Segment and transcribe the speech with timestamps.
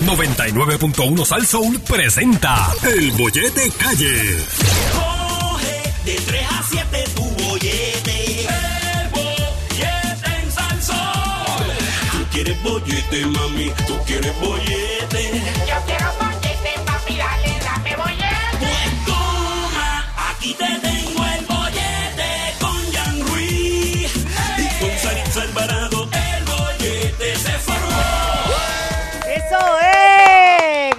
[0.00, 4.44] 99.1 Sal Soul presenta El Bollete Calle.
[4.92, 8.42] Coge de 3 a 7 tu bollete.
[8.42, 11.64] El bollete en Salsón.
[12.12, 13.72] Tú quieres bollete, mami.
[13.86, 15.42] Tú quieres bollete.
[15.68, 18.58] Yo quiero bollete, papi, dale, dame bollete.
[18.60, 20.97] Pues toma, aquí te tengo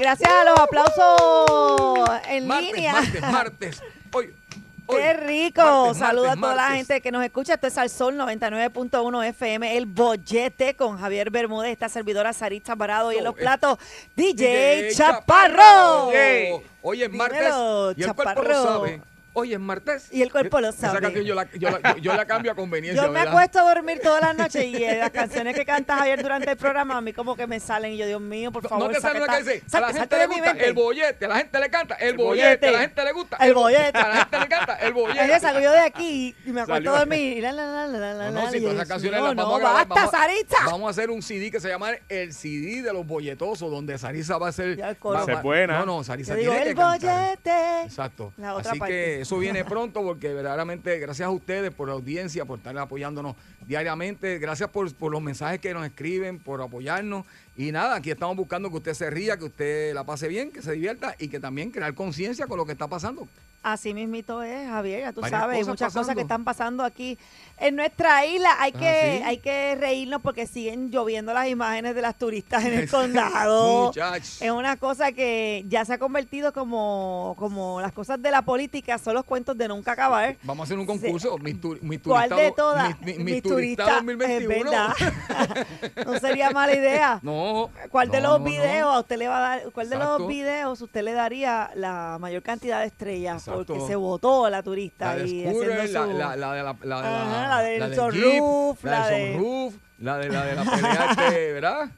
[0.10, 2.93] Gracias a los aplausos en Martes, línea.
[2.93, 3.84] martes, martes.
[4.11, 4.34] Hoy,
[4.88, 4.97] hoy.
[4.97, 5.61] Qué rico.
[5.61, 7.54] Martes, a toda la gente que nos escucha.
[7.54, 13.11] Esto es Al Sol 99.1 FM, El Bollete con Javier Bermúdez, esta servidora Sarita Parado
[13.11, 13.78] y en los platos
[14.15, 16.12] DJ, DJ Chaparro.
[16.12, 16.54] Yay.
[16.82, 18.50] Hoy es martes Dímelo, y el cuerpo Chaparro.
[18.50, 19.01] lo sabe.
[19.33, 20.07] Hoy es martes.
[20.11, 21.01] Y el cuerpo lo Esa sabe.
[21.01, 23.33] canción yo la, yo la- yo la cambio a conveniencia, Yo me ¿verdad?
[23.33, 26.57] acuesto a dormir todas las noches y eh, las canciones que canta Javier durante el
[26.57, 29.00] programa a mí como que me salen y yo, Dios mío, por favor, No te
[29.00, 31.65] sale una que dice, a la gente le gusta el bollete, a la gente le
[31.68, 32.48] encanta el bollete.
[32.48, 33.98] bollete, a la gente le gusta El bollete.
[33.98, 35.20] a la gente le encanta el bollete.
[35.22, 37.98] Entonces salgo yo de aquí y me acuesto a dormir y la la la la
[38.00, 39.88] la la No, no, yo, pero esas canciones las vamos no, a grabar.
[39.88, 40.58] basta, vamos, Saritza.
[40.66, 44.38] Vamos a hacer un CD que se llama el CD de los bolletosos, donde Sarisa
[44.38, 44.70] va a ser...
[44.70, 45.80] El va- buena.
[45.80, 47.00] No, no, Sarisa tiene el que cantar.
[47.00, 47.82] bollete.
[47.84, 48.34] Exacto.
[48.38, 49.19] La otra Así parte.
[49.22, 53.36] Eso viene pronto porque verdaderamente gracias a ustedes por la audiencia, por estar apoyándonos
[53.67, 54.39] diariamente.
[54.39, 57.26] Gracias por, por los mensajes que nos escriben, por apoyarnos.
[57.58, 60.61] Y nada, aquí estamos buscando que usted se ría, que usted la pase bien, que
[60.61, 63.28] se divierta y que también crear conciencia con lo que está pasando.
[63.62, 66.82] Así mismito es, Javier, ya tú Varias sabes, hay cosas muchas cosas que están pasando
[66.84, 67.18] aquí
[67.58, 68.56] en nuestra isla.
[68.58, 69.24] Hay Ah, que, ¿sí?
[69.26, 73.88] hay que reírnos porque siguen lloviendo las imágenes de las turistas en el condado.
[73.88, 74.42] Muchachos.
[74.42, 78.98] Es una cosa que ya se ha convertido como, como las cosas de la política,
[78.98, 80.38] son los cuentos de nunca acabar.
[80.44, 81.38] Vamos a hacer un concurso.
[81.40, 83.02] Mis, tu- mis ¿Cuál turistas de todas?
[83.02, 84.54] mis turistas turistas, 2021.
[84.56, 85.68] Es verdad.
[86.06, 87.20] no sería mala idea.
[87.23, 87.70] No.
[87.92, 88.94] ¿Cuál de los no, videos no.
[88.94, 92.42] a usted le va a dar, cuál de los videos usted le daría la mayor
[92.42, 93.73] cantidad de estrellas Exacto.
[93.73, 96.64] porque se votó la turista La de y Scooter, la, su la, la de la,
[96.64, 101.08] la, de la, Ajá, la del Jeep, la, de- la de la de la pelea,
[101.11, 101.89] este, ¿verdad?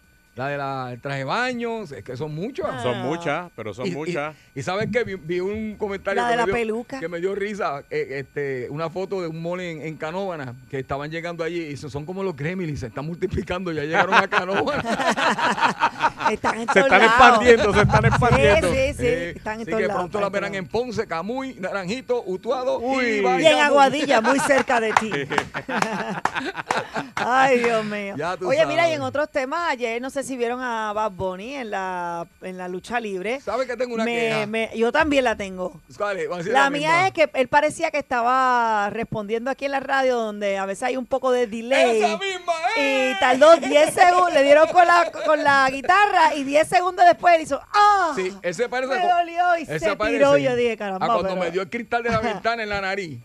[0.41, 2.66] La de la del traje de baño, es que son muchos.
[2.68, 2.79] Ah.
[2.81, 4.35] Son muchas, pero son Y- y- muchas.
[4.56, 7.00] Y, sabes que vi, vi un comentario La que, de me la dio, peluca.
[7.00, 10.79] que me dio risa, eh, este, una foto de un mole en, en Canóvana que
[10.79, 14.81] estaban llegando allí y son como los gremlins, se están multiplicando, ya llegaron a Canóvana.
[16.31, 17.13] están en Se están lados.
[17.13, 18.68] expandiendo, se están Sí, expandiendo.
[18.73, 22.23] sí, sí, Eh, están en así que lados, pronto las verán en Ponce, Camuy, Naranjito,
[22.25, 23.06] Utuado Uy.
[23.06, 23.59] y y en.
[23.59, 25.12] Aguadilla, muy cerca de ti.
[27.16, 28.16] Ay, Dios mío.
[28.46, 31.72] Oye, mira, y en otros temas, ayer no sé si vieron a Bad Bunny en
[31.72, 33.40] la, en la lucha libre.
[33.42, 34.46] ¿Sabes que tengo una Me- queja?
[34.46, 35.80] me- yo también la tengo.
[35.97, 36.69] Vamos a La misma.
[36.69, 40.84] mía es que él parecía que estaba respondiendo aquí en la radio, donde a veces
[40.84, 42.02] hay un poco de delay.
[42.02, 43.16] ¡Esa misma es!
[43.16, 47.36] Y tardó 10 segundos, le dieron con la, con la guitarra y 10 segundos después
[47.36, 48.14] él hizo ¡Ah!
[48.16, 48.94] Sí, ese parece.
[48.96, 50.38] Me dolió y se tiró.
[50.38, 52.81] Yo dije, caramba, A cuando pero- me dio el cristal de la ventana en la
[52.81, 53.20] nariz.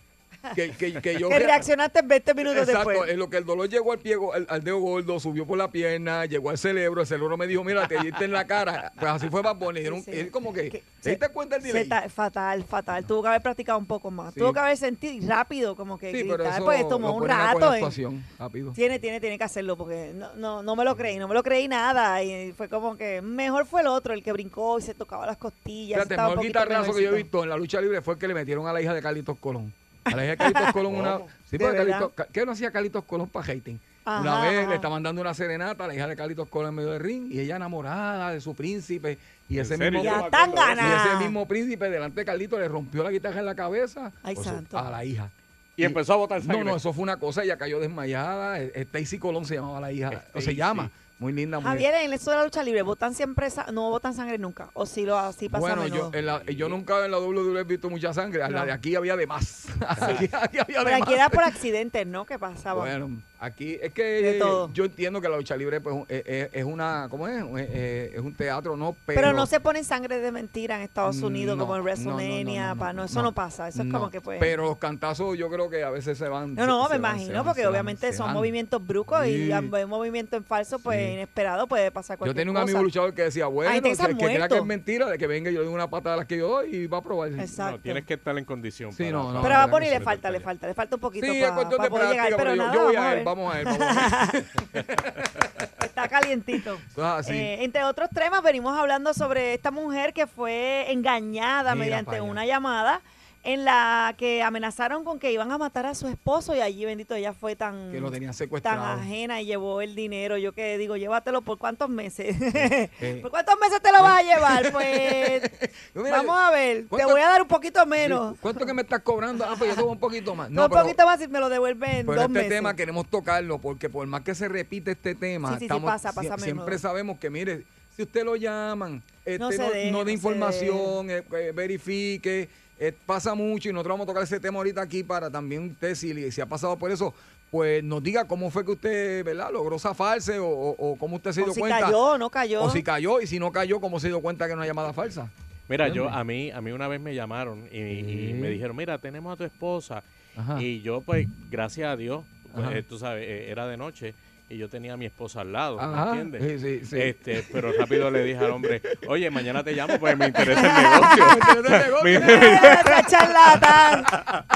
[0.55, 3.11] Que, que, que yo que rea- reaccionaste 20 minutos Exacto, después.
[3.11, 5.71] en lo que el dolor llegó al pie, al, al dedo gordo, subió por la
[5.71, 8.93] pierna, llegó al cerebro, el cerebro me dijo, mira, te diste en la cara.
[8.99, 9.81] Pues así fue Bad Bunny.
[9.81, 10.11] Dieron- Sí.
[10.13, 11.89] él como que, ¿te diste cuenta el delay?
[11.89, 13.05] ta- fatal, fatal.
[13.07, 14.35] Tuvo que haber practicado un poco más.
[14.35, 14.41] Sí.
[14.41, 17.75] Tuvo que haber sentido rápido, como que Sí, pero gritar, eso pues tomó un rato.
[17.75, 18.73] en- rápido.
[18.73, 21.43] Tiene, tiene, tiene que hacerlo porque no, no, no me lo creí, no me lo
[21.43, 22.23] creí nada.
[22.23, 25.37] Y fue como que mejor fue el otro, el que brincó y se tocaba las
[25.37, 25.99] costillas.
[26.03, 28.29] Fíjate, el mejor guitarrazo que yo he visto en la lucha libre fue el que
[28.29, 29.73] le metieron a la hija de Carlitos Colón.
[30.07, 31.19] A la hija de Carlitos Colón una...
[31.51, 31.59] Sí.
[31.59, 33.79] Carlitos- Ca- ¿Qué no hacía Carlitos Colón para hating?
[34.07, 34.69] Una vez ajá.
[34.69, 37.27] le estaban dando una serenata a la hija de Carlitos Colón en medio del ring
[37.31, 39.19] y ella enamorada de su príncipe
[39.49, 40.03] y ¿En ese mismo...
[40.03, 44.45] Y ese príncipe delante de Carlitos le rompió la guitarra en la cabeza Ay, por
[44.45, 44.79] su- santo.
[44.79, 45.31] a la hija.
[45.77, 46.65] Y empezó a botar sangre.
[46.65, 48.61] No, no, eso fue una cosa, ella cayó desmayada.
[48.61, 50.91] eh, Stacy Colón se llamaba la hija, o se llama.
[51.19, 54.37] Muy linda, muy Javier, en eso de la lucha libre, ¿votan siempre, no votan sangre
[54.37, 54.69] nunca?
[54.75, 57.65] ¿O si lo así pasa Bueno, yo, en la- yo nunca en la WWE he
[57.65, 58.43] visto mucha sangre.
[58.43, 58.67] A La No.
[58.67, 59.65] de aquí había de más.
[59.89, 61.13] aquí, aquí había de Pero aquí más.
[61.13, 62.27] era por accidentes, ¿no?
[62.27, 62.83] ¿Qué pasaba?
[62.83, 64.41] Bueno, aquí es que
[64.73, 67.43] yo entiendo que la lucha libre pues, es, una, ¿cómo es?
[67.43, 68.97] Es, es- es un teatro, ¿no?
[69.07, 72.69] Pero, pero, no se ponen sangre de mentira en Estados Unidos No, como en WrestleMania.
[72.69, 73.33] no, no, pa- no, no, eso no, no.
[73.33, 73.69] pasa.
[73.69, 74.39] Eso es como que pues...
[74.41, 76.55] Pero los cantazos yo creo que a veces se van.
[76.55, 78.35] No, no, se- me se imagino, van, porque van, obviamente son van.
[78.35, 79.53] movimientos bruscos y Sí.
[79.53, 81.13] un movimiento en falso, pues Sí.
[81.13, 82.63] inesperado, puede pasar Yo cualquier tenía un cosa.
[82.65, 83.81] amigo luchador que decía, bueno, que,
[84.17, 86.27] crea que es mentira, de que venga y yo le doy una patada a las
[86.27, 87.29] que yo doy y va a probar.
[87.33, 87.77] Exacto.
[87.77, 88.93] No, tienes que estar en condición.
[88.93, 91.27] Sí, para- no, no, Pero a Bonnie le falta, le falta, le falta un poquito
[91.27, 92.33] Sí, es para cuestión de poder llegar.
[92.37, 94.33] Pero yo, nada, yo vamos a ver, vamos a.
[95.85, 96.79] Está calientito.
[97.03, 97.33] Así.
[97.33, 102.47] Eh, entre otros temas, venimos hablando sobre esta mujer que fue engañada Mira mediante una
[102.47, 103.01] llamada
[103.47, 107.15] en la que amenazaron con que iban a matar a su esposo y allí, bendito,
[107.15, 110.37] ella fue tan, Que lo tenían tan ajena y llevó el dinero.
[110.37, 112.35] Yo que digo, llévatelo por cuántos meses.
[112.41, 113.19] eh.
[113.23, 114.73] ¿Por cuántos meses te lo vas a llevar?
[114.73, 115.43] Pues
[115.95, 118.37] mira, vamos a ver, te ¿cuánto- voy a dar un poquito menos.
[118.41, 119.45] ¿Cuánto que me estás cobrando?
[119.45, 120.51] Ah, pues yo tengo un poquito más.
[120.51, 122.49] No, un pero- poquito más y me lo devuelven en Pero dos este meses.
[122.51, 125.89] tema queremos tocarlo porque por más que se repite este tema, Sí, sí, sí, estamos,
[125.89, 126.79] pasa, pasa sie- a siempre menudo.
[126.81, 127.63] sabemos que, mire,
[127.95, 132.49] si usted lo llaman, este, No no, deje, no no de información, eh, eh, verifique,
[132.79, 135.95] eh, pasa mucho y nosotros vamos a tocar ese tema ahorita aquí para también usted,
[135.95, 137.15] si, si ha pasado por eso,
[137.51, 139.51] pues nos diga cómo fue que usted, ¿verdad?
[139.53, 141.81] Logró zafarse o, o, o cómo usted se o dio si cuenta.
[141.81, 142.63] cayó, no cayó.
[142.63, 144.93] O si cayó y si no cayó, cómo se dio cuenta que era una llamada
[144.93, 145.31] falsa.
[145.69, 149.33] Mira, yo a mí a mí una vez me llamaron y, me dijeron, mira, tenemos
[149.33, 150.03] a tu esposa.
[150.37, 150.63] Ajá.
[150.63, 152.77] Y yo, pues, gracias a Dios, pues, Ajá.
[152.77, 154.15] eh, tú sabes, eh, era de noche
[154.49, 156.61] y yo tenía a mi esposa al lado, ¿me entiendes?
[156.63, 157.01] sí, sí, sí.
[157.01, 160.83] Este, pero rápido le dije al hombre, oye, mañana te llamo porque me interesa el
[160.83, 161.25] negocio.
[161.35, 162.21] interesa el negocio.
[162.27, 164.05] Me- ¡Ese charlatán!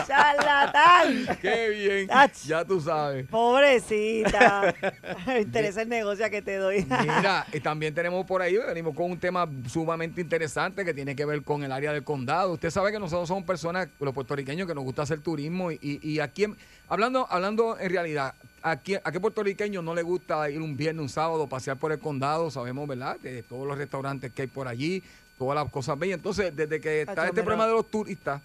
[0.06, 1.38] ¡Charlatán!
[1.40, 2.08] Qué bien.
[2.46, 3.26] Ya tú sabes.
[3.28, 4.74] Pobrecita.
[5.26, 6.84] Me interesa el negocio que te doy.
[6.84, 11.24] Mira, y también tenemos por ahí, venimos con un tema sumamente interesante que tiene que
[11.24, 12.52] ver con el área del condado.
[12.52, 16.20] Usted sabe que nosotros somos personas, los puertorriqueños, que nos gusta hacer turismo y, y
[16.20, 16.56] aquí, en-
[16.90, 21.08] hablando, hablando en realidad, aquí, ¿a qué puertorriqueño no le gusta ir un viernes, un
[21.08, 22.50] sábado, pasear por el condado?
[22.50, 23.18] Sabemos, ¿verdad?
[23.20, 25.02] De todos los restaurantes que hay por allí,
[25.38, 26.18] todas las cosas bellas.
[26.18, 28.42] Entonces, desde que está este problema de los turistas,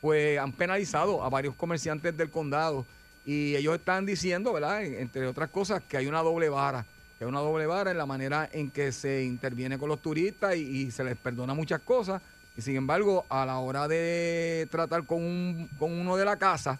[0.00, 2.84] pues han penalizado a varios comerciantes del condado
[3.24, 4.84] y ellos están diciendo, ¿verdad?
[4.84, 6.84] En- Entre otras cosas, que hay una doble vara,
[7.18, 10.56] que hay una doble vara en la manera en que se interviene con los turistas
[10.56, 12.20] y, y se les perdona muchas cosas
[12.56, 16.78] y sin embargo a la hora de tratar con, un, con uno de la casa,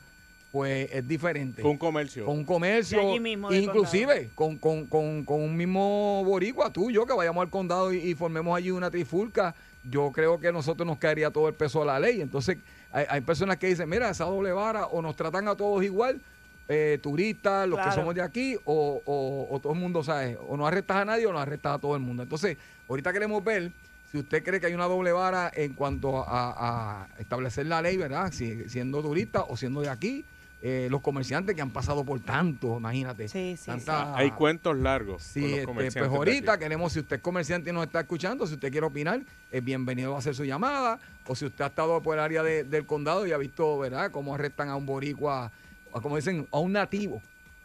[0.55, 1.63] pues es diferente.
[1.63, 2.25] Con un comercio.
[2.27, 6.91] Con un comercio, De allí mismo, inclusive con, con, con, con un mismo boricua, tú
[6.91, 9.53] y yo, que vayamos al condado y, y formemos allí una trifulca,
[9.83, 12.21] yo creo que a nosotros nos caería todo el peso de la ley.
[12.21, 12.59] Entonces,
[12.93, 16.21] hay, hay personas que dicen, mira, esa doble vara, o nos tratan a todos igual,
[16.69, 17.91] eh, turistas, los Claro.
[17.91, 20.39] que somos de aquí, o, o- o todo el mundo, ¿sabes?
[20.49, 22.23] O no arrestas a nadie o no arrestas a todo el mundo.
[22.23, 22.59] Entonces,
[22.89, 23.73] ahorita queremos ver
[24.13, 27.97] si usted cree que hay una doble vara en cuanto a, a establecer la ley,
[27.97, 28.31] ¿verdad?
[28.33, 30.25] Si, siendo turista o siendo de aquí,
[30.67, 33.29] eh, los comerciantes que han pasado por tanto, imagínate.
[33.29, 35.23] Sí, sí, tanta- Hay cuentos largos.
[35.23, 38.01] Sí, con los este, comerciantes pues ahorita queremos, si usted es comerciante y nos está
[38.01, 39.21] escuchando, si usted quiere opinar,
[39.51, 40.99] es bienvenido a hacer su llamada.
[41.27, 44.11] O si usted ha estado por el área de- del condado y ha visto, ¿verdad?,
[44.11, 45.53] cómo arrestan a un boricua,
[45.93, 47.21] como dicen, a un nativo,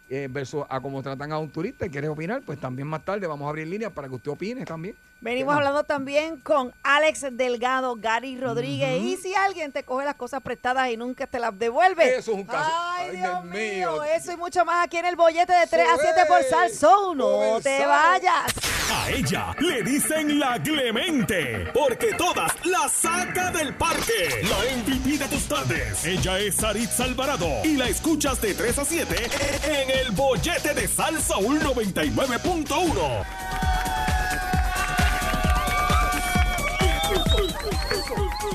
[0.10, 3.28] eh, versus a cómo tratan a un turista y quiere opinar, pues también más tarde
[3.28, 4.95] vamos a abrir líneas para que usted opine también.
[5.21, 9.01] Venimos hablando también con Alex Delgado, Gary Rodríguez.
[9.01, 12.07] Y si alguien te coge las cosas prestadas y nunca te las devuelve.
[12.18, 12.71] Eso es un caso.
[12.74, 13.92] Ay, Ay, Dios mío.
[13.92, 14.04] mío.
[14.04, 16.44] Eso y mucho más aquí en el bollete de 3 a Eso 7 por.
[16.44, 17.18] Salsón.
[17.18, 18.54] No te vayas.
[18.92, 24.42] A ella le dicen la Clemente, porque todas la saca del parque.
[24.44, 26.06] La MVP de tus tardes.
[26.06, 29.30] Ella es Saritza Alvarado y la escuchas de 3 a 7
[29.66, 33.25] en el bollete de Salsa 99.1.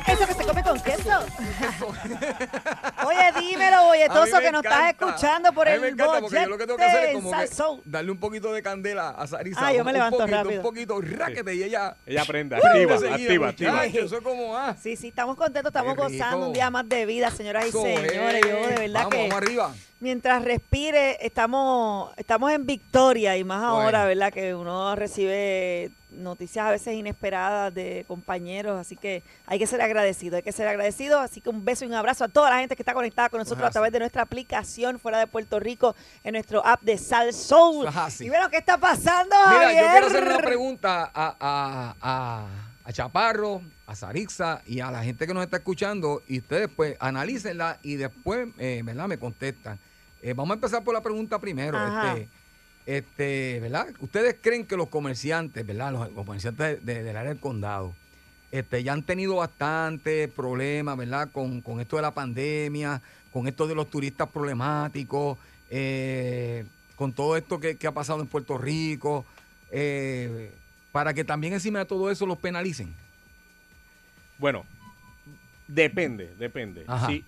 [0.06, 1.10] Eso que se come con queso.
[3.06, 6.36] Oye, dímelo, bolletoso, A que nos estás escuchando por A mí el me encanta porque
[6.42, 9.26] yo lo que tengo que hacer es como que darle un poquito de candela a
[9.26, 9.66] Sarisa.
[9.66, 10.60] Ah, yo un- me levanto poquito, rápido.
[10.60, 11.96] Un poquito, raquete, y ella...
[12.06, 13.86] Ella aprende, prende activa, activa, activa.
[14.04, 17.30] Eso es como, ah, Sí, sí, estamos contentos, estamos gozando un día más de vida,
[17.30, 18.12] señoras y señores.
[18.12, 18.50] es.
[18.50, 19.74] Yo de verdad vamos, que vamos arriba.
[20.04, 24.06] Mientras respire, estamos, estamos en victoria y más ahora, Bueno.
[24.06, 24.32] ¿verdad?
[24.32, 30.36] Que uno recibe noticias a veces inesperadas de compañeros, así que hay que ser agradecido,
[30.36, 32.76] hay que ser agradecido, así que un beso y un abrazo a toda la gente
[32.76, 33.92] que está conectada con nosotros a través así.
[33.94, 37.86] de nuestra aplicación fuera de Puerto Rico, en nuestro app de Sal Soul.
[37.86, 38.26] Eso es así.
[38.26, 39.82] Y bueno, ¿qué está pasando, Mira, Javier?
[39.84, 42.46] yo quiero hacer una pregunta a, a, a,
[42.84, 46.96] a Chaparro, a Sarixa y a la gente que nos está escuchando y ustedes pues
[47.00, 49.08] analícenla y después, eh, ¿verdad?
[49.08, 49.78] Me contestan.
[50.24, 51.76] Eh, vamos a empezar por la pregunta primero.
[51.76, 52.16] Ajá.
[52.16, 52.28] Este,
[52.86, 53.88] este, ¿verdad?
[54.00, 55.92] ¿Ustedes creen que los comerciantes, ¿verdad?
[55.92, 57.94] Los, comerciantes de- del área del condado,
[58.50, 61.28] este, ya han tenido bastante problemas, ¿verdad?
[61.30, 63.02] Con, con esto de la pandemia,
[63.34, 65.36] con esto de los turistas problemáticos,
[65.68, 66.64] eh,
[66.96, 69.26] con todo esto que, que ha pasado en Puerto Rico,
[69.70, 70.50] eh,
[70.90, 72.94] para que también encima de todo eso los penalicen.
[74.38, 74.64] Bueno,
[75.68, 76.84] depende, depende.
[76.86, 77.08] Ajá.
[77.08, 77.24] Si,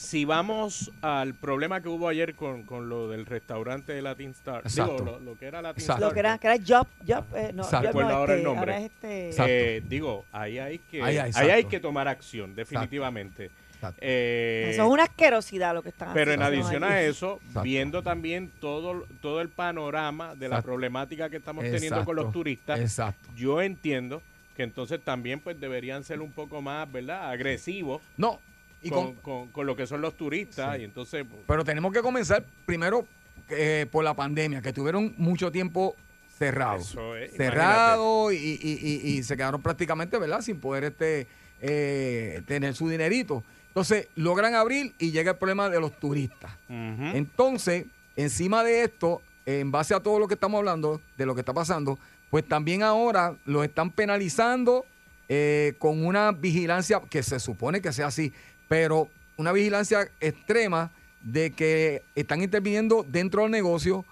[0.00, 4.62] si vamos al problema que hubo ayer con, con lo del restaurante de Latin Star,
[4.64, 4.92] Exacto.
[4.94, 6.06] digo, lo, lo que era Latin Exacto.
[6.06, 7.92] Lo que era, que era Job, Job, eh, no, Exacto.
[7.92, 8.72] Job no, ahora el este, nombre.
[8.74, 9.76] ahora es este-.
[9.76, 11.52] Eh, digo, ahí hay que, Ahí hay, ahí exacto.
[11.52, 13.50] hay que tomar acción, definitivamente.
[13.74, 13.98] Exacto.
[14.00, 16.92] Eh, Eso es una asquerosidad lo que están pero en haciendo adición allí.
[16.94, 17.62] a eso, Exacto.
[17.62, 20.66] viendo también todo, todo el panorama de la Exacto.
[20.66, 23.28] problemática que estamos teniendo con los turistas, Exacto.
[23.36, 24.22] yo entiendo
[24.56, 27.30] que entonces también pues deberían ser un poco más, ¿verdad?
[27.30, 28.00] Agresivos.
[28.16, 28.40] No,
[28.82, 29.14] Y con,
[29.52, 30.78] con- lo que son los turistas.
[30.78, 33.06] Y entonces, pues, Pero tenemos que comenzar primero
[33.50, 35.96] eh, por la pandemia, que tuvieron mucho tiempo
[36.38, 36.90] cerrados.
[36.90, 40.40] Eso es, cerrados y, y- y- y se quedaron prácticamente, ¿verdad?
[40.40, 41.26] Sin poder este
[41.60, 43.44] eh, tener su dinerito.
[43.68, 46.50] Entonces logran abrir y llega el problema de los turistas.
[46.68, 47.84] Entonces,
[48.16, 51.52] encima de esto, en base a todo lo que estamos hablando, de lo que está
[51.52, 51.98] pasando,
[52.30, 54.86] pues también ahora lo están penalizando
[55.28, 58.32] eh, con una vigilancia que se supone que sea así,
[58.70, 64.04] pero una vigilancia extrema de que están interviniendo dentro del negocio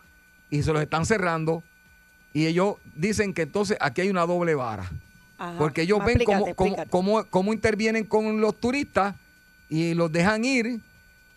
[0.51, 1.63] y se los están cerrando.
[2.33, 4.91] Y ellos dicen que entonces aquí hay una doble vara.
[5.39, 5.57] Ajá.
[5.59, 9.15] Porque ellos ven cómo, cómo, cómo- cómo intervienen con los turistas
[9.69, 10.81] y los dejan ir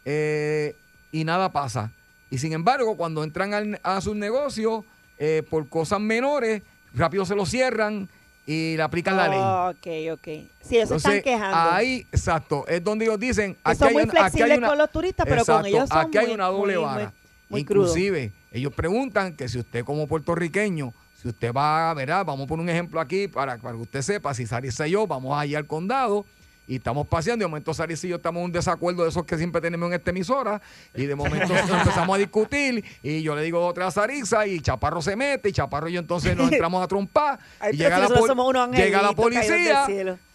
[0.04, 0.76] eh,
[1.12, 1.92] y nada pasa.
[2.32, 4.84] Y sin embargo, cuando entran al- a sus negocios
[5.20, 6.64] eh, por cosas menores,
[6.96, 8.10] rápido se lo cierran
[8.46, 9.40] y le aplican la ley.
[9.40, 10.28] Ok, ok.
[10.62, 11.58] Sí, se están quejando.
[11.72, 14.68] ahí, exacto, es donde ellos dicen, aquí son hay, muy una- aquí hay flexibles una-
[14.70, 17.04] con los turistas, pero con Exacto, ellos son aquí hay muy- una doble muy- vara.
[17.06, 17.14] muy-
[17.50, 17.84] muy crudo.
[17.88, 22.64] Inclusive, ellos preguntan que si usted como puertorriqueño, si usted va, verá, vamos a poner
[22.64, 24.46] un ejemplo aquí para, para que usted sepa, si
[24.88, 26.26] y yo vamos allá al condado
[26.72, 29.26] y estamos paseando, y de momento Sarisa y yo estamos en un desacuerdo de esos
[29.26, 30.62] que siempre tenemos en esta emisora,
[30.96, 35.02] y de momento empezamos a discutir, y yo le digo otra a Sarisa, y Chaparro
[35.02, 37.40] se mete, y Chaparro y yo entonces nos entramos a trompar,
[37.74, 39.86] y llega la, somos llega la policía.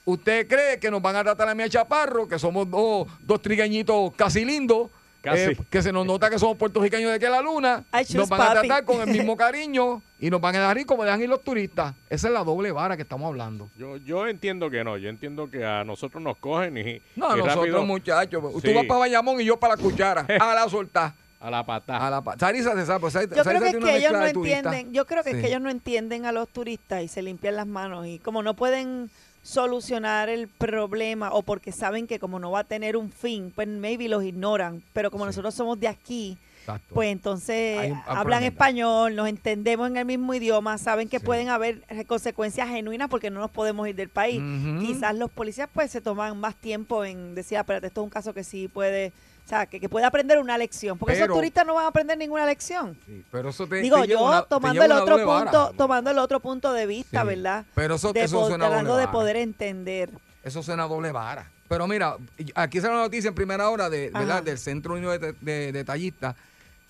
[0.05, 3.41] ¿Usted cree que nos van a tratar a mí a Chaparro, que somos dos, dos
[3.41, 4.91] trigueñitos casi lindos.
[5.35, 8.51] Eh, que se nos nota que somos puertorriqueños de que la luna, nos van a
[8.53, 11.43] tratar con el mismo cariño y nos van a dejar ir como dejan ir los
[11.43, 11.95] turistas?
[12.09, 13.69] Esa es la doble vara que estamos hablando.
[13.79, 14.97] yo, yo entiendo que no.
[14.99, 16.83] Yo entiendo que a nosotros nos cogen y,
[17.17, 18.69] No, y nosotros rápido muchachos, Sí.
[18.69, 21.13] tú vas para Bayamón y yo para la cuchara, a la soltar.
[21.39, 22.07] a la patada.
[22.07, 24.27] A la pa- Sarisa se sabe, pues, Sarisa Yo creo que es que ellos no
[24.27, 27.57] entienden, yo creo que es que ellos no entienden a los turistas y se limpian
[27.57, 29.11] las manos y como no pueden
[29.47, 33.69] solucionar el problema o porque saben que como no va a tener un fin, pues
[33.69, 35.29] maybe los ignoran, pero como Sí.
[35.29, 36.93] nosotros somos de aquí, Exacto.
[36.95, 41.25] pues entonces un- hablan español, nos entendemos en el mismo idioma, saben que Sí.
[41.25, 44.43] pueden haber consecuencias genuinas porque no nos podemos ir del país.
[44.81, 48.11] Quizás los policías pues se toman más tiempo en decir, "Ah, espérate, esto es un
[48.11, 49.13] caso que sí puede,
[49.47, 51.89] o sea, que, que puede aprender una lección, porque Pero- esos turistas no van a
[51.89, 52.99] aprender ninguna lección.
[53.07, 55.51] Sí, pero eso te, Digo te yo, una- tomando el otro vara.
[55.53, 57.27] punto, tomando el otro punto de vista, Sí.
[57.29, 57.65] ¿verdad?
[57.77, 60.11] Pero eso, de eso suena doble de poder entender.
[60.43, 61.49] Eso suena doble vara.
[61.69, 62.17] Pero mira,
[62.57, 64.11] aquí sale una noticia en primera hora de.
[64.11, 64.43] ¿verdad?
[64.43, 66.35] del Centro Unido de, de- de Tallistas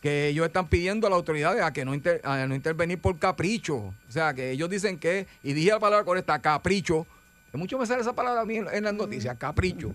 [0.00, 3.18] que ellos están pidiendo a las autoridades a que no, inter- a no intervenir por
[3.18, 3.76] capricho.
[3.76, 7.06] O sea, que ellos dicen que, y dije la palabra correcta, capricho,
[7.50, 9.94] que mucho me sale esa palabra a mí en, en las noticias, capricho.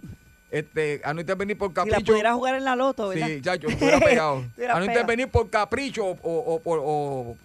[0.51, 2.11] Este, a no intervenir por Si la capricho.
[2.11, 3.27] pudiera jugar en la loto, ¿verdad?
[3.27, 4.43] Sí, ya, yo estuviera pegado.
[4.69, 7.37] A no intervenir por capricho o, o- o por- o,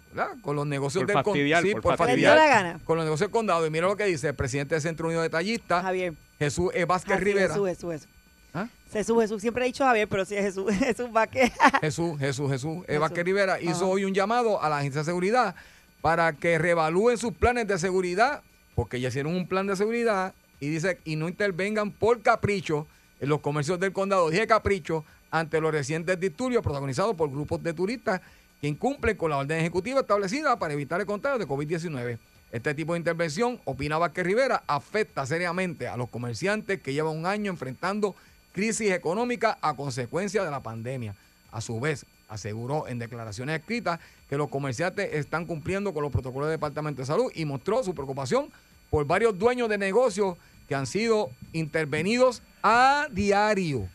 [0.42, 2.80] con los negocios Por del con- fastidiar, sí, por por fastidiar la gana.
[2.84, 3.64] con los negocios del condado.
[3.64, 6.14] Y mira lo que dice el presidente del Centro Unido de Tallistas, Javier.
[6.38, 6.84] Jesús E.
[6.84, 7.48] Vázquez Rivera.
[7.54, 8.08] Jesús, Jesús, Jesús.
[8.54, 8.68] ¿Ah?
[8.92, 9.40] Jesús, Jesús.
[9.42, 10.72] Siempre he dicho Javier, pero sí es Jesús.
[10.78, 11.52] Jesús Vázquez.
[11.80, 12.78] Jesús, Jesús, Jesús.
[12.84, 12.86] E.
[12.88, 13.00] Jesús.
[13.00, 13.84] Vázquez Rivera hizo Ajá.
[13.86, 15.54] hoy un llamado a la agencia de seguridad
[16.00, 18.42] para que reevalúen sus planes de seguridad,
[18.74, 22.86] porque ya hicieron un plan de seguridad y dice, y no intervengan por capricho
[23.20, 24.30] en los comercios del condado.
[24.30, 28.20] Dije capricho ante los recientes disturbios protagonizados por grupos de turistas
[28.60, 32.18] que incumplen con la orden ejecutiva establecida para evitar el contagio de COVID-19.
[32.52, 37.26] Este tipo de intervención, opina Vázquez Rivera, afecta seriamente a los comerciantes que llevan un
[37.26, 38.14] año enfrentando
[38.52, 41.14] crisis económica a consecuencia de la pandemia.
[41.50, 46.48] A su vez, aseguró en declaraciones escritas que los comerciantes están cumpliendo con los protocolos
[46.48, 48.48] del Departamento de Salud y mostró su preocupación
[48.90, 50.36] por varios dueños de negocios
[50.68, 53.88] que han sido intervenidos a diario.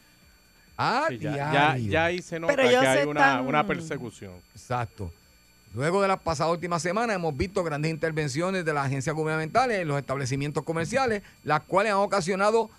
[0.78, 1.84] A Sí, ya, diario.
[1.84, 4.34] ya, ya ahí se nota Pero que hay una, una persecución.
[4.56, 5.12] Exacto.
[5.74, 9.88] Luego de las pasadas últimas semanas hemos visto grandes intervenciones de las agencias gubernamentales en
[9.88, 12.70] los establecimientos comerciales, las cuales han ocasionado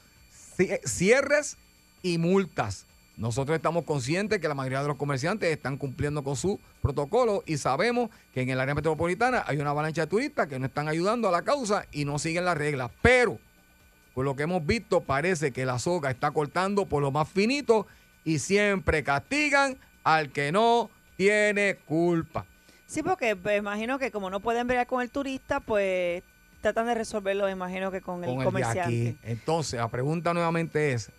[0.59, 1.57] ci- cierres
[2.03, 2.85] y multas.
[3.17, 7.57] Nosotros estamos conscientes que la mayoría de los comerciantes están cumpliendo con su protocolo y
[7.59, 11.29] sabemos que en el área metropolitana hay una avalancha de turistas que no están ayudando
[11.29, 12.91] a la causa y no siguen las reglas.
[13.01, 13.39] Pero,
[14.15, 17.87] por lo que hemos visto, parece que la soga está cortando por lo más finito
[18.25, 22.45] y siempre castigan al que no tiene culpa.
[22.87, 26.23] Sí, porque me imagino que como no pueden ver con el turista, pues
[26.61, 28.81] tratan de resolverlo, me imagino que con, con el comerciante.
[28.83, 29.19] aquí.
[29.23, 31.11] Entonces, la pregunta nuevamente es,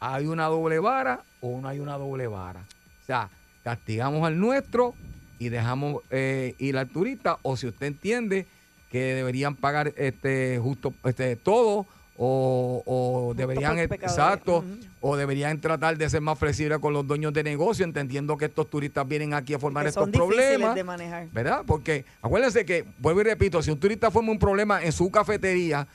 [0.00, 2.60] ¿hay una doble vara o no hay una doble vara?
[2.60, 3.30] O sea,
[3.62, 4.94] castigamos al nuestro
[5.38, 8.46] y dejamos eh, ir al turista, o si usted entiende
[8.90, 11.86] que deberían pagar este justo este todo
[12.22, 14.02] o, o deberían pecadores.
[14.02, 14.62] exacto
[15.00, 18.68] o deberían tratar de ser más flexibles con los dueños de negocio entendiendo que estos
[18.68, 21.28] turistas vienen aquí a formar estos son problemas de manejar.
[21.32, 21.62] ¿verdad?
[21.66, 25.88] Porque acuérdense que, vuelvo y repito, si un turista forma un problema en su cafetería,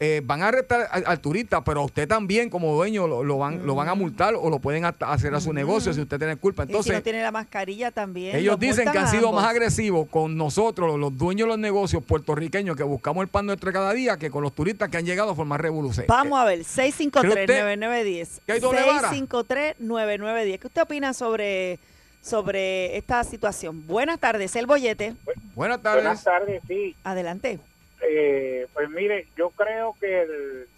[0.00, 3.36] eh, van a arrestar al, al turista, pero a usted también como dueño lo, lo
[3.38, 6.18] van, lo van a multar o lo pueden hasta hacer a su negocio si usted
[6.18, 6.62] tiene culpa.
[6.62, 8.36] y si Entonces, no tiene la mascarilla también.
[8.36, 12.04] ellos los dicen que han sido más agresivos con nosotros, los dueños de los negocios
[12.04, 15.32] puertorriqueños que buscamos el pan nuestro cada día, que con los turistas que han llegado
[15.32, 16.06] a formar revolución.
[16.08, 18.28] Vamos a ver, ¿Cree 653-9910.
[18.46, 19.10] que hay doble vara?
[19.10, 20.58] 653-9910.
[20.60, 21.78] ¿Qué usted opina sobre,
[22.22, 23.84] sobre esta situación?
[23.86, 25.14] Buenas tardes, el bollete.
[25.56, 26.04] Buenas tardes.
[26.04, 26.94] Buenas tardes, sí.
[27.02, 27.58] Adelante.
[28.02, 30.68] Eh, pues mire, yo creo que el,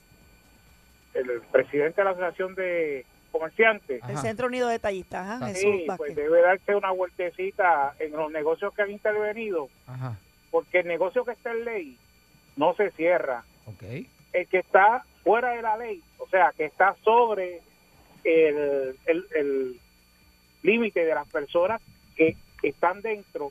[1.14, 4.22] el presidente de la Asociación de Comerciantes, El Ajá.
[4.22, 8.74] Centro Unido de Tallistas, ajá, Jesús sí, pues debe darse una vueltecita en los negocios
[8.74, 10.16] que han intervenido, Ajá.
[10.50, 11.98] porque el negocio que está en ley
[12.56, 13.44] no se cierra.
[13.66, 13.82] Ok.
[14.32, 17.60] El que está fuera de la ley, o sea, que está sobre
[18.24, 19.80] el el- el
[20.62, 21.80] límite de las personas
[22.16, 23.50] que están dentro,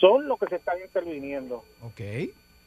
[0.00, 1.64] son los que se están interviniendo.
[1.82, 2.00] Ok.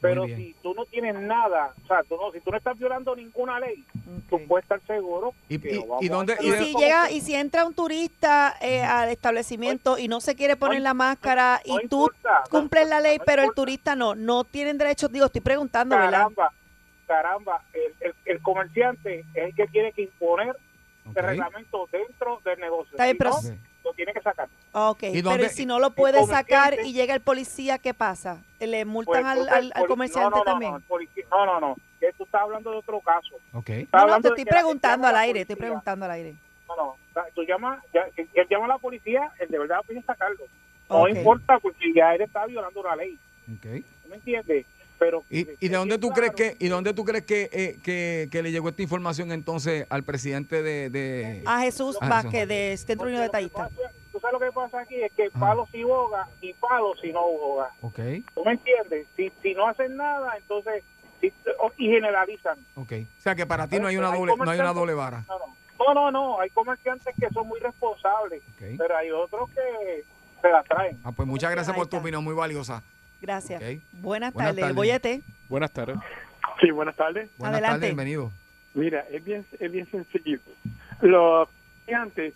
[0.08, 3.14] Pero si tú no tienes nada, o sea, tú no, si tú no estás violando
[3.16, 3.84] ninguna ley,
[4.28, 4.42] tú Ok.
[4.48, 5.32] puedes estar seguro.
[5.48, 7.74] ¿Y- que y- lo vamos y a dónde- Y si llega y si entra un
[7.74, 12.42] turista eh, al establecimiento y no se quiere poner la máscara no y tú importa,
[12.44, 15.96] no cumples la ley, no pero el turista no, no tienen derecho, digo, estoy preguntando,
[15.96, 16.10] ¿verdad?
[16.12, 16.52] caramba,
[17.06, 20.56] caramba, el, el- el comerciante es el que tiene que imponer
[21.06, 22.90] el reglamento dentro del negocio.
[22.92, 23.58] Está bien, Si pero- no.
[23.86, 24.48] Lo tiene que sacar.
[24.72, 27.94] Ok, ¿Y pero dónde- ¿y si no lo puede sacar y llega el policía, ¿qué
[27.94, 28.42] pasa?
[28.60, 30.72] ¿Le multan Pues, al, al- al comerciante no, no, no, también?
[30.72, 33.36] No, policía- no, no, no, que tú estás hablando de otro caso.
[33.54, 33.70] Ok.
[33.92, 36.34] No, no, te estoy preguntando al aire, estoy preguntando al aire.
[36.68, 36.96] No, no,
[37.34, 40.44] tú llamas, ya, él llama a la policía, él de verdad que sacarlo.
[40.90, 41.08] No Ok.
[41.10, 43.18] importa porque ya él está violando la ley.
[43.56, 43.84] Ok.
[44.02, 44.66] ¿tú ¿Me entiendes?
[44.98, 47.78] Pero ¿Y, y de dónde tú crees que y de dónde tú crees que, eh,
[47.82, 52.74] que, que le llegó esta información entonces al presidente de, de- A Jesús Vázquez de
[52.78, 53.70] Centro Unido de Tallistas.
[54.12, 55.38] Tú sabes lo que pasa aquí es que Ah.
[55.38, 57.70] palo si boga y palo si no boga.
[57.82, 57.98] Ok,
[58.34, 59.06] ¿Tú me entiendes?
[59.16, 60.82] Si, si no hacen nada, entonces
[61.20, 61.32] si-
[61.76, 62.58] y generalizan.
[62.76, 62.92] ok.
[63.18, 65.24] O sea que para ti no hay una Hay doble, no hay una doble vara.
[65.28, 65.46] No, no,
[65.78, 66.40] no, no, no.
[66.40, 68.42] Hay comerciantes que son muy responsables,
[68.78, 70.04] pero hay otros que
[70.40, 70.98] se la traen.
[71.04, 72.82] Ah, pues muchas gracias por tu opinión, muy valiosa.
[73.20, 73.60] Gracias.
[73.92, 74.76] Buenas Buenas tardes, el tardes.
[74.76, 75.22] bollete.
[75.48, 75.96] Buenas tardes.
[76.60, 77.28] Sí, buenas tardes.
[77.38, 77.74] Buenas Adelante.
[77.80, 78.32] tardes, bienvenido.
[78.74, 80.38] Mira, es bien, es bien sencillo.
[81.00, 81.48] Los
[81.80, 82.34] estudiantes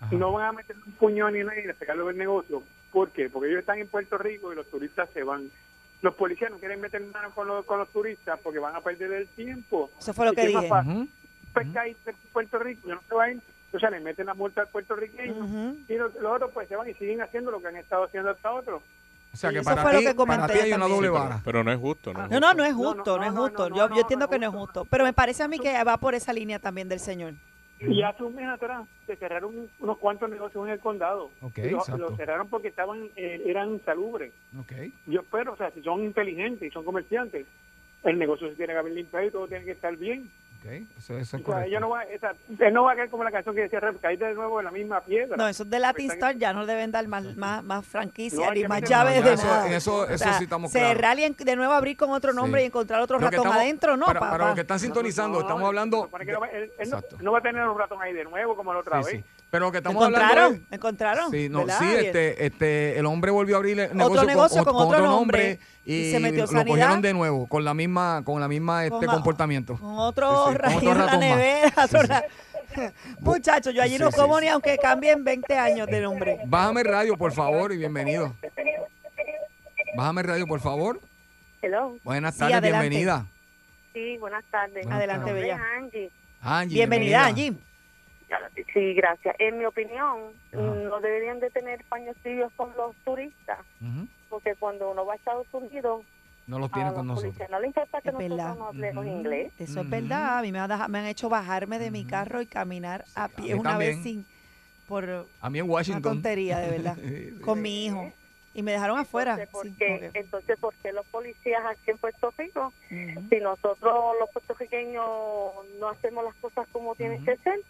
[0.00, 0.14] Ajá.
[0.16, 2.62] no van a meter un puño ni nada y a sacarlo del negocio.
[2.92, 3.28] ¿Por qué?
[3.28, 5.50] Porque ellos están en Puerto Rico y los turistas se van.
[6.02, 9.12] Los policías no quieren meter mano con los, con los turistas porque van a perder
[9.12, 9.90] el tiempo.
[9.98, 11.08] Eso fue lo ¿Y que más dije.
[11.52, 13.42] Pesca ahí en Puerto Rico, ya no se van.
[13.72, 15.76] O sea, le meten la multa al puertorriqueño Ujú.
[15.88, 18.30] y los, los otros pues se van y siguen haciendo lo que han estado haciendo
[18.30, 18.82] hasta otros.
[19.38, 20.94] O sea que Eso para fue lo ti, que comenté para ti hay una doble
[21.06, 21.40] Sí, pero, vara.
[21.44, 22.26] pero no es justo, ¿no?
[22.26, 23.70] No, no, no es justo, no, no, es justo.
[23.70, 24.84] no, yo, no, yo entiendo no que no es justo.
[24.86, 27.34] Pero me parece a mí que va por esa línea también del señor.
[27.78, 31.30] Y hace un mes atrás se cerraron unos cuantos negocios en el condado.
[31.40, 31.84] Ok, Y lo-.
[31.98, 34.32] Los cerraron porque estaban eh, eran insalubres.
[34.58, 34.72] Ok.
[35.06, 37.46] Yo espero, o sea, si son inteligentes y son comerciantes,
[38.02, 40.28] el negocio se tiene que haber limpiado y todo tiene que estar bien.
[40.60, 41.68] Ok, eso, eso es O sea, correcto.
[41.68, 44.00] ella no va, esa, él no va a caer como la canción que decía, Rep,
[44.00, 45.36] caer de nuevo en la misma piedra.
[45.36, 48.64] No, esos de Latin Star ya no deben dar más, más, más franquicia No, ni
[48.66, 49.66] más llaves de eso- nada.
[49.68, 51.18] en eso- O eso sea, sí estamos Cerrar claros.
[51.20, 52.64] y en- de nuevo abrir con otro nombre Sí.
[52.64, 54.32] y encontrar otro ratón estamos- adentro, no, para, papá.
[54.32, 56.02] para los que están sintonizando, No, estamos no, hablando.
[56.02, 56.90] supone que no va- él- él
[57.20, 59.24] no va a tener un ratón ahí de nuevo como la otra Sí, vez.
[59.24, 59.37] sí.
[59.50, 60.54] Pero lo que estamos hablando ¿Encontraron?
[60.66, 61.30] es- ¿Encontraron?
[61.30, 64.76] Sí, no, ¿Verdad, sí, este, este, el hombre volvió a abrir el negocio, negocio con
[64.76, 66.66] otro nombre, y, y se metió lo sanidad.
[66.66, 69.78] cogieron de nuevo con la misma, con la misma este Con comportamiento.
[69.78, 71.68] Con otro Sí, sí, con rayo otro en la nevera.
[71.70, 72.24] Sí, otro ra-
[73.20, 74.44] Muchachos, yo allí Sí, no como sí.
[74.44, 76.38] ni aunque cambien 20 años de nombre.
[76.44, 78.34] Bájame el radio, por favor, y bienvenido.
[79.96, 81.00] Bájame el radio, por favor.
[81.62, 81.96] Hello.
[82.04, 83.24] Buenas tardes, bienvenida.
[83.94, 84.84] Sí, buenas tardes.
[84.84, 85.56] Buenas Adelante, Mi nombre Bella.
[85.56, 86.10] es Angie.
[86.42, 87.54] Angie, Bienvenida, Angie.
[88.74, 89.34] Sí, gracias.
[89.38, 90.60] En mi opinión, Ajá.
[90.62, 93.58] no deberían de tener paños tibios con los turistas,
[94.28, 96.04] porque cuando uno va a Estados Unidos,
[96.46, 97.32] No los tienen los con nosotros.
[97.32, 98.54] policías no le importa que Es nosotros verdad.
[98.56, 99.52] no hablemos inglés.
[99.58, 100.38] Eso es verdad.
[100.38, 103.24] A mí me, ha deja- me han hecho bajarme de mi carro y caminar a
[103.24, 104.26] a pie una vez sin
[104.86, 106.02] por A mí en una Washington.
[106.02, 106.96] tontería, de verdad.
[107.02, 107.40] Sí, sí.
[107.40, 108.12] con mi hijo.
[108.54, 109.32] Y me dejaron afuera.
[109.38, 113.36] Entonces, ¿por Sí, qué, que- entonces, ¿por qué los policías aquí en Puerto Rico, si
[113.40, 115.04] nosotros los puertorriqueños
[115.78, 117.60] no hacemos las cosas como tienen que ser,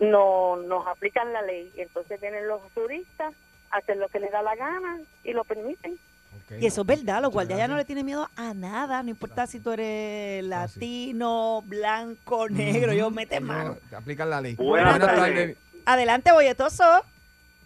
[0.00, 1.70] no nos aplican la ley?
[1.76, 3.32] Entonces vienen los turistas,
[3.70, 5.98] hacen lo que les da la gana y lo permiten.
[6.58, 9.46] Y eso es verdad, los guardias ya no le tienen miedo a nada, no importa
[9.46, 13.76] si tú eres Ah, latino, blanco, negro, ellos meten mano.
[13.88, 14.54] te aplican la ley.
[14.56, 15.56] Buenas tardes.
[15.86, 16.84] Adelante, bolletoso.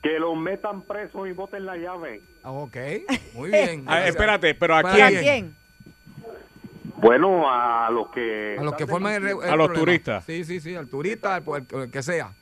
[0.03, 2.21] Que los metan presos y boten la llave.
[2.43, 2.77] Ah, Ok,
[3.35, 3.85] muy bien.
[3.87, 5.21] Ah, espérate, pero ¿a Para ¿Para quién?
[5.23, 5.25] bien.
[5.45, 5.57] quién?
[6.97, 8.57] Bueno, a los que...
[8.59, 10.25] A los que forman el, A los turistas.
[10.25, 12.33] Sí, sí, sí, al turista, al, al- al que sea.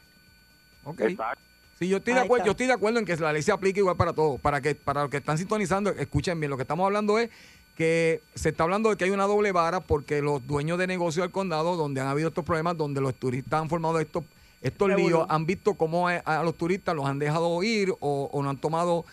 [0.84, 1.00] Ok.
[1.00, 1.42] Exacto.
[1.78, 2.46] Sí, yo estoy de acuerdo, está.
[2.46, 4.74] yo estoy de acuerdo en que la ley se aplique igual para todos, para que
[4.76, 7.28] para los que están sintonizando, escuchen bien, lo que estamos hablando es
[7.76, 11.24] que se está hablando de que hay una doble vara porque los dueños de negocios
[11.24, 14.22] del condado, donde han habido estos problemas, donde los turistas han formado estos,
[14.60, 18.42] estos líos, han visto cómo a, a los turistas los han dejado ir o, o
[18.42, 19.04] no han tomado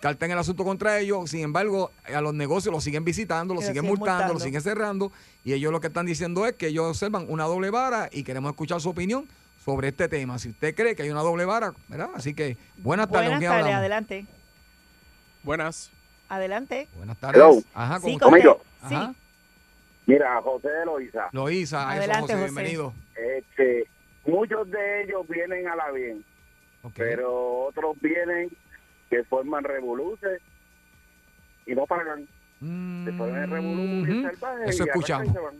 [0.00, 1.30] carta en el asunto contra ellos.
[1.30, 4.34] Sin embargo, a los negocios los siguen visitando, los siguen siguen multando, multando.
[4.34, 5.12] los siguen cerrando.
[5.44, 8.50] Y ellos lo que están diciendo es que ellos observan una doble vara y queremos
[8.50, 9.26] escuchar su opinión
[9.64, 10.38] sobre este tema.
[10.38, 12.10] Si usted cree que hay una doble vara, ¿verdad?
[12.14, 13.30] Así que buenas tardes.
[13.30, 14.26] ¿con Buenas tardes, adelante.
[15.42, 15.90] Buenas.
[16.28, 16.88] Adelante.
[16.96, 17.36] Buenas tardes.
[17.36, 17.62] Hello.
[17.74, 18.60] Ajá, Sí, ¿cómo con está?
[18.80, 19.12] Conmigo.
[19.12, 19.16] Sí.
[20.06, 22.44] Mira, José de Loiza, Loíza, a eso, Adelante, José, José.
[22.44, 22.92] bienvenido.
[23.14, 23.86] este,
[24.26, 26.24] muchos de ellos vienen a la bien,
[26.96, 28.50] pero otros vienen
[29.12, 30.40] que forman revoluciones
[31.66, 32.26] y no pagan.
[32.60, 35.32] Mm, Se ponen en revoluciones salvajes Eso y arrancan y escuchamos.
[35.34, 35.54] se van.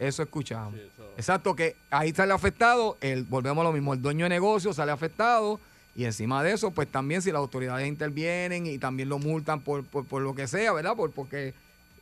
[0.00, 0.74] Eso escuchamos.
[0.74, 1.12] Sí, eso.
[1.16, 4.90] Exacto, que ahí sale afectado, el, volvemos a lo mismo, el dueño de negocio sale
[4.90, 5.60] afectado
[5.94, 9.84] y encima de eso, pues también si las autoridades intervienen y también lo multan por,
[9.84, 10.96] por, por lo que sea, ¿verdad?
[10.96, 11.54] Por, porque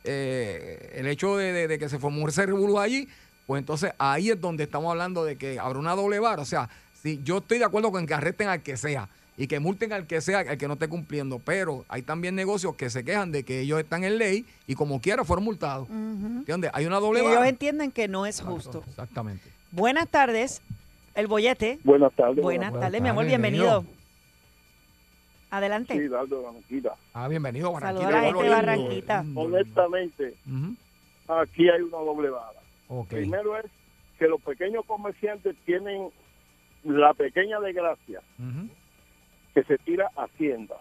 [0.03, 3.07] eh, el hecho de, de- de que se formó ese revolú allí,
[3.45, 6.41] pues entonces ahí es donde estamos hablando de que habrá una doble vara.
[6.41, 6.69] O sea,
[7.03, 9.07] si yo estoy de acuerdo con que arresten al que sea
[9.41, 12.75] y que multen al que sea, al que no esté cumpliendo, pero hay también negocios
[12.75, 15.89] que se quejan de que ellos están en ley y como quiera fueron multados.
[15.89, 15.95] Ujú.
[15.95, 16.69] ¿Entiendes?
[16.75, 17.49] Hay una Y doble ellos vara.
[17.49, 18.83] entienden que no es justo.
[18.87, 19.49] Exactamente.
[19.71, 20.61] Buenas tardes,
[21.15, 21.79] el bollete.
[21.83, 22.35] Buenas tardes.
[22.43, 23.63] Buenas buenas tardes, mi amor, bienvenido.
[23.81, 24.01] bienvenido.
[25.49, 25.93] Adelante.
[25.97, 26.95] Sí, Dardo Barranquita.
[27.13, 28.07] Ah, bienvenido, Barranquita.
[28.07, 29.25] a la gente Barranquita.
[29.35, 30.35] Honestamente,
[31.27, 32.59] aquí hay una doble vara.
[32.89, 33.09] Ok.
[33.09, 33.65] Primero es
[34.19, 36.09] que los pequeños comerciantes tienen
[36.83, 38.21] la pequeña desgracia.
[39.53, 40.75] Que se tira Hacienda,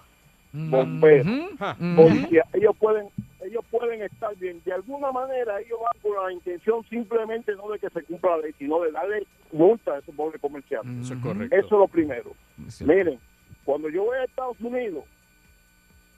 [0.53, 0.71] Ujú.
[0.71, 1.31] Bombero.
[1.31, 1.97] Ujú.
[1.97, 2.45] policía.
[2.53, 3.09] Ellos pueden
[3.43, 4.61] ellos pueden estar bien.
[4.65, 8.43] De alguna manera ellos van con la intención simplemente no de que se cumpla la
[8.43, 11.07] ley, sino de darle multa a esos pobres comerciantes.
[11.07, 11.57] Eso es correcto.
[11.57, 12.33] Eso es lo primero.
[12.69, 12.85] Sí.
[12.85, 13.19] Miren,
[13.65, 15.05] cuando yo voy a Estados Unidos,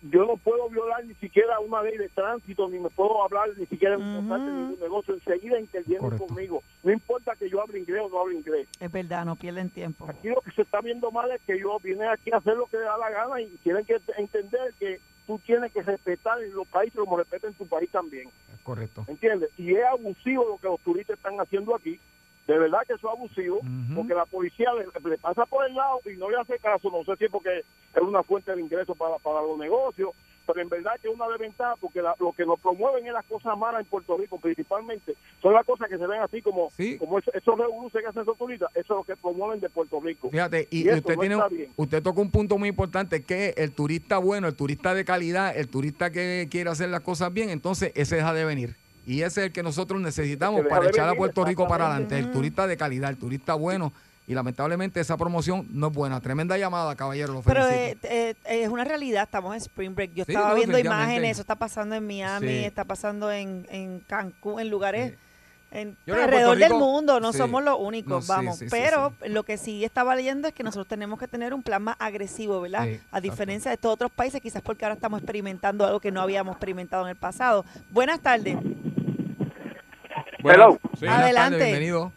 [0.02, 3.66] yo no puedo violar ni siquiera una ley de tránsito, ni me puedo hablar ni
[3.66, 4.28] siquiera en Ujú.
[4.28, 5.14] parte de ningún negocio.
[5.14, 6.26] Enseguida intervienen Correcto.
[6.26, 6.62] conmigo.
[6.82, 8.68] No importa que yo hable inglés o no hable inglés.
[8.80, 10.06] Es verdad, no pierden tiempo.
[10.08, 12.66] Aquí lo que se está viendo mal es que yo vine aquí a hacer lo
[12.66, 16.52] que me da la gana y tienen que entender que tú tienes que respetar en
[16.52, 18.28] los países como respeten tu país también.
[18.52, 19.04] Es correcto.
[19.06, 19.50] ¿Entiendes?
[19.56, 22.00] Y es abusivo lo que los turistas están haciendo aquí.
[22.46, 23.60] De verdad que eso es abusivo,
[23.94, 26.90] porque la policía le, le pasa por el lado y no le hace caso.
[26.90, 30.10] No sé si es porque es una fuente de ingreso para, para los negocios,
[30.44, 33.24] pero en verdad que es una desventaja porque la- lo que nos promueven es las
[33.26, 35.14] cosas malas en Puerto Rico, principalmente.
[35.40, 36.98] Son las cosas que se ven así como, Sí.
[36.98, 38.70] como eso- esos revoluciones que hacen esos turistas.
[38.74, 40.28] Eso es lo que promueven de Puerto Rico.
[40.28, 43.70] Fíjate, y, Y eso usted no tiene, usted toca un punto muy importante que el
[43.72, 47.92] turista bueno, el turista de calidad, el turista que quiere hacer las cosas bien, entonces
[47.94, 48.74] ese deja de venir.
[49.06, 52.18] Y ese es el que nosotros necesitamos para echar a Puerto Rico para adelante.
[52.18, 53.92] El turista de calidad, el turista bueno.
[54.28, 56.20] Y lamentablemente esa promoción no es buena.
[56.20, 57.32] Tremenda llamada, caballero.
[57.32, 60.14] Lo Pero eh, eh, es una realidad, estamos en Spring Break.
[60.14, 62.64] Yo Sí, estaba no, viendo imágenes, eso está pasando en Miami, Sí.
[62.64, 65.16] está pasando en, en Cancún, en lugares Sí.
[65.72, 67.38] en, alrededor del mundo, no sí.
[67.38, 68.58] somos los únicos, No, vamos.
[68.58, 71.64] sí, sí, Pero lo que sí estaba leyendo es que nosotros tenemos que tener un
[71.64, 72.84] plan más agresivo, ¿verdad?
[72.84, 73.20] Sí, A exacto.
[73.22, 77.02] diferencia de todos otros países, quizás porque ahora estamos experimentando algo que no habíamos experimentado
[77.02, 77.64] en el pasado.
[77.90, 78.56] Buenas tardes.
[80.42, 80.78] Hello.
[80.98, 81.06] sí.
[81.06, 81.58] Adelante.
[81.58, 82.12] tardes, bienvenido.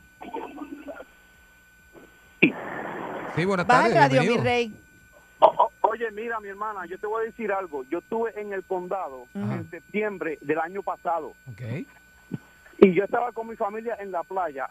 [3.36, 3.96] Sí, buenas Baja tardes.
[3.98, 4.74] radio, mi rey.
[5.40, 7.84] O- o- oye, mira, mi hermana, yo te voy a decir algo.
[7.90, 9.56] Yo estuve en el condado Ajá.
[9.56, 11.62] en septiembre del año pasado Ok.
[12.80, 14.70] y yo estaba con mi familia en la playa.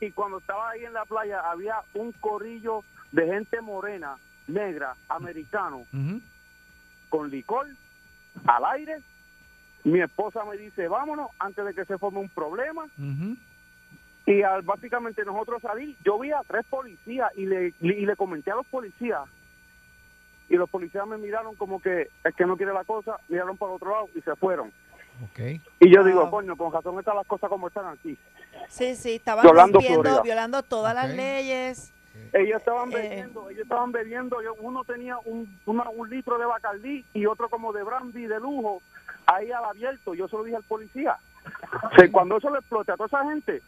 [0.00, 4.16] Y cuando estaba ahí en la playa había un corrillo de gente morena,
[4.48, 5.86] negra, americano,
[7.08, 7.68] con licor
[8.44, 8.98] al aire.
[9.84, 12.86] Mi esposa me dice, vámonos antes de que se forme un problema.
[14.26, 18.50] Y al básicamente nosotros salir, yo vi a tres policías y le, y le comenté
[18.50, 19.20] a los policías.
[20.48, 23.72] Y los policías me miraron como que es que no quiere la cosa, miraron para
[23.72, 24.72] otro lado y se fueron.
[25.80, 26.06] Y yo Wow.
[26.08, 28.16] digo, coño, con razón están las cosas como están aquí.
[28.68, 30.22] Sí, sí, estaban Florida.
[30.22, 31.92] violando todas las leyes.
[32.32, 32.96] Ellos estaban Eh.
[32.96, 37.48] bebiendo, ellos estaban bebiendo, yo- uno tenía un, una- un litro de Bacardí y otro
[37.48, 38.80] como de brandy de lujo
[39.26, 40.14] ahí al abierto.
[40.14, 41.16] Yo se lo dije al policía.
[41.92, 43.62] O sea, cuando eso le explote a toda esa gente,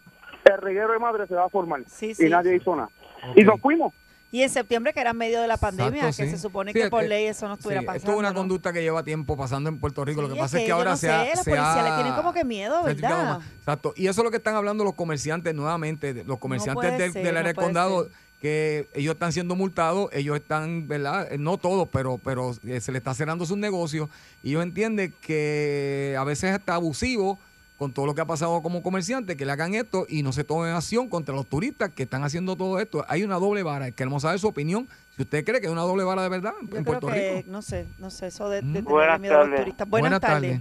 [0.45, 1.83] el reguero de madre se va a formar.
[1.87, 2.29] Sí, Y sí.
[2.29, 2.89] nadie hizo nada.
[3.35, 3.93] Y nos fuimos.
[4.33, 6.37] Y en septiembre, que era en medio de la pandemia, Exacto, que sí.
[6.37, 7.99] se supone Sí, que por ley eso no estuviera Sí, pasando.
[8.03, 8.35] esto es una ¿no?
[8.35, 10.21] conducta que lleva tiempo pasando en Puerto Rico.
[10.21, 11.19] lo que pasa es que, yo ahora no se sé, ha.
[11.21, 13.41] los se policías le ha tienen como que miedo, ¿verdad?
[13.59, 13.95] Exacto.
[13.97, 17.23] Y eso es lo que están hablando los comerciantes nuevamente, los comerciantes puede del, ser,
[17.25, 18.13] del no área del condado, ser.
[18.47, 21.33] Que ellos están siendo multados, ellos están, ¿verdad?
[21.33, 24.09] Eh, No todos, pero, pero eh, se le está cerrando sus negocios.
[24.43, 27.39] Y ellos entienden que a veces está abusivo
[27.77, 30.45] con todo lo que ha pasado como comerciante, que le hagan esto y no se
[30.45, 33.05] tomen acción contra los turistas que están haciendo todo esto.
[33.09, 33.91] Hay una doble vara.
[33.91, 34.89] Queremos saber su opinión.
[35.17, 37.35] Si usted cree que es una doble vara de verdad en Yo creo Puerto que,
[37.39, 37.51] Rico.
[37.51, 39.21] no sé, no sé, eso de, de Mm.
[39.21, 39.89] miedo a los turistas.
[39.89, 40.61] Buenas, tardes.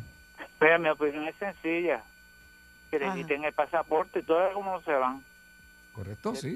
[0.59, 2.03] Pero mi opinión es sencilla.
[2.89, 5.23] Que le quiten el pasaporte y todo como se van.
[5.93, 6.55] Correcto, sí.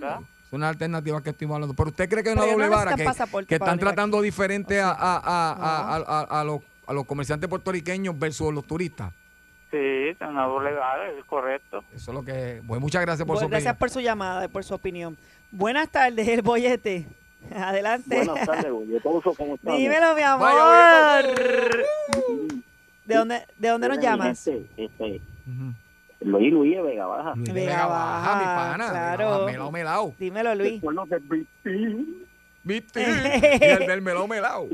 [0.49, 1.75] Es una alternativa que estoy hablando.
[1.75, 4.19] Pero usted cree que es una Pero no doble vara, necesitan que, que están tratando
[4.21, 8.65] diferente a, a, a, a, a- a- a los, a los comerciantes puertorriqueños versus los
[8.65, 9.13] turistas.
[9.69, 11.83] Sí, es una doble vara, es correcto.
[11.93, 12.63] Eso es lo que...
[12.67, 13.77] Pues muchas gracias por Bueno, su gracias opinión.
[13.79, 15.15] por su llamada y por su opinión.
[15.51, 17.05] Buenas tardes, el bollete.
[17.55, 18.15] Adelante.
[18.25, 19.77] Buenas tardes, bolletoso, ¿cómo estamos?
[19.77, 20.47] Dímelo, mi amor.
[20.51, 21.27] Vaya,
[23.05, 24.47] ¿De dónde, ¿De dónde nos llamas?
[24.47, 25.73] este, Ujú.
[26.21, 27.33] Luis Luis de Vega Baja.
[27.35, 28.89] Luis de Vega Baja, mi pana.
[28.89, 29.45] claro.
[29.45, 30.15] Melao, melao.
[30.19, 30.81] Dímelo, Luis.
[31.21, 32.25] Britín.
[32.63, 33.01] ¿Viste?
[33.61, 34.67] y el del melao, melao.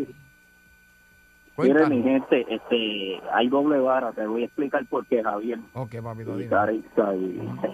[1.57, 5.59] Mire, mi gente, este, hay doble vara, te voy a explicar por qué, Javier.
[5.73, 6.49] Ok, papito, dime.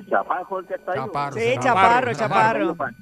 [0.08, 1.00] Chaparro el que está ahí.
[1.00, 2.96] Chaparro, Sí, Chaparro, chaparro, chaparro.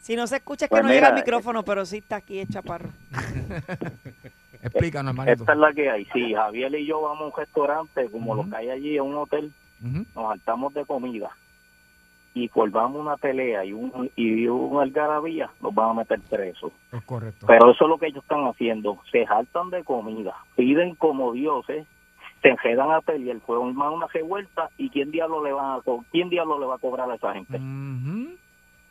[0.00, 2.16] Si no se escucha es que Pues no llega al mira, micrófono, pero sí está
[2.16, 2.88] aquí el chaparro.
[4.62, 5.42] Explícanos, hermanito.
[5.42, 6.04] Esta es la que hay.
[6.06, 8.42] Sí, Javier y yo vamos a un restaurante como Ujú.
[8.42, 11.30] los que hay allí, a un hotel, Nos saltamos de comida
[12.34, 16.72] y formamos una pelea y un, y un algarabía, nos van a meter presos.
[16.92, 17.46] Es correcto.
[17.46, 18.98] Pero eso es lo que ellos están haciendo.
[19.10, 21.86] Se jaltan de comida, piden como dioses,
[22.42, 25.80] se enredan a pelear, forman una revuelta y quién diablo le va a
[26.12, 27.56] quién diablo le va a cobrar a esa gente.
[27.56, 28.36] Ujú.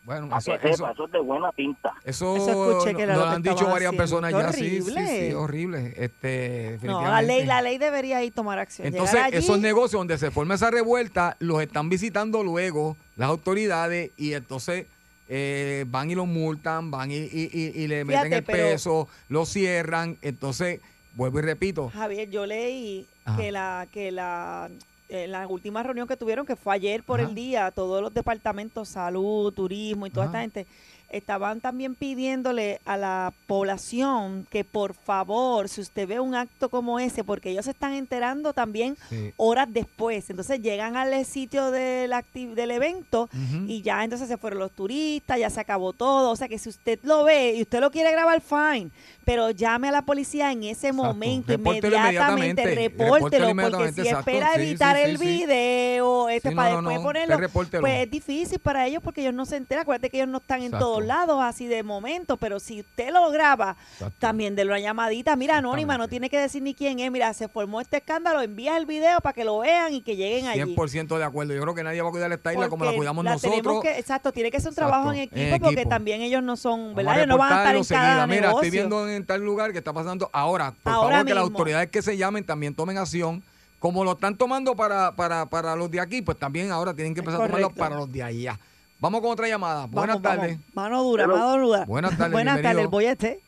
[0.08, 1.94] Bueno, eso, que sepa, eso, eso es de buena tinta.
[2.06, 3.98] eso, Eso escuché que era nos lo que han dicho varias haciendo.
[3.98, 4.54] personas ya.
[4.54, 5.28] Sí, sí, horrible.
[5.30, 5.94] sí, horrible.
[5.98, 8.88] Este, No, la ley, la ley debería ir tomar acción.
[8.88, 14.12] Entonces, allí, esos negocios donde se forma esa revuelta, los están visitando luego las autoridades
[14.16, 14.86] y entonces
[15.28, 18.68] eh, van y los multan, van y, y- y- y le meten Fíjate, el pero-
[18.70, 20.18] peso, lo cierran.
[20.22, 20.80] Entonces,
[21.16, 21.90] vuelvo y repito.
[21.90, 23.36] Javier, yo leí Ajá.
[23.38, 24.70] que la que la
[25.10, 27.30] en la última reunión que tuvieron, que fue ayer por Ajá.
[27.30, 30.44] el día, todos los departamentos, salud, turismo y toda Ajá.
[30.44, 30.68] esta gente,
[31.10, 37.00] estaban también pidiéndole a la población que por favor, si usted ve un acto como
[37.00, 39.34] ese, porque ellos se están enterando también Sí.
[39.38, 43.30] horas después, entonces llegan al sitio del, del evento
[43.68, 46.32] y ya entonces se fueron los turistas, ya se acabó todo.
[46.32, 48.90] O sea que si usted lo ve y usted lo quiere grabar, fine.
[49.26, 51.04] Pero llame a la policía en ese Exacto.
[51.04, 54.30] momento, Repórtelo inmediatamente, repórtelo, porque si exacto.
[54.32, 57.04] espera Sí, editar sí, el video, este, para no, después no.
[57.04, 57.50] ponerlo,
[57.82, 59.82] pues es difícil para ellos porque ellos no se enteran.
[59.82, 60.97] Acuérdate que ellos no están en Exacto.
[60.98, 63.76] Todos lados así de momento, pero si usted lo graba,
[64.20, 67.48] también de una llamadita, mira, anónima, no tiene que decir ni quién es, mira, se
[67.48, 70.62] formó este escándalo, envía el video para que lo vean y que lleguen allí.
[70.76, 71.54] 100% de acuerdo.
[71.54, 73.82] Yo creo que nadie va a cuidar esta isla como la cuidamos la nosotros.
[73.82, 76.56] que- exacto, tiene que ser un Exacto, trabajo en en equipo, porque también ellos no
[76.58, 77.16] son, ¿verdad?
[77.18, 78.28] Ellos no van a estar en cada.
[78.28, 78.58] Mira, negocio.
[78.64, 80.30] estoy viendo en tal lugar que está pasando.
[80.34, 83.44] Ahora, por Ahora favor, que las autoridades que se llamen también tomen acción.
[83.80, 87.20] Como lo están tomando para, para, para los de aquí, pues también ahora tienen que
[87.20, 88.60] empezar a tomarlo para los de allá.
[89.00, 89.86] Vamos con otra llamada.
[89.86, 90.40] Buenas Vamos, vamos.
[90.42, 90.60] tardes.
[90.74, 91.36] Mano dura, Hello.
[91.38, 91.86] mano dura.
[91.86, 93.40] Buenas tardes, Buenas tardes, el bollete.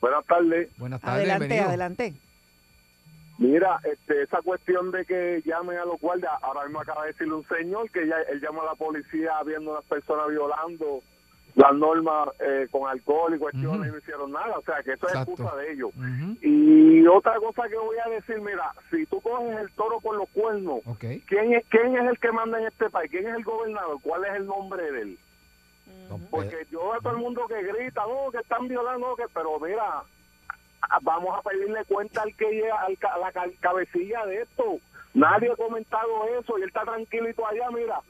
[0.00, 0.68] Buenas tardes.
[0.78, 1.16] Buenas tardes.
[1.16, 1.68] Adelante, bienvenido.
[1.68, 2.14] adelante.
[3.38, 7.34] Mira, este, esa cuestión de que llamen a los guardias, ahora mismo acaba de decirle
[7.34, 11.02] un señor que ya él llama a la policía viendo a las personas violando
[11.56, 15.06] las normas eh, con alcohol y cuestiones y no hicieron nada, o sea que eso
[15.08, 15.32] Exacto.
[15.32, 15.90] es culpa de ellos.
[16.42, 20.28] Y otra cosa que voy a decir, mira, si tú coges el toro por los
[20.30, 20.80] cuernos.
[20.98, 23.10] ¿quién es, quién es el que manda en este país?
[23.10, 23.98] ¿Quién es el gobernador?
[24.02, 25.18] ¿Cuál es el nombre de él?
[26.08, 29.24] No, Porque yo veo a todo el mundo que grita, no, que están violando, que,
[29.34, 30.02] pero mira,
[31.02, 34.78] vamos a pedirle cuenta al que llega, al a la ca- cabecilla de esto.
[35.14, 36.08] Nadie ha comentado
[36.38, 38.00] eso y él está tranquilito allá, mira,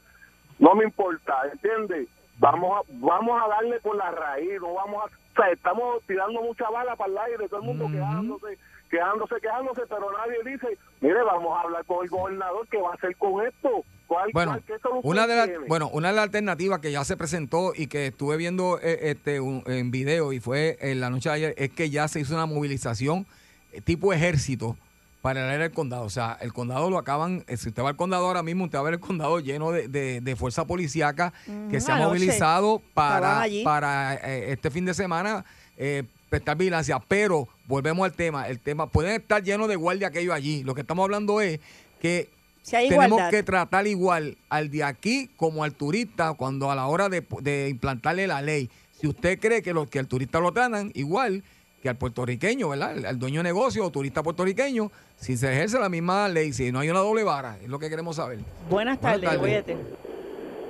[0.59, 2.07] no me importa, ¿entiendes?
[2.41, 6.41] Vamos a, vamos a darle por la raíz, no vamos a, o sea, estamos tirando
[6.41, 7.93] mucha bala para el aire, todo el mundo Ujú.
[7.93, 8.57] quejándose,
[8.89, 12.93] quejándose, quejándose, pero nadie dice, mire, vamos a hablar con el gobernador, ¿qué va a
[12.95, 13.85] hacer con esto?
[14.07, 15.67] ¿Cuál, Bueno, cuál- qué solución una de tiene?
[15.67, 19.39] bueno, una de las alternativas que ya se presentó y que estuve viendo eh, este
[19.39, 22.33] un- en video y fue en la noche de ayer es que ya se hizo
[22.33, 23.25] una movilización
[23.71, 24.75] eh, tipo ejército
[25.21, 26.03] para el área del condado.
[26.03, 28.77] O sea, el condado lo acaban, eh, si usted va al condado ahora mismo, usted
[28.77, 31.31] va a ver el condado lleno de, de- de fuerza policíaca
[31.69, 35.45] que se ha movilizado para, para eh, este fin de semana
[35.77, 36.99] eh, prestar vigilancia.
[37.07, 40.63] Pero volvemos al tema, el tema, pueden estar llenos de guardia aquellos allí.
[40.63, 41.59] Lo que estamos hablando es
[42.01, 42.29] que
[42.63, 46.87] Si hay tenemos que tratar igual al de aquí como al turista cuando a la
[46.87, 48.69] hora de, de implantarle la ley.
[48.99, 51.43] Si usted cree que, lo, que al turista lo tratan igual
[51.81, 52.91] que al puertorriqueño, ¿verdad?
[52.91, 56.71] Al, al dueño de negocio o turista puertorriqueño, si se ejerce la misma ley, si
[56.71, 58.39] no hay una doble vara, es lo que queremos saber.
[58.69, 59.77] Buenas Buenas tardes, tardes.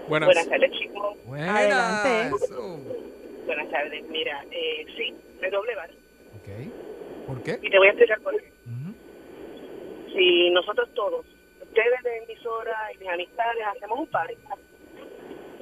[0.07, 0.27] Buenas.
[0.27, 1.17] Buenas tardes, chicos.
[1.25, 1.49] Buenas.
[1.49, 2.35] Adelante.
[2.45, 2.79] Eso.
[3.45, 4.03] Buenas tardes.
[4.09, 5.93] Mira, eh, sí, me doble vara.
[6.35, 7.27] Ok.
[7.27, 7.59] ¿Por qué?
[7.61, 8.51] Y te voy a explicar por qué.
[8.65, 8.93] Ujú.
[10.13, 11.25] Si nosotros todos,
[11.61, 14.33] ustedes de emisora y mis amistades, hacemos un party,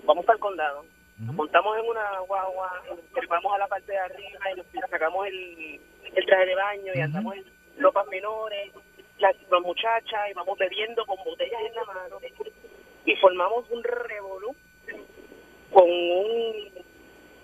[0.06, 0.86] vamos para el condado,
[1.20, 2.72] nos montamos en una guagua,
[3.14, 5.82] trepamos a la parte de arriba y nos sacamos el,
[6.16, 7.46] el traje de baño y andamos en
[7.80, 8.72] ropas menores
[9.20, 12.18] las, las muchachas y vamos bebiendo con botellas en la mano
[13.06, 14.56] y formamos un revolú
[15.74, 16.54] con un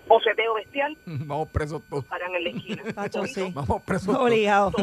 [0.08, 2.06] boceteo bestial Vamos presos todos.
[2.06, 2.84] paran en la esquina.
[2.96, 3.52] Pacho, sí.
[3.54, 4.22] Vamos presos todos.
[4.22, 4.72] Obligado.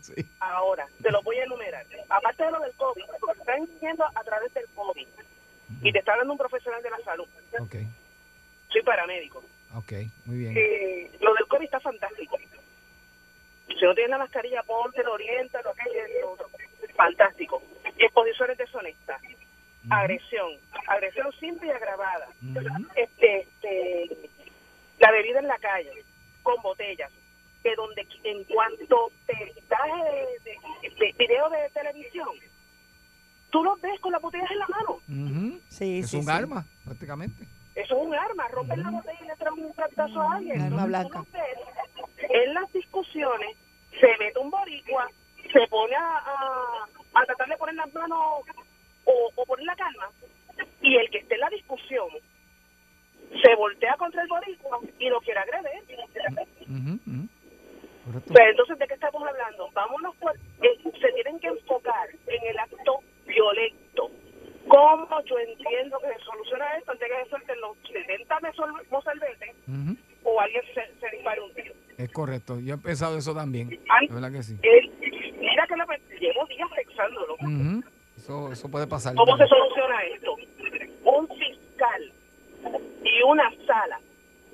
[0.00, 0.14] Sí.
[0.38, 1.84] Ahora, te lo voy a enumerar.
[2.08, 5.06] Aparte de lo del COVID, porque están yendo a través del COVID
[5.82, 7.26] y te está hablando un profesional de la salud.
[7.58, 7.74] Ok,
[8.72, 9.42] Soy paramédico.
[9.74, 9.92] ok,
[10.26, 10.54] muy bien.
[10.56, 12.36] Eh, lo del COVID está fantástico.
[13.68, 15.84] Si no tienes la mascarilla, ponte, lo orienta, lo que
[16.20, 16.48] lo otro.
[16.96, 17.62] Fantástico.
[17.96, 19.20] Exposiciones deshonestas.
[19.90, 20.50] Agresión.
[20.86, 22.28] Agresión simple y agravada.
[22.96, 24.30] este, este,
[24.98, 25.92] la bebida en la calle,
[26.42, 27.10] con botellas.
[27.62, 30.04] De donde, en cuanto peritaje
[30.44, 30.50] de,
[30.88, 32.28] de, de video de televisión,
[33.50, 34.92] tú los ves con las botellas en la mano.
[35.08, 35.60] Ujú.
[35.68, 36.30] Sí, Es sí, un sí.
[36.30, 37.44] arma, prácticamente.
[37.78, 40.60] Eso es un arma, rompen la botella y le traen un tractazo a alguien.
[40.62, 41.24] Arma blanca.
[41.32, 43.56] ves, En las discusiones
[44.00, 45.08] se mete un boricua,
[45.52, 48.18] se pone a, a, a tratar de poner las manos
[49.04, 50.10] o, o poner la calma,
[50.82, 52.08] y el que esté en la discusión
[53.42, 55.98] se voltea contra el boricua y lo quiere agredir.
[56.68, 57.28] Ujú, ujú.
[58.06, 58.32] Correcto.
[58.34, 59.70] Pues entonces, ¿de qué estamos hablando?
[59.72, 60.34] Vámonos por...
[60.36, 64.10] eh, se tienen que enfocar en el acto violento.
[64.68, 68.86] ¿Cómo yo entiendo que se soluciona esto antes de que se suelten los 70 mesol-
[68.90, 69.96] mozalbetes Ujú.
[70.24, 71.74] o alguien se, se dispare un tiro?
[71.96, 72.60] Es correcto.
[72.60, 73.70] Yo he pensado eso también.
[74.10, 74.54] Verdad que sí.
[75.40, 75.86] Mira que la,
[76.20, 77.34] llevo días pensándolo.
[77.34, 77.82] Ujú.
[78.16, 79.14] Eso, eso puede pasar.
[79.14, 80.36] ¿Cómo se soluciona esto?
[81.04, 82.12] Un fiscal
[83.04, 84.00] y una sala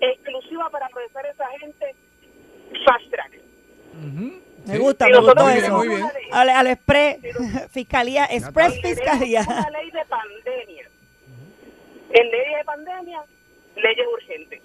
[0.01, 1.95] exclusiva para procesar a esa gente
[2.85, 3.33] fast track.
[3.95, 4.41] Ujú.
[4.67, 5.77] Me gusta, me nosotros gustó Muy bien, eso.
[5.77, 6.03] muy bien.
[6.33, 7.19] Al, al express,
[7.71, 9.43] fiscalía, express fiscalía.
[9.47, 10.89] una ley de pandemia.
[12.11, 13.23] En ley de pandemia,
[13.77, 14.61] leyes urgentes.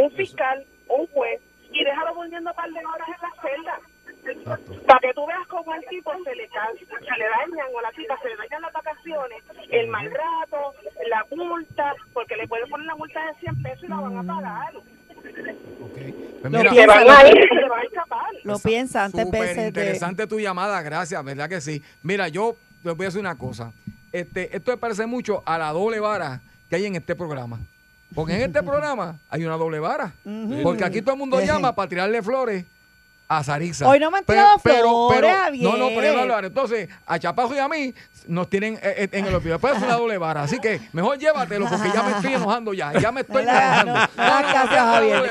[0.00, 3.80] Un fiscal, un juez, y déjalo volviendo un par de horas en la celda.
[4.28, 4.82] Exacto.
[4.86, 7.92] Para que tú veas cómo al tipo se le, se le dañan o a la
[7.92, 10.74] tipa se le dañan las vacaciones, el mal rato,
[11.08, 14.34] la multa, porque le pueden poner la multa de 100 pesos y la van a
[14.34, 14.72] pagar.
[15.82, 15.92] Ok.
[16.40, 17.04] Pues Lo mira, piensa,
[18.44, 18.98] lo piensa.
[18.98, 19.66] Lo antes Súper veces de...
[19.68, 21.82] interesante tu llamada, gracias, ¿verdad que sí?
[22.02, 23.72] Mira, yo te voy a decir una cosa.
[24.12, 27.58] Este, esto me parece mucho a la doble vara que hay en este programa.
[28.14, 30.14] Porque en este programa hay una doble vara.
[30.62, 32.64] Porque aquí todo el mundo llama para tirarle flores
[33.28, 33.88] a Sarisa.
[33.88, 35.64] Hoy no me han tirado pero, flores, pero- Javier.
[35.64, 36.44] No, no, pero hablar.
[36.44, 37.92] Entonces, a Chapajo y a mí
[38.28, 39.54] nos tienen eh, eh, en el olvido.
[39.54, 40.42] Después es una doble vara.
[40.42, 42.92] Así que mejor llévatelo porque ya me estoy enojando ya.
[42.98, 43.92] Ya me estoy enojando.
[43.94, 45.30] no- ya, Javier,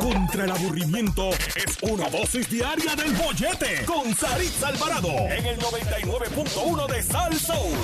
[0.00, 6.86] contra el aburrimiento es una dosis diaria del bollete con Saritz Alvarado en el 99.1
[6.88, 7.78] de Sal Soul.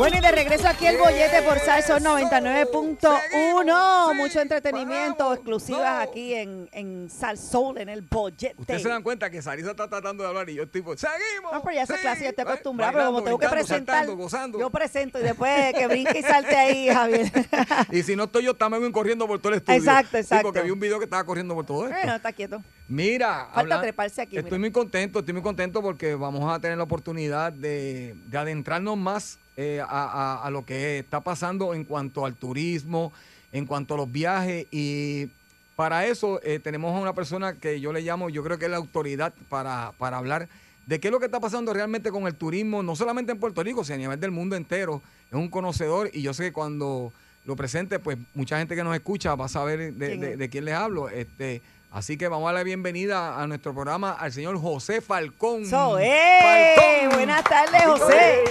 [0.00, 4.14] Bueno, y de regreso aquí el bollete por Salso 99.1.
[4.16, 8.54] Mucho entretenimiento, exclusivas aquí en, en Sal Soul, en el bollete.
[8.56, 11.52] Ustedes se dan cuenta que Sarisa está tratando de hablar y yo estoy pues, ¡seguimos!
[11.52, 12.00] No, pero ya esa sí".
[12.00, 14.58] clase ya estoy Ba- acostumbrada, pero como tengo que presentar, saltando, gozando.
[14.58, 17.30] yo presento y después que brinque y salte ahí, Javier.
[17.92, 19.80] Y si no estoy yo, también corriendo por todo el estudio.
[19.80, 20.44] Exacto, Sí, exacto.
[20.48, 21.94] porque vi un video que estaba corriendo por todo esto.
[21.98, 22.62] bueno, está quieto.
[22.88, 24.60] Mira, Falta treparse aquí, estoy mira.
[24.60, 29.38] muy contento, estoy muy contento porque vamos a tener la oportunidad de, de adentrarnos más
[29.62, 33.12] eh, a, a- a lo que está pasando en cuanto al turismo,
[33.52, 35.28] en cuanto a los viajes y
[35.76, 38.70] para eso eh, tenemos a una persona que yo le llamo, yo creo que es
[38.70, 40.48] la autoridad para, para hablar
[40.86, 43.62] de qué es lo que está pasando realmente con el turismo, no solamente en Puerto
[43.62, 45.02] Rico, sino a nivel del mundo entero.
[45.30, 47.12] Es un conocedor y yo sé que cuando
[47.44, 50.64] lo presente, pues mucha gente que nos escucha va a saber de, ¿Quién de- quién
[50.64, 51.08] les hablo.
[51.08, 55.64] Este, así que vamos a darle bienvenida a nuestro programa al señor José Falcón.
[55.66, 55.96] So.
[55.98, 57.16] Falcón.
[57.16, 58.44] Buenas tardes, José.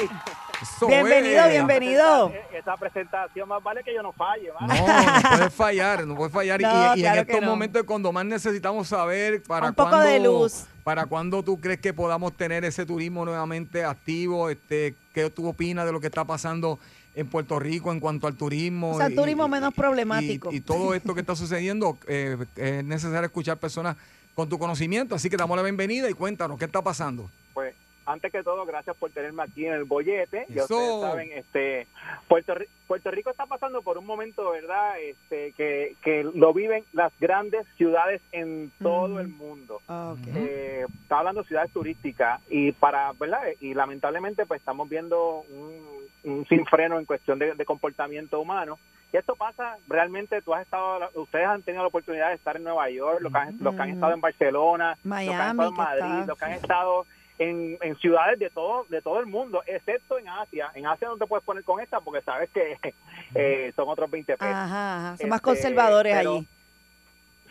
[0.79, 1.49] Eso Bienvenido, es.
[1.51, 2.31] bienvenido.
[2.53, 4.79] Esa presentación más vale que yo no falle, ¿vale?
[4.79, 6.61] No, no puedes fallar, no puedes fallar.
[6.61, 7.47] Y- No, y, claro en estos no.
[7.49, 10.65] momentos cuando más necesitamos saber para Un poco cuándo, de luz.
[10.85, 15.85] para cuándo tú crees que podamos tener ese turismo nuevamente activo, este, qué tú opinas
[15.85, 16.79] de lo que está pasando
[17.13, 18.91] en Puerto Rico en cuanto al turismo.
[18.91, 20.49] O sea, y- turismo y- menos y- problemático.
[20.53, 23.97] Y, todo esto que está sucediendo, eh, es necesario escuchar personas
[24.33, 27.29] con tu conocimiento, así que damos la bienvenida y cuéntanos qué está pasando.
[27.53, 27.75] Pues,
[28.11, 30.45] antes que todo, gracias por tenerme aquí en el bollete.
[30.49, 31.87] Ya ustedes saben, este,
[32.27, 34.99] Puerto, Ri- Puerto Rico está pasando por un momento, ¿verdad?
[34.99, 39.81] Este, que, que lo viven las grandes ciudades en todo el mundo.
[39.87, 40.27] Ok.
[40.35, 43.41] Eh, está hablando de ciudades turísticas y para, ¿verdad?
[43.61, 45.77] Y lamentablemente, pues estamos viendo un,
[46.23, 48.79] un sinfreno en cuestión de, de comportamiento humano.
[49.11, 52.63] Y esto pasa realmente, tú has estado, ustedes han tenido la oportunidad de estar en
[52.63, 55.49] Nueva York, los que han, los que han estado en Barcelona, los que han Miami,
[55.49, 57.05] estado en Madrid, está- los que han estado
[57.39, 60.69] en, en ciudades de todo de todo el mundo, excepto en Asia.
[60.75, 62.77] En Asia no te puedes poner con esta porque sabes que
[63.35, 64.53] eh, son otros 20 pesos.
[64.53, 65.07] Ajá, ajá.
[65.07, 66.47] Son Este, más conservadores pero- allí.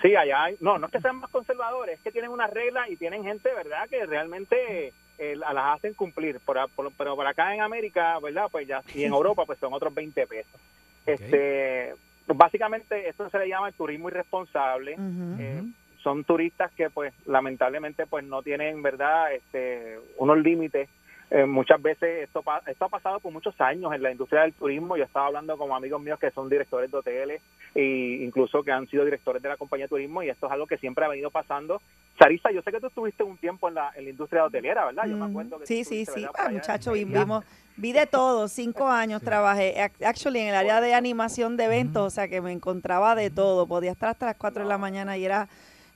[0.00, 2.88] Sí, allá hay, no, no es que sean más conservadores, es que tienen una regla
[2.88, 6.38] y tienen gente, ¿verdad?, que realmente eh, la- las hacen cumplir.
[6.38, 6.56] Por,
[6.96, 10.24] pero por acá en América, ¿verdad?, pues ya, y en Europa, pues son otros 20
[10.28, 10.60] pesos.
[11.04, 11.94] Este,
[12.26, 14.94] básicamente, esto se le llama el turismo irresponsable.
[14.98, 15.62] Eh,
[16.02, 20.88] son turistas que, pues, lamentablemente, pues, no tienen, ¿verdad?, este, unos límites.
[21.30, 24.54] Eh, muchas veces esto, pa- esto ha pasado por muchos años en la industria del
[24.54, 24.96] turismo.
[24.96, 27.42] Yo estaba hablando con amigos míos que son directores de hoteles
[27.74, 30.66] e incluso que han sido directores de la compañía de turismo y esto es algo
[30.66, 31.82] que siempre ha venido pasando.
[32.18, 35.04] Sarisa, yo sé que tú estuviste un tiempo en la, en la industria hotelera, ¿verdad?
[35.06, 36.24] Yo me acuerdo que Sí, tú sí, sí.
[36.38, 37.20] Ah, muchacho, vi- Mérida.
[37.24, 37.44] vimos,
[37.76, 38.48] vi de todo.
[38.48, 42.40] Cinco años trabajé, ac- actually, en el área de animación de eventos, o sea que
[42.40, 43.66] me encontraba de todo.
[43.66, 45.46] Podía estar hasta las 4 de la mañana y era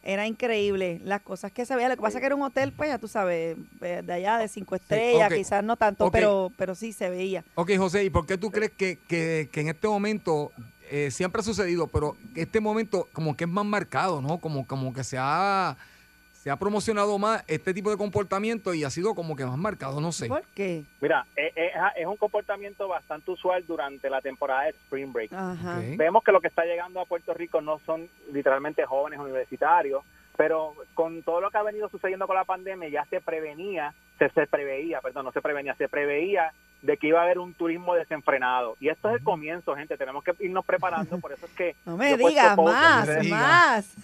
[0.03, 1.91] era increíble las cosas que se veían.
[1.91, 4.39] Lo que pasa es que era un hotel, pues ya tú sabes, eh, de allá
[4.39, 7.45] de cinco estrellas, quizás no tanto, pero pero sí se veía.
[7.55, 10.51] Ok, José, ¿y por qué tú crees que, que- que en este momento
[10.91, 14.39] eh, siempre ha sucedido, pero este momento como que es más marcado, ¿no?
[14.39, 15.77] Como, como que se ha,
[16.43, 20.01] se ha promocionado más este tipo de comportamiento y ha sido como que más marcado,
[20.01, 20.27] no sé.
[20.27, 20.83] ¿Por qué?
[21.01, 25.33] Mira, es, es- es un comportamiento bastante usual durante la temporada de Spring Break.
[25.33, 25.81] Ajá.
[25.97, 30.03] Vemos que lo que está llegando a Puerto Rico no son literalmente jóvenes universitarios,
[30.37, 34.29] pero con todo lo que ha venido sucediendo con la pandemia ya se prevenía, se,
[34.31, 36.53] se preveía, perdón, no se prevenía, se preveía
[36.83, 38.77] de que iba a haber un turismo desenfrenado.
[38.81, 41.77] Y esto es el comienzo, gente, tenemos que irnos preparando, por eso es que...
[41.87, 43.95] No me digas más, más.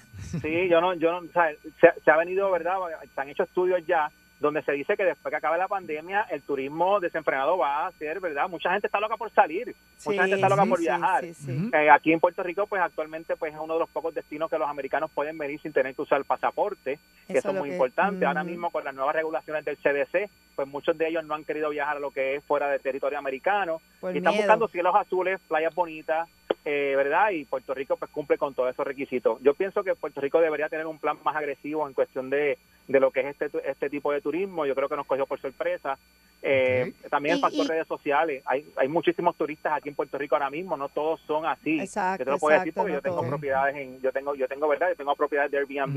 [0.41, 1.51] Sí, yo no, yo no, o sea,
[1.81, 2.77] se, se ha venido, ¿verdad?
[3.15, 4.11] Se han hecho estudios ya
[4.41, 8.21] donde se dice que después que acabe la pandemia el turismo desenfrenado va a ser,
[8.21, 8.49] ¿verdad?
[8.49, 9.75] Mucha gente está loca por salir,
[10.07, 11.25] mucha gente está loca sí, por viajar.
[11.25, 11.71] sí, sí.
[11.73, 14.59] Eh, aquí en Puerto Rico, pues actualmente pues es uno de los pocos destinos que
[14.59, 17.75] los americanos pueden venir sin tener que usar el pasaporte, que Eso es muy que-
[17.75, 18.25] importante.
[18.27, 21.71] Ahora mismo con las nuevas regulaciones del CDC, pues muchos de ellos no han querido
[21.71, 24.43] viajar a lo que es fuera del territorio americano Por y están miedo.
[24.45, 26.29] buscando cielos azules, playas bonitas,
[26.65, 27.31] eh, ¿verdad?
[27.31, 29.41] Y Puerto Rico pues cumple con todos esos requisitos.
[29.43, 33.01] Yo pienso que Puerto Rico debería tener un plan más agresivo en cuestión de, de
[33.01, 34.67] lo que es este, tu- este tipo de turismo.
[34.67, 35.99] Yo creo que nos cogió por sorpresa.
[36.43, 38.43] Eh, También el factor y- redes sociales.
[38.47, 41.81] Hay, hay muchísimos turistas aquí en Puerto Rico ahora mismo, no todos son así.
[41.81, 44.35] Exacto, yo te lo puedo decir exacto, porque no yo tengo propiedades en, yo tengo,
[44.35, 45.97] yo tengo verdad, yo tengo propiedades de Airbnb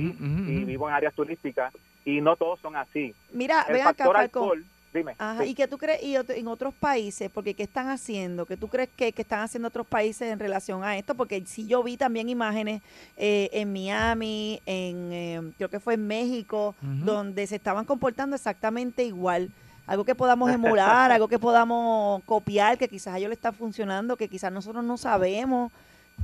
[0.49, 1.73] y vivo en áreas turísticas
[2.05, 3.13] y no todos son así.
[3.33, 4.43] Mira, el ven acá, factor Falcón.
[4.43, 5.15] alcohol, dime.
[5.17, 5.49] Ajá, sí.
[5.49, 7.29] ¿y qué tú crees y otro- en otros países?
[7.33, 8.45] Porque ¿qué están haciendo?
[8.45, 11.15] ¿Qué tú crees que, que están haciendo otros países en relación a esto?
[11.15, 12.81] Porque sí yo vi también imágenes
[13.17, 19.03] eh, en Miami, en eh, creo que fue en México, donde se estaban comportando exactamente
[19.03, 19.49] igual.
[19.87, 24.15] Algo que podamos emular, algo que podamos copiar, que quizás a ellos le está funcionando,
[24.17, 25.71] que quizás nosotros no sabemos,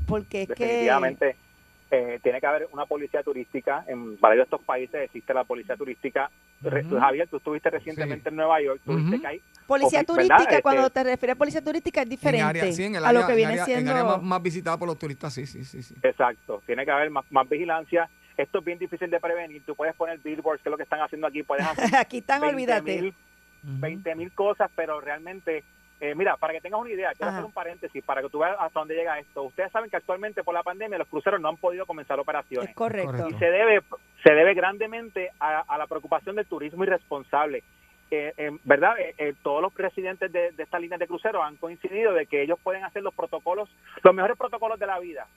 [0.06, 0.90] porque es que...
[1.90, 3.84] eh, tiene que haber una policía turística.
[3.88, 6.30] En varios de estos países existe la policía turística.
[6.62, 6.98] Re- Ujú.
[7.00, 9.22] Javier, tú estuviste recientemente en Nueva York, tuviste Ujú.
[9.22, 12.72] que hay Policía turística, Este, cuando te refieres a policía turística es diferente En área,
[12.74, 13.92] sí, en el a lo que en viene área- en siendo...
[13.92, 15.84] área más, más visitada por los turistas, sí, sí, sí.
[15.84, 15.96] sí.
[16.04, 18.10] Exacto, tiene que haber más, más vigilancia.
[18.38, 19.64] Esto es bien difícil de prevenir.
[19.66, 21.44] Tú puedes poner billboards, que es lo que están haciendo aquí.
[21.44, 23.02] Puedes hacer Aquí están, 20 olvídate.
[23.02, 23.14] mil
[23.64, 25.64] 20 mil cosas, pero realmente,
[26.00, 27.38] eh, mira, para que tengas una idea, quiero Ajá.
[27.38, 29.44] hacer un paréntesis para que tú veas hasta dónde llega esto.
[29.44, 32.70] Ustedes saben que actualmente por la pandemia los cruceros no han podido comenzar operaciones.
[32.70, 33.28] Es correcto.
[33.30, 33.82] Y se debe,
[34.24, 37.64] se debe grandemente a, a la preocupación del turismo irresponsable.
[38.10, 38.98] Eh, en ¿Verdad?
[39.00, 42.42] Eh, eh, todos los presidentes de, de estas líneas de crucero han coincidido de que
[42.42, 43.70] ellos pueden hacer los protocolos,
[44.02, 45.28] los mejores protocolos de la vida.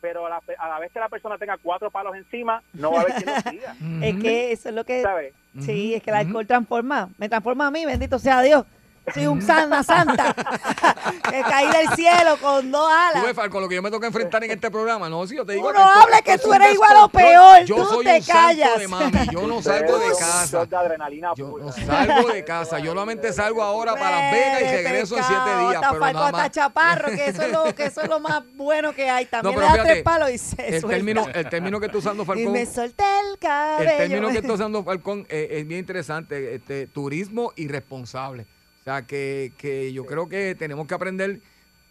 [0.00, 2.98] Pero a la, a la vez que la persona tenga cuatro palos encima, no va
[2.98, 3.74] a haber quien lo siga.
[4.06, 5.02] Es que eso es lo que...
[5.02, 5.34] ¿Sabes?
[5.60, 7.08] Sí, es que el alcohol transforma.
[7.18, 8.66] Me transforma a mí, bendito sea Dios.
[9.12, 10.34] Soy un sana santa.
[11.30, 13.34] que caí del cielo con dos Tú ves, alas.
[13.36, 15.68] Falco, lo que yo me toca enfrentar en este programa, no, si yo te digo
[15.68, 18.40] Tú no hables que tú eres igual o peor, Yo tú soy te un santo
[18.48, 18.78] callas.
[18.78, 20.46] de mami, yo no salgo de casa.
[20.58, 21.64] shot de adrenalina Yo pura.
[21.66, 25.58] no salgo de casa, yo solamente salgo ahora para Las Vegas y regreso en siete
[25.58, 28.20] días, hasta pero Falco, nada hasta chaparro, que eso, es lo, que eso es lo
[28.20, 29.26] más bueno que hay.
[29.26, 30.88] También pero le da fíjate, tres palos y se El suelta.
[30.96, 33.90] término, el término que está usando Y Falcón, me solté el cabello.
[33.90, 38.46] el término que está usando Falcón eh, es bien interesante, este turismo irresponsable.
[38.84, 41.40] O sea, que, que yo creo que tenemos que aprender,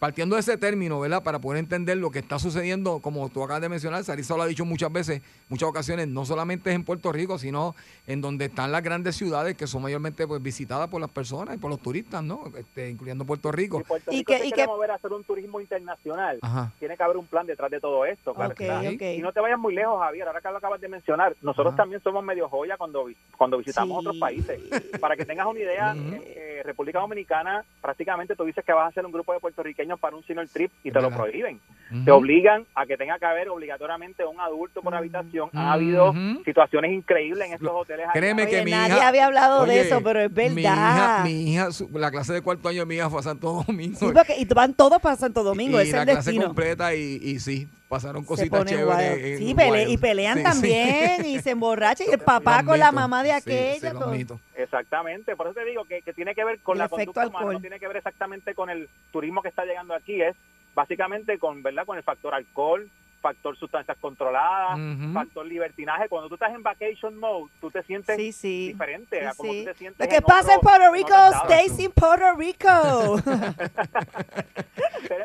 [0.03, 1.23] partiendo de ese término, ¿verdad?
[1.23, 4.47] Para poder entender lo que está sucediendo, como tú acabas de mencionar, Sarisa lo ha
[4.47, 7.73] dicho muchas veces, muchas ocasiones, no solamente es en Puerto Rico, sino
[8.05, 11.57] en donde están las grandes ciudades que son mayormente pues visitadas por las personas y
[11.57, 12.43] por los turistas, ¿no?
[12.57, 13.77] Este, incluyendo Puerto Rico.
[13.77, 16.37] Si Puerto Y Rico que- se y quiere que- mover a hacer un turismo internacional,
[16.41, 16.73] Ajá.
[16.79, 18.33] tiene que haber un plan detrás de todo esto.
[18.33, 18.79] Claro Ok, está.
[18.81, 19.01] ok.
[19.17, 21.83] Y no te vayas muy lejos, Javier, ahora que lo acabas de mencionar, nosotros Ajá.
[21.83, 23.05] también somos medio joya cuando,
[23.37, 24.05] cuando visitamos Sí.
[24.07, 24.59] otros países.
[24.99, 29.05] Para que tengas una idea, eh, República Dominicana, prácticamente tú dices que vas a hacer
[29.05, 31.17] un grupo de puertorriqueños para un senior trip y te lo verdad.
[31.23, 31.59] prohíben.
[32.05, 35.49] Te obligan a que tenga que haber obligatoriamente un adulto por habitación.
[35.53, 36.11] Ha habido
[36.43, 38.07] situaciones increíbles en estos hoteles.
[38.13, 39.07] Créeme que Oye, mi nadie hija.
[39.09, 41.23] había hablado de eso, pero es Mi hija, verdad.
[41.23, 43.99] mi hija, su- la clase de cuarto año de mi hija fue a Santo Domingo.
[43.99, 46.45] Sí, porque, y van todos para Santo Domingo, y es la el clase destino.
[46.47, 49.37] completa y, y sí, pasaron cositas chéveres.
[49.37, 50.49] Sí, pele- y pelean Sí, sí.
[50.49, 53.93] también y se emborrachan y el papá Los con la mamá de aquella.
[53.93, 54.39] con-.
[54.55, 57.37] Exactamente, por eso te digo que, que tiene que ver con El la conducta humana,
[57.39, 57.53] alcohol.
[57.53, 60.35] no tiene que ver exactamente con el turismo que está llegando aquí, es
[60.73, 61.85] básicamente con, ¿verdad?
[61.85, 62.89] Con el factor alcohol,
[63.23, 64.77] factor sustancias controladas,
[65.13, 66.09] factor libertinaje.
[66.09, 68.67] Cuando tú estás en vacation mode, tú te sientes Sí, sí.
[68.73, 69.59] diferente Sí, a como sí.
[69.59, 71.45] tú te sientes Lo que en pasa en Puerto Rico estado.
[71.45, 73.23] stays in Puerto Rico.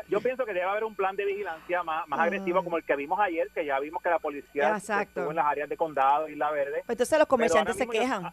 [0.07, 2.27] Yo pienso que debe haber un plan de vigilancia más, más Ay.
[2.27, 5.19] agresivo como el que vimos ayer, que ya vimos que la policía Exacto.
[5.21, 6.83] estuvo en las áreas de condado y la verde.
[6.85, 8.31] Pues Entonces los comerciantes se yo- quejan.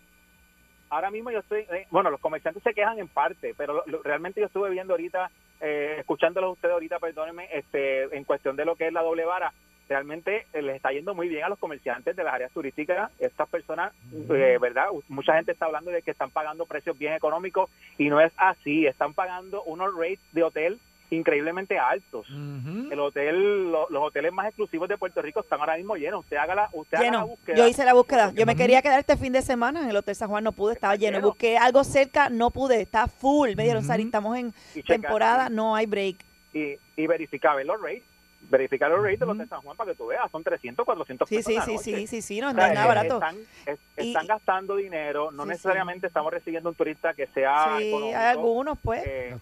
[0.90, 4.02] ahora mismo yo estoy, eh, bueno, los comerciantes se quejan en parte, pero lo- lo-
[4.02, 5.30] realmente yo estuve viendo ahorita,
[5.60, 9.52] eh, escuchándolos ustedes ahorita, perdónenme, este, en cuestión de lo que es la doble vara,
[9.88, 13.10] realmente eh, les está yendo muy bien a los comerciantes de las áreas turísticas.
[13.18, 13.92] Estas personas,
[14.30, 14.88] eh, ¿verdad?
[15.08, 18.86] Mucha gente está hablando de que están pagando precios bien económicos y no es así,
[18.86, 20.80] están pagando unos rates de hotel
[21.10, 22.26] increíblemente altos.
[22.28, 26.20] El hotel, lo- los hoteles más exclusivos de Puerto Rico están ahora mismo llenos.
[26.24, 27.56] Usted haga la, usted haga la búsqueda.
[27.56, 28.32] Yo hice la búsqueda.
[28.34, 30.74] Yo me quería quedar este fin de semana en el Hotel San Juan, no pude,
[30.74, 31.18] estaba lleno.
[31.18, 31.28] lleno.
[31.28, 33.50] Busqué algo cerca, no pude, está full.
[33.56, 33.84] Me dijeron.
[33.84, 36.16] Sari, estamos en Y temporada, no hay break.
[36.52, 38.02] y, y verificar ver los rates.
[38.48, 40.30] Verificar los rates de los de San Juan para que tú veas.
[40.30, 41.82] Son 300, 400 Sí, pesos sí, la sí, noche.
[41.84, 43.14] sí, sí, sí, no, O no es nada barato.
[43.14, 43.36] Están,
[43.66, 45.30] es- Y- están gastando dinero.
[45.32, 48.16] No Sí, necesariamente estamos recibiendo un turista que sea Sí, económico.
[48.18, 49.02] hay algunos, pues.
[49.04, 49.36] Eh,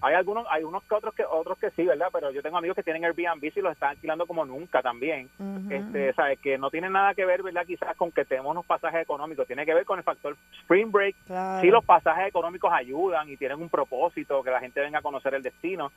[0.00, 2.08] hay algunos, hay unos que otros que otros que sí, ¿verdad?
[2.12, 5.28] Pero yo tengo amigos que tienen Airbnb y los están alquilando como nunca también.
[5.70, 7.64] Este, sabes que no tiene nada que ver, ¿verdad?
[7.66, 11.16] Quizás con que tenemos unos pasajes económicos, tiene que ver con el factor spring break.
[11.26, 11.60] Claro.
[11.60, 15.34] Sí, los pasajes económicos ayudan y tienen un propósito, que la gente venga a conocer
[15.34, 15.90] el destino,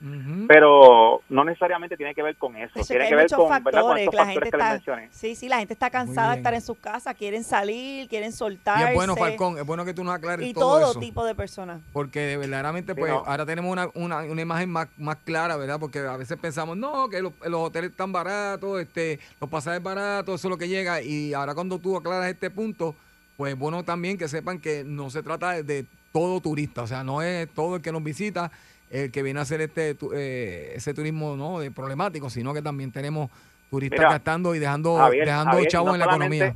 [0.47, 2.79] pero no necesariamente tiene que ver con eso.
[2.79, 3.81] Eso, tiene que ver con, ¿verdad?
[3.81, 5.07] con factores, estos la factores gente que les está, mencioné.
[5.11, 8.33] sí, sí, la gente está cansada de estar en sus casas, quieren salir, quieren Y
[8.33, 8.89] soltarse.
[8.89, 10.99] es bueno, Falcón, es bueno que tú nos aclares y todo, todo eso.
[10.99, 11.81] tipo de personas.
[11.93, 13.23] Porque de verdaderamente, Sí, pues, no.
[13.25, 15.79] ahora tenemos una, una, una imagen más, más clara, ¿verdad?
[15.79, 20.35] Porque a veces pensamos, no, que los, los hoteles están baratos, este, los pasajes baratos,
[20.39, 21.01] eso es lo que llega.
[21.01, 22.95] Y ahora cuando tú aclaras este punto,
[23.37, 27.03] pues bueno también que sepan que no se trata de, de todo turista, o sea,
[27.03, 28.51] no es todo el que nos visita
[28.89, 32.61] el que viene a hacer este tu- eh, ese turismo no de problemático, sino que
[32.63, 33.29] también tenemos
[33.69, 36.55] turistas Mira, gastando y dejando, Javier, dejando Javier, chavos no en la economía.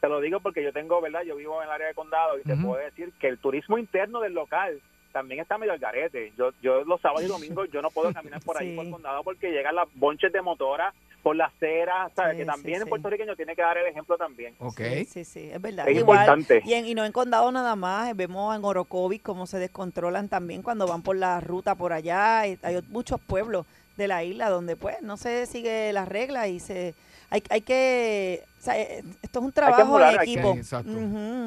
[0.00, 1.20] Te lo digo porque yo tengo, ¿verdad?
[1.26, 4.20] Yo vivo en el área de condado y te puedo decir que el turismo interno
[4.20, 4.80] del local
[5.12, 6.32] también está medio al garete.
[6.36, 8.76] Yo, yo los sábados y domingos yo no puedo caminar por ahí Sí.
[8.76, 10.92] por el condado porque llegan las bonches de motora
[11.22, 12.32] por la acera, ¿sabes?
[12.32, 12.88] Sí, que también sí, el sí.
[12.88, 14.54] puertorriqueño tiene que dar el ejemplo también.
[14.58, 14.80] Ok.
[14.80, 15.86] Sí, sí, sí, es verdad.
[15.86, 16.62] Es Igual, importante.
[16.64, 20.28] Y, en- y no en condado nada más, eh, vemos en Orocovis cómo se descontrolan
[20.30, 22.46] también cuando van por la ruta por allá.
[22.46, 23.66] y Hay muchos pueblos
[23.98, 26.94] de la isla donde pues no se sigue las reglas y se
[27.28, 30.54] hay, hay que o sea, eh, esto es un trabajo emular, en hay que- equipo.
[30.56, 30.90] exacto.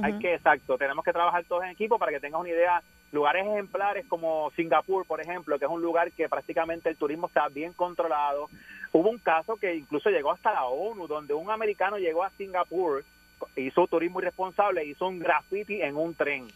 [0.04, 2.84] Hay que, exacto, tenemos que trabajar todos en equipo para que tengas una idea.
[3.14, 7.48] Lugares ejemplares como Singapur, por ejemplo, que es un lugar que prácticamente el turismo está
[7.48, 8.50] bien controlado.
[8.92, 13.06] Hubo un caso que incluso llegó hasta la ONU, donde un americano llegó a Singapur,
[13.56, 16.48] hizo turismo irresponsable, hizo un graffiti en un tren.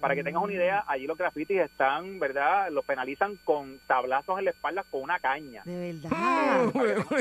[0.00, 2.70] Para que tengas una idea, allí los grafitis están, ¿verdad?
[2.70, 5.60] Los penalizan con tablazos en la espalda con una caña.
[5.66, 6.10] De verdad.
[6.12, 6.64] Ah,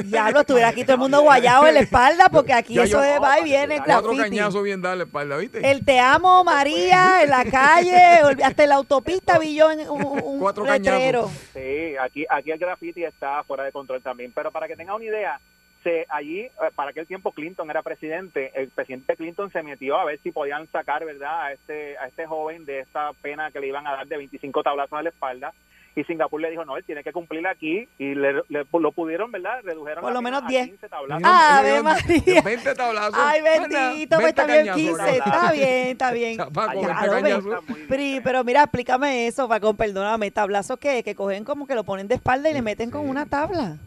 [0.03, 3.01] Diablo, estuviera aquí todo el mundo guayado en la espalda porque aquí Ya eso yo-
[3.01, 4.37] de va y viene el Cuatro graffiti.
[4.37, 5.69] cañazos bien darle espalda, ¿viste?
[5.69, 7.97] El te amo María en la calle,
[8.43, 11.23] hasta en la autopista vi yo en un, un Cuatro letrero.
[11.23, 11.49] cañazos.
[11.53, 14.31] Sí, aquí, aquí el graffiti está fuera de control también.
[14.33, 15.39] Pero para que tengan una idea,
[15.83, 20.05] se, allí, eh, para aquel tiempo Clinton era presidente, el presidente Clinton se metió a
[20.05, 23.67] ver si podían sacar, ¿verdad?, a este, a este joven de esta pena que le
[23.67, 25.53] iban a dar de 25 tablazos en la espalda.
[25.95, 27.87] Y Singapur le dijo, no, él tiene que cumplir aquí.
[27.97, 29.59] Y le, le- lo pudieron, ¿verdad?
[29.63, 30.67] Redujeron Por lo menos a 10.
[30.67, 31.23] 15 tablazos.
[31.63, 32.41] Dieron- María.
[32.41, 33.19] 20 tablazos.
[33.19, 35.01] Ay, bendito, pues 20 está bien, cañazos, 15.
[35.01, 35.15] ¿verdad?
[35.17, 36.37] Está bien, está bien.
[36.37, 37.23] Chapaco, Allá 20 lo ven.
[37.23, 37.45] cañazos.
[37.53, 37.87] está muy bien.
[37.89, 40.29] Pri, pero mira, explícame eso, Paco, perdóname.
[40.31, 41.03] ¿Tablazos qué?
[41.03, 43.77] Que cogen como que lo ponen de espalda y le meten con una tabla.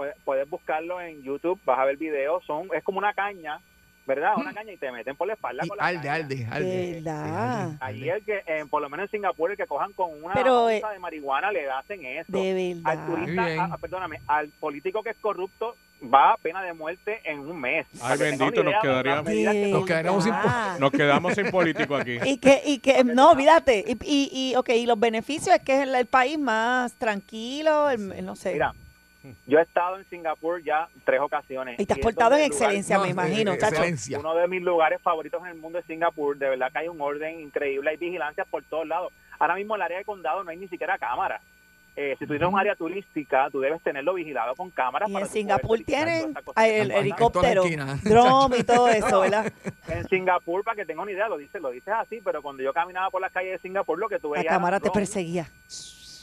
[0.00, 2.42] Puedes, puedes buscarlo en YouTube, vas a ver videos.
[2.46, 3.60] Son, es como una caña,
[4.06, 4.32] ¿verdad?
[4.38, 6.14] Una caña y te meten por la espalda Y con la alde, caña.
[6.14, 6.68] alde, alde.
[6.70, 7.24] De verdad.
[7.26, 8.18] Sí, alde, Allí alde.
[8.18, 10.80] el que, eh, por lo menos en Singapur, el que cojan con una Pero, eh,
[10.90, 12.32] de marihuana le hacen eso.
[12.32, 13.06] De al verdad.
[13.08, 13.60] turista, Muy bien.
[13.60, 17.60] a- a- perdóname, al político que es corrupto va a pena de muerte en un
[17.60, 17.86] mes.
[18.00, 20.32] Ay, bendito, nos idea, quedaría- las medidas que Nos quedaríamos sin-.
[20.80, 22.16] Nos quedamos sin político aquí.
[22.24, 23.84] Y que, y que, no, olvídate.
[23.86, 27.90] Y, y, y, ok, y los beneficios es que es el, el país más tranquilo,
[27.90, 28.54] el- el- no sé.
[28.54, 28.72] Mira,
[29.46, 31.78] yo he estado en Singapur ya tres ocasiones.
[31.78, 33.74] y te has portado en lugar- excelencia, No, me imagino, chacho.
[33.74, 34.18] excelencia.
[34.18, 36.38] Uno de mis lugares favoritos en el mundo es Singapur.
[36.38, 39.12] De verdad que hay un orden increíble, hay vigilancia por todos lados.
[39.38, 41.42] Ahora mismo en el área de condado no hay ni siquiera cámaras.
[41.96, 45.10] Eh, si tú tienes un área turística, tú debes tenerlo vigilado con cámaras.
[45.10, 48.00] Y para en Singapur tienen el helicóptero, En toda la esquina.
[48.48, 49.52] dron y todo eso, ¿verdad?
[49.88, 52.72] En Singapur, para que tenga una idea, lo dices, lo dices así, pero cuando yo
[52.72, 54.52] caminaba por las calles de Singapur, lo que tú La veías...
[54.54, 55.50] cámara te perseguía.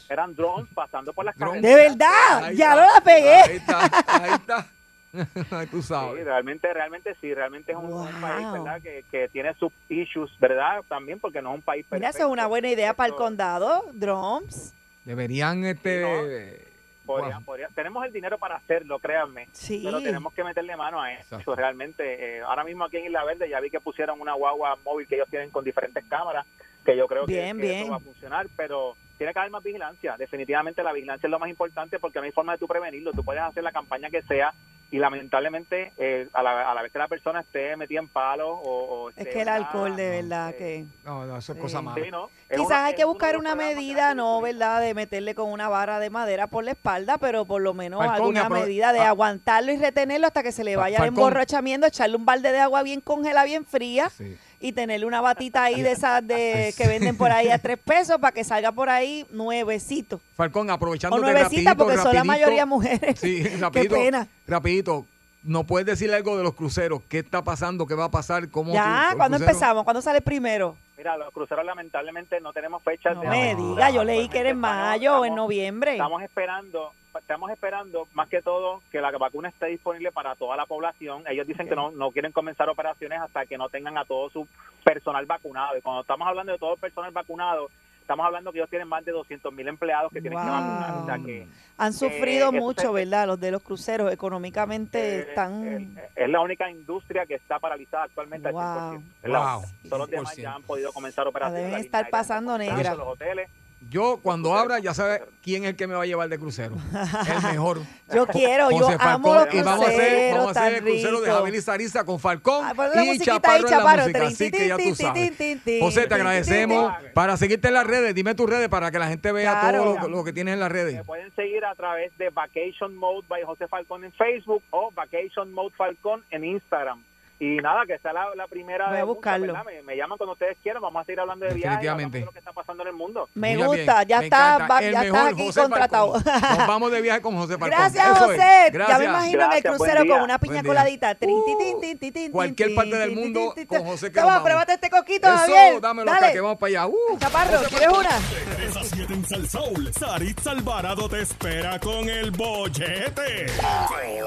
[0.09, 1.77] Eran drones pasando por las De carreteras.
[1.97, 2.75] verdad, Ahí ya está.
[2.87, 3.33] no la pegué.
[3.35, 4.67] Ahí está, ahí está.
[5.71, 6.25] Tú Sí, sabes.
[6.25, 8.51] realmente, realmente sí, realmente es un, un país.
[8.51, 8.81] ¿verdad?
[8.81, 10.83] Que, que tiene sus issues, ¿verdad?
[10.87, 12.31] También porque no es un país Mira, eso es perfecto.
[12.33, 14.73] una buena idea para el condado, drums.
[15.05, 16.65] Deberían, este.
[17.05, 17.45] Podría- wow.
[17.45, 19.47] podría- tenemos el dinero para hacerlo, créanme.
[19.53, 19.81] Sí.
[19.83, 21.35] Pero tenemos que meterle mano a eso.
[21.35, 21.55] Exacto.
[21.55, 25.07] Realmente, eh, ahora mismo aquí en Isla Verde ya vi que pusieron una guagua móvil
[25.07, 26.45] que ellos tienen con diferentes cámaras,
[26.85, 27.79] que yo creo que- Bien, que, bien.
[27.83, 30.15] eso va a funcionar, pero tiene que haber más vigilancia.
[30.17, 33.11] Definitivamente la vigilancia es lo más importante porque no hay forma de tú prevenirlo.
[33.13, 34.53] Tú puedes hacer la campaña que sea
[34.89, 38.47] y lamentablemente eh, a, la, a la vez que la persona esté metida en palos
[38.63, 40.85] o, o Es que el alcohol, de Eh, verdad, que...
[41.03, 41.61] No, no, eso es Sí.
[41.61, 42.01] cosa mala.
[42.05, 42.29] Sí, ¿no?
[42.47, 44.39] Es Quizás una- hay que buscar una medida, no.
[44.39, 44.79] ¿verdad?
[44.79, 48.15] De meterle con una vara de madera por la espalda, pero por lo menos Falcón,
[48.37, 49.09] alguna medida de ah.
[49.09, 51.17] aguantarlo y retenerlo hasta que se le vaya el Falcón.
[51.17, 54.37] emborrachamiento, echarle un balde de agua bien congelada, bien fría Sí.
[54.59, 58.17] Y tenerle una batita ahí de esas de que venden por ahí a tres pesos
[58.19, 60.19] para que salga por ahí nuevecito.
[60.35, 63.19] Falcón, aprovechando O nuevecita porque son la mayoría mujeres.
[63.19, 63.95] Sí, Qué rapidito.
[63.95, 64.27] pena.
[64.47, 65.05] Rapidito.
[65.43, 67.01] ¿No puedes decirle algo de los cruceros?
[67.07, 67.85] ¿Qué está pasando?
[67.87, 68.49] ¿Qué va a pasar?
[68.49, 69.51] ¿Cómo Ya, ¿cuándo crucero?
[69.51, 69.83] empezamos?
[69.85, 70.75] ¿Cuándo sale primero?
[70.97, 74.49] Mira, los cruceros lamentablemente no tenemos fechas No de me diga, yo leí que era
[74.49, 75.91] en mayo o en noviembre.
[75.93, 80.65] Estamos esperando, estamos esperando más que todo que la vacuna esté disponible para toda la
[80.65, 81.23] población.
[81.27, 84.47] Ellos dicen que no, no quieren comenzar operaciones hasta que no tengan a todo su
[84.83, 85.77] personal vacunado.
[85.77, 87.69] Y cuando estamos hablando de todo el personal vacunado,
[88.01, 90.93] estamos hablando que ellos tienen más de 200 mil empleados que tienen que vacunar.
[91.01, 91.47] O sea que
[91.77, 93.27] Han sufrido eso mucho, ¿verdad?
[93.27, 95.67] Los de los cruceros económicamente eh, están...
[95.97, 98.61] eh, es la única industria que está paralizada actualmente Wow.
[98.61, 99.03] al 100%.
[99.23, 99.63] Es la Wow.
[99.83, 100.41] Todos los demás 100%.
[100.41, 101.65] ya han podido comenzar operaciones.
[101.65, 102.95] deben estar pasando negra.
[102.95, 103.49] Los hoteles.
[103.89, 106.75] Yo, cuando abra, ya sabes quién es el que me va a llevar de crucero.
[106.93, 107.81] El mejor.
[108.13, 109.45] Yo quiero, yo José amo Falcón.
[109.45, 111.31] los Y vamos a hacer, cruceros vamos a hacer el crucero de.
[111.31, 112.73] Javier y Sarisa con Falcón Ah,
[113.03, 114.01] y Chaparro en la Chaparro.
[114.03, 114.27] música.
[114.27, 115.13] Así que ya tú sabes.
[115.13, 116.93] tin, tin, tin, José, te agradecemos.
[116.99, 117.13] tin.
[117.13, 119.83] Para seguirte en las redes, dime tus redes para que la gente vea Claro.
[119.95, 120.95] todo lo, lo que tienes en las redes.
[120.95, 125.51] Me pueden seguir a través de Vacation Mode by José Falcón en Facebook o Vacation
[125.53, 127.03] Mode Falcón en Instagram.
[127.39, 129.45] Y nada, que sea la, la primera Voy a de muchas, buscarlo.
[129.53, 129.63] ¿verdad?
[129.65, 132.19] Me, me llaman cuando ustedes quieran, vamos a seguir hablando de viajes, Definitivamente.
[132.19, 133.29] de lo que está pasando en el mundo.
[133.35, 136.13] Me Muy gusta, bien, ya me está, va- El ya mejor está aquí José contratado.
[136.19, 136.57] Falcón.
[136.57, 137.69] Nos vamos de viaje con José Falcón.
[137.79, 138.21] Gracias, Eso es.
[138.37, 138.37] José.
[138.39, 138.99] Ya Gracias.
[138.99, 141.13] me imagino en el Gracias, crucero con una piña coladita.
[141.15, 143.83] Trin, tin, tin, tin, tin, tin, cualquier parte del mundo, con.
[143.85, 145.79] José que Toma, pruébate este coquito, Eso, Javier.
[145.79, 146.87] dámelo acá que vamos para allá.
[146.87, 148.09] Uh, Chaparro, ¿quieres una?
[148.09, 153.45] De 3 a 7 en Salsoul, Saritza Alvarado te espera con el bollete.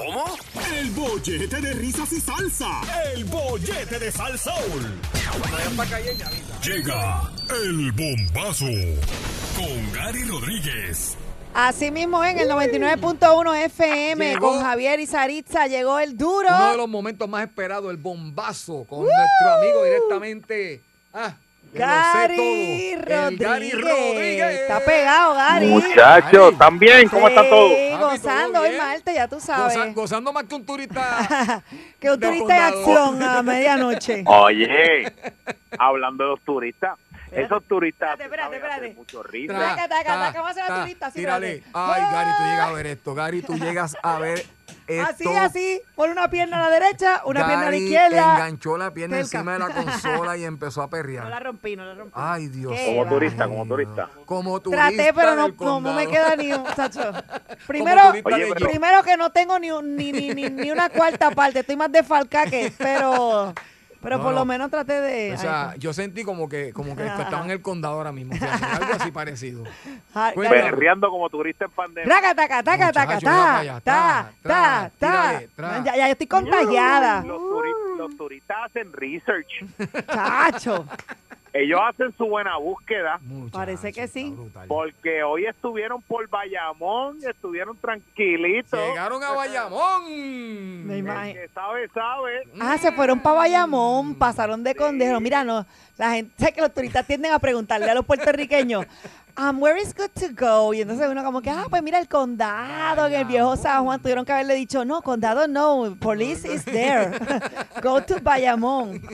[0.05, 0.25] ¿Cómo?
[0.69, 2.81] El bollete de risas y salsa.
[3.15, 4.99] El bollete de Salsoul.
[6.63, 8.65] Llega el bombazo
[9.55, 11.17] con Gary Rodríguez.
[11.53, 14.49] Así mismo en el 99.1 FM Llegó.
[14.51, 16.47] con Javier y Saritza llegó el duro.
[16.47, 20.81] Uno de los momentos más esperados, el bombazo con nuestro amigo directamente.
[21.13, 21.35] Ah,
[21.73, 23.81] Gary el Gary Rodríguez.
[23.81, 24.59] Rodríguez.
[24.61, 25.65] Está pegado, Gary.
[25.67, 27.07] Muchachos, ¿también?
[27.09, 27.45] ¿Cómo están?
[27.45, 28.81] Sí, Papi, gozando ¿todo hoy bien?
[28.81, 29.77] martes, ya tú sabes.
[29.77, 31.63] Goza- gozando más que un turista.
[31.99, 34.23] que un turista en acción a medianoche.
[34.25, 35.11] Oye,
[35.77, 36.97] hablando de los turistas,
[37.31, 38.55] esos turistas Espérate, espérate,
[38.85, 38.93] espérate.
[38.95, 39.53] mucho risa.
[39.53, 41.63] Taca, taca, ta, taca, vamos a hacer la ta, turista, Tírale.
[41.73, 43.15] Ay, Gary, tú llegas a ver esto.
[43.15, 44.45] Gary, tú llegas a ver
[44.87, 45.09] esto.
[45.09, 48.33] Así, así, pon una pierna a la derecha, una pierna a la izquierda.
[48.33, 51.43] enganchó la pierna encima de la consola y empezó a No la perrear.
[51.43, 52.11] rompí, no la rompí.
[52.15, 52.73] Ay, Dios.
[52.73, 54.09] Qué Como turista, como turista.
[54.25, 54.87] Como turista.
[54.89, 57.13] Traté, pero no, no, no me queda ni un, chacho.
[57.67, 61.59] Primero, Oye, primero que no tengo ni, un- ni, ni, ni, ni una cuarta parte,
[61.59, 63.53] estoy más desfalcada que, pero,
[64.01, 64.39] pero No, por no.
[64.39, 65.33] lo menos traté de...
[65.33, 68.33] O sea, yo sentí como que, como que estaba en el condado ahora mismo.
[68.33, 69.63] fíjate, algo así parecido.
[70.35, 72.05] Perreando como turista en pandemia.
[72.09, 75.83] Traca, taca, taca, taca, para ta, ta, ta, ta.
[75.83, 79.65] Ya, ya estoy contagiada, Los, turi- los turistas hacen research.
[80.07, 80.85] chacho.
[81.53, 83.19] Ellos hacen su buena búsqueda.
[83.23, 84.33] Muchacho, Parece que sí.
[84.67, 88.79] Porque hoy estuvieron por Bayamón, estuvieron tranquilitos.
[88.79, 90.87] Llegaron a Bayamón.
[90.87, 91.41] Me El imagino.
[91.41, 92.43] que sabe, sabe.
[92.59, 95.19] Ah, se fueron para Bayamón, pasaron de condeno.
[95.19, 95.65] Mira, no,
[95.97, 98.85] la gente, sé que los turistas tienden a preguntarle a los puertorriqueños,
[99.37, 100.73] um, where is good to go?
[100.73, 103.99] Y entonces uno como que, ah, pues mira el condado, en el viejo San Juan,
[104.01, 107.11] tuvieron que haberle dicho, no, condado no, police is there.
[107.83, 109.01] go to Bayamón.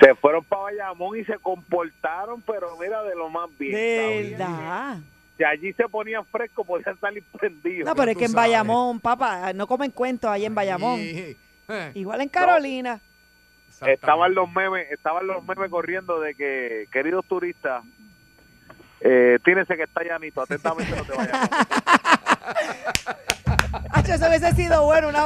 [0.00, 4.30] Se fueron para Bayamón y se comportaron, pero mira, de lo más bien.
[4.30, 4.98] Verdad.
[5.36, 7.86] Si allí se ponían frescos, podían salir prendidos.
[7.86, 8.48] No, pero es que en sabes.
[8.50, 10.98] Bayamón, papá, no comen cuentos ahí en Bayamón.
[10.98, 11.36] Sí.
[11.68, 13.00] Eh, Igual en Carolina.
[13.86, 17.84] Estaban los memes, estaban los memes corriendo de que, queridos turistas,
[19.00, 21.50] eh, que está llanito, atentamente no te vayas.
[24.12, 25.08] Hacho, eso hubiese sido bueno.
[25.08, 25.24] Una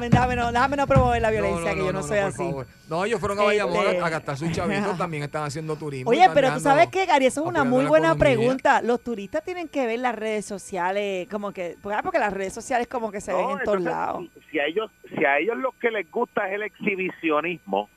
[0.00, 2.36] déjame, no, déjame no promover la violencia, no, que yo no, no, soy por así.
[2.38, 2.66] favor.
[2.88, 6.10] No, ellos fueron a Bayamón Este- a gastar sus chavitos, también están haciendo turismo.
[6.10, 8.36] Oye, pero tú sabes que, Gary, eso es una muy buena economía.
[8.36, 8.82] pregunta.
[8.82, 12.52] Los turistas tienen que ver las redes sociales, como que, pues, ah, porque las redes
[12.52, 14.24] sociales como que se ven en todos lados.
[14.50, 17.88] Si a ellos, si a ellos lo que les gusta es el exhibicionismo,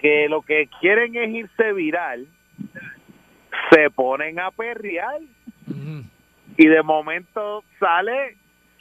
[0.00, 2.26] que lo que quieren es irse viral,
[3.70, 5.20] se ponen a perrear
[6.56, 8.36] y de momento sale,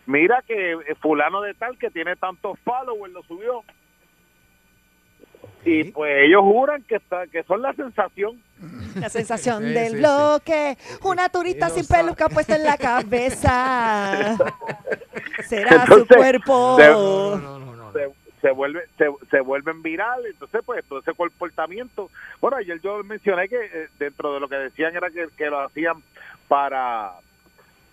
[0.10, 3.64] mira que fulano de tal que tiene tantos followers lo subió.
[5.66, 8.42] Y pues ellos juran que está, que son la sensación.
[8.96, 9.98] La sensación Sí, del sí, sí.
[10.00, 10.78] bloque.
[11.04, 14.38] Una turista sin peluca puesta en la cabeza.
[15.48, 16.78] Será su cuerpo.
[16.78, 22.80] se, se, se vuelve se, se vuelven virales entonces pues todo ese comportamiento bueno ayer
[22.82, 25.98] yo mencioné que eh, dentro de lo que decían era que, que lo hacían
[26.48, 27.12] para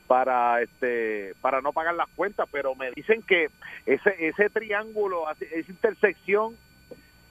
[0.07, 3.49] para este para no pagar las cuentas pero me dicen que
[3.85, 6.57] ese ese triángulo esa intersección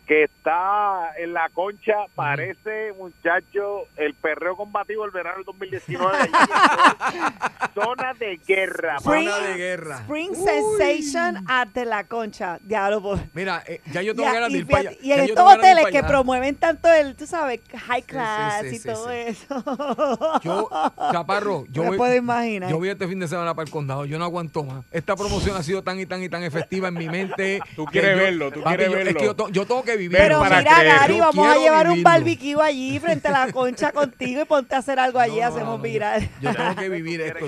[0.06, 6.18] que está en la concha parece muchacho el perreo combativo del verano del 2019
[7.74, 12.60] zona de guerra Spring, zona de guerra Spring Sensation at de la concha.
[12.62, 14.92] Diablo, por- Mira, eh, ya yo tengo Ya, ganas de ir para allá.
[15.02, 18.88] y en estos hoteles que promueven tanto el, tú sabes, high class sí, y sí,
[18.88, 19.16] todo sí.
[19.16, 20.40] eso.
[20.44, 20.70] Yo,
[21.12, 22.70] Chaparro, yo voy, puedo imaginar.
[22.70, 24.06] yo voy este fin de semana para el condado.
[24.06, 24.86] Yo no aguanto más.
[24.92, 27.60] Esta promoción ha sido tan y tan y tan efectiva en mi mente.
[27.76, 29.20] Tú quieres yo- verlo, tú papi, quieres yo- Es verlo.
[29.20, 30.18] que yo, to- yo tengo que vivir.
[30.18, 34.46] Pero mira, Gary, vamos a llevar un barbecue allí frente a la concha contigo y
[34.46, 36.30] ponte a hacer algo allí, hacemos viral.
[36.42, 37.48] Yo tengo que vivir esto.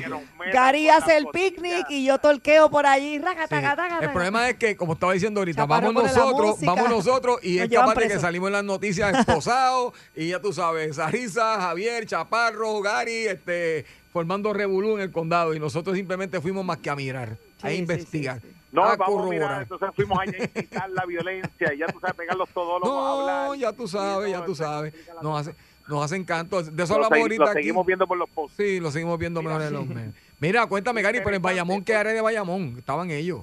[0.51, 3.19] Gary hace el picnic y yo torqueo por allí.
[3.19, 6.89] raca, taca, taca, El problema es que, como estaba diciendo ahorita, Chaparro vamos nosotros, vamos
[6.89, 10.53] nosotros y Nos es capaz de que salimos en las noticias esposados y ya tú
[10.53, 16.65] sabes, Sarisa, Javier, Chaparro, Gary, este, formando revolú en el condado y nosotros simplemente fuimos
[16.65, 18.41] más que a mirar, a investigar.
[18.71, 19.61] No, a vamos a mirar, corroborar.
[19.63, 23.11] entonces fuimos allá a incitar la violencia y ya tú sabes pegar los todólogos a
[23.21, 23.47] hablar.
[23.47, 24.93] No, ya tú sabes, ya tú sabes.
[25.21, 25.55] Nos hace,
[25.87, 26.61] nos hacen canto.
[26.61, 27.59] De eso Lo hablamos ahorita lo aquí.
[27.61, 28.57] seguimos viendo por los posts.
[28.57, 30.13] Sí, lo seguimos viendo mejor en los memes.
[30.39, 32.75] Mira, cuéntame, Gary, pero en Bayamón, ¿qué haré de Bayamón?
[32.77, 33.41] Estaban ellos.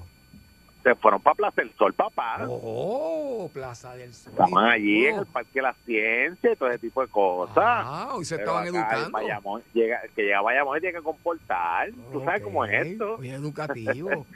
[0.85, 2.45] Se fueron para Plaza del Sol, papá.
[2.47, 4.33] Oh, Plaza del Sol.
[4.33, 7.55] Estaban allí en el Parque de la Ciencia y todo ese tipo de cosas.
[7.57, 9.09] Ah, hoy se Pero estaban educando.
[9.09, 11.89] Bayamón, llega, que llega Bayamón y tiene que comportar.
[12.13, 13.17] Tú sabes cómo es esto.
[13.17, 14.11] Muy educativo.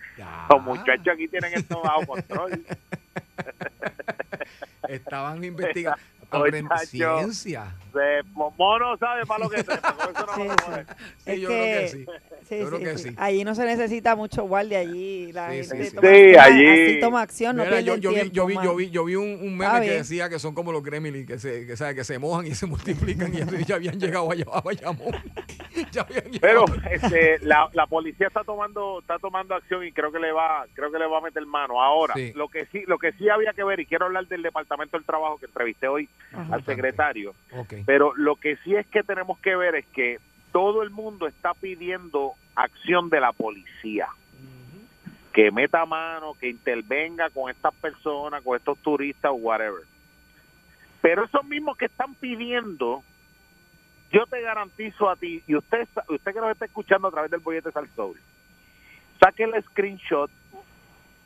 [0.50, 2.66] Los muchachos aquí tienen esto bajo control.
[4.88, 6.02] Estaban investigando.
[6.86, 7.76] Ciencia.
[8.58, 10.86] Mono sabe para lo que trepa, eso no Sí, jode.
[11.26, 12.06] Es yo creo que sí.
[12.48, 13.10] sí, Yo creo que sí.
[13.10, 13.16] sí.
[13.18, 15.96] Allí no se necesita mucho guardia, allí la Sí, gente sí, sí.
[15.96, 18.76] toma, Sí, toma- allí- así toma acción, no Mira, pierde yo, vi, yo vi, yo
[18.76, 21.76] vi, yo vi un, meme que decía que son como los gremlins, que se, que,
[21.76, 25.12] sabe, que se mojan y se multiplican y ya habían llegado allá a Bayamón.
[25.92, 30.20] ya habían Pero este, la, la policía está tomando está tomando acción y creo que
[30.20, 31.82] le va creo que le va a meter mano.
[31.82, 32.34] Ahora, Sí.
[32.36, 35.06] lo que sí lo que sí había que ver y quiero hablar del departamento del
[35.06, 36.56] trabajo que entrevisté hoy Ajá.
[36.56, 37.34] al secretario.
[37.86, 40.20] Pero lo que sí es que tenemos que ver es que
[40.52, 44.08] todo el mundo está pidiendo acción de la policía.
[45.34, 49.84] Que meta mano, que intervenga con estas personas, con estos turistas, whatever.
[51.02, 53.04] Pero esos mismos que están pidiendo,
[54.12, 57.40] yo te garantizo a ti, y usted, usted que nos está escuchando a través del
[57.40, 58.20] bollete Sal Soul,
[59.20, 60.32] saque el screenshot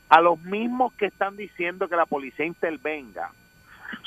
[0.10, 3.32] a los mismos que están diciendo que la policía intervenga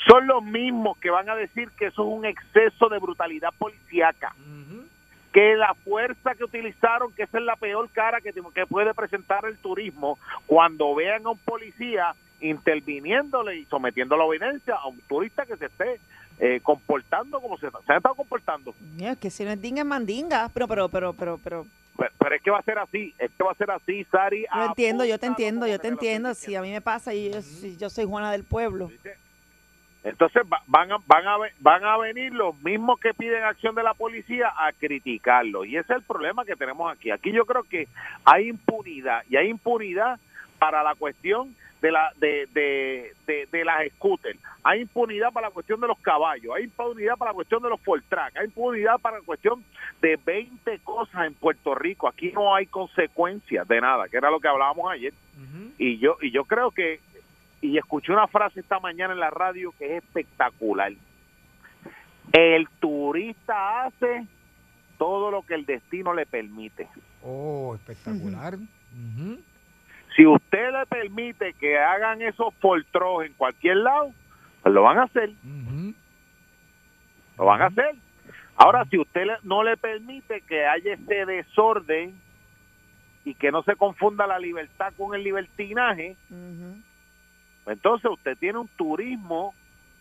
[0.07, 4.35] son los mismos que van a decir que eso es un exceso de brutalidad policíaca.
[5.33, 9.45] Que la fuerza que utilizaron, que esa es la peor cara que, que puede presentar
[9.45, 10.17] el turismo,
[10.47, 15.65] cuando vean a un policía interviniéndole y sometiendo la evidencia a un turista que se
[15.65, 15.99] esté
[16.39, 18.73] eh, comportando como se, se ha estado comportando.
[18.95, 21.65] Mira, que si no es dinga es mandinga, pero, pero, pero, pero, pero,
[21.97, 24.45] Pero, pero es que va a ser así, es que va a ser así, Sari.
[24.55, 27.41] yo entiendo, yo te entiendo, yo te entiendo, si a mí me pasa y yo,
[27.41, 28.91] si yo soy Juana del Pueblo.
[30.03, 33.83] Entonces va- van a, van, a, van a venir los mismos que piden acción de
[33.83, 35.65] la policía a criticarlo.
[35.65, 37.11] Y ese es el problema que tenemos aquí.
[37.11, 37.87] Aquí yo creo que
[38.23, 40.19] hay impunidad y hay impunidad
[40.59, 44.39] para la cuestión de la de, de, de, de las scooters.
[44.63, 46.55] Hay impunidad para la cuestión de los caballos.
[46.55, 48.35] Hay impunidad para la cuestión de los Fortrack.
[48.37, 49.63] Hay impunidad para la cuestión
[50.01, 52.07] de 20 cosas en Puerto Rico.
[52.07, 55.13] Aquí no hay consecuencias de nada, que era lo que hablábamos ayer.
[55.77, 56.99] Y yo y yo creo que
[57.61, 60.91] y escuché una frase esta mañana en la radio que es espectacular.
[62.31, 64.27] El turista hace
[64.97, 66.87] todo lo que el destino le permite.
[67.23, 68.57] Oh, espectacular.
[70.15, 74.11] Si usted le permite que hagan esos poltros en cualquier lado,
[74.61, 75.31] pues lo van a hacer.
[77.37, 77.95] Lo van a hacer.
[78.55, 82.19] Ahora, si usted no le permite que haya ese desorden
[83.23, 86.15] y que no se confunda la libertad con el libertinaje.
[87.67, 89.53] Entonces usted tiene un turismo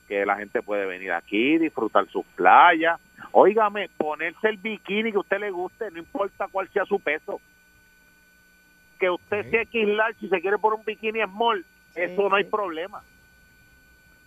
[0.06, 3.00] que la gente puede venir aquí, disfrutar sus playas.
[3.32, 7.40] Óigame, ponerse el bikini que a usted le guste, no importa cuál sea su peso.
[8.98, 9.88] Que usted sea X
[10.20, 11.64] si se quiere poner un bikini small,
[11.94, 13.02] eso no hay problema.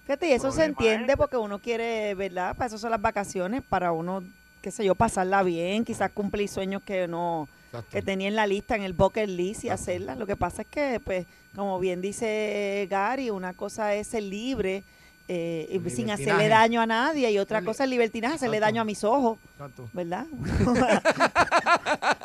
[0.06, 2.56] Fíjate, y eso se entiende porque uno quiere, ¿verdad?
[2.56, 4.24] Para eso son las vacaciones, para uno,
[4.62, 7.48] qué sé yo, pasarla bien, quizás cumplir sueños que no
[7.92, 10.18] que tenía en la lista, en el bucket list y hacerlas.
[10.18, 14.84] Lo que pasa es que, pues, como bien dice Gary, una cosa es ser libre
[15.28, 18.72] eh, sin hacerle daño a nadie y otra cosa es libertinaje, hacerle Exacto.
[18.72, 19.90] daño a mis ojos, Exacto.
[19.94, 20.26] ¿verdad?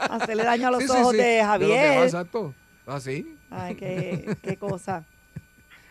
[0.11, 2.05] hacerle daño a los Sí, ojos sí, de Javier.
[2.05, 2.55] exacto.
[2.87, 3.37] Así.
[3.51, 5.05] Ay, qué, qué cosa.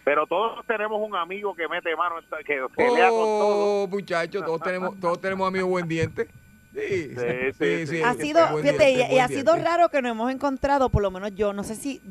[0.03, 3.83] Pero todos tenemos un amigo que mete mano, que pelea con todo.
[3.83, 6.27] Oh, muchachos, todos tenemos, todos tenemos amigos buen diente.
[6.73, 7.13] Sí,
[7.59, 8.01] sí, sí.
[8.01, 11.53] ha sido, fíjate, y, ha sido raro que nos hemos encontrado, por lo menos yo,
[11.53, 12.01] no sé si,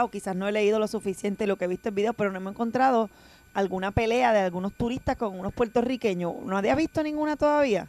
[0.00, 2.36] o quizás no he leído lo suficiente lo que he visto en videos, pero no
[2.36, 3.10] hemos encontrado
[3.54, 6.34] alguna pelea de algunos turistas con unos puertorriqueños.
[6.44, 7.88] ¿No había visto ninguna todavía?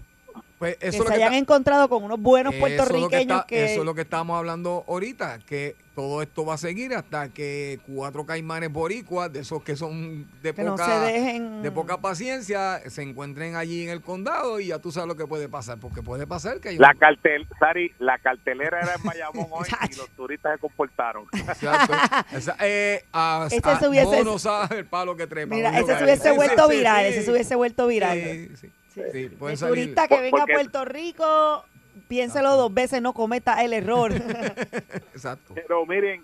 [0.71, 3.65] Pues que se que hayan está- encontrado con unos buenos lo que puertorriqueños está- que...
[3.73, 7.79] Eso es lo que estábamos hablando ahorita, que todo esto va a seguir hasta que
[7.87, 12.81] cuatro caimanes boricuas, de esos que son de Que no poca, dejen- de poca paciencia,
[12.89, 16.01] se encuentren allí en el condado y ya tú sabes lo que puede pasar, porque
[16.01, 19.95] puede pasar que hay La un- cartel, Sari, la cartelera era en Bayamón hoy y
[19.95, 21.25] los turistas se comportaron.
[21.31, 21.93] Exacto.
[22.35, 25.53] Esa, eh, a, Este a- se hubiese- mono sabe el palo que trepa.
[25.53, 28.17] Mira, ese se hubiese vuelto viral, ese se hubiese vuelto viral.
[28.19, 28.71] Sí, sí,
[29.11, 29.75] sí, pueden El salir.
[29.83, 31.65] turista que venga a Puerto Rico,
[32.07, 34.11] piénselo dos veces, no cometa el error.
[35.13, 35.53] Exacto.
[35.55, 36.23] Pero miren,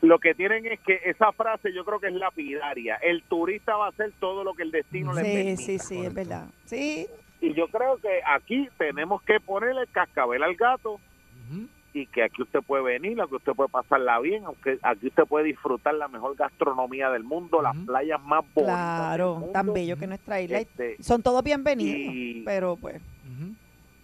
[0.00, 2.96] lo que tienen es que esa frase yo creo que es lapidaria.
[2.96, 5.62] El turista va a hacer todo lo que el destino le Sí, permita.
[5.62, 6.46] sí, sí, es verdad.
[6.66, 7.06] Sí,
[7.40, 11.00] Y yo creo que aquí tenemos que ponerle el cascabel al gato
[12.00, 15.44] y que aquí usted puede venir, aquí usted puede pasarla bien, aunque aquí usted puede
[15.46, 18.76] disfrutar la mejor gastronomía del mundo, las playas más bonitas.
[18.76, 20.58] claro, tan bello que nuestra isla.
[20.58, 23.00] Este, Son todos bienvenidos, y- pero pues...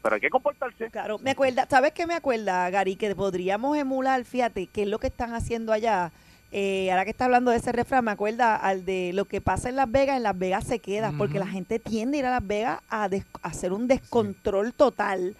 [0.02, 0.90] Pero hay que comportarse.
[0.90, 2.94] Claro, me acuerda, ¿sabes qué me acuerda, Gary?
[2.96, 6.12] Que podríamos emular, fíjate, qué es lo que están haciendo allá.
[6.52, 9.70] Eh, ahora que está hablando de ese refrán, me acuerda al de lo que pasa
[9.70, 12.30] en Las Vegas, en Las Vegas se queda, porque la gente tiende a ir a
[12.32, 15.34] Las Vegas a, des- a hacer un descontrol total.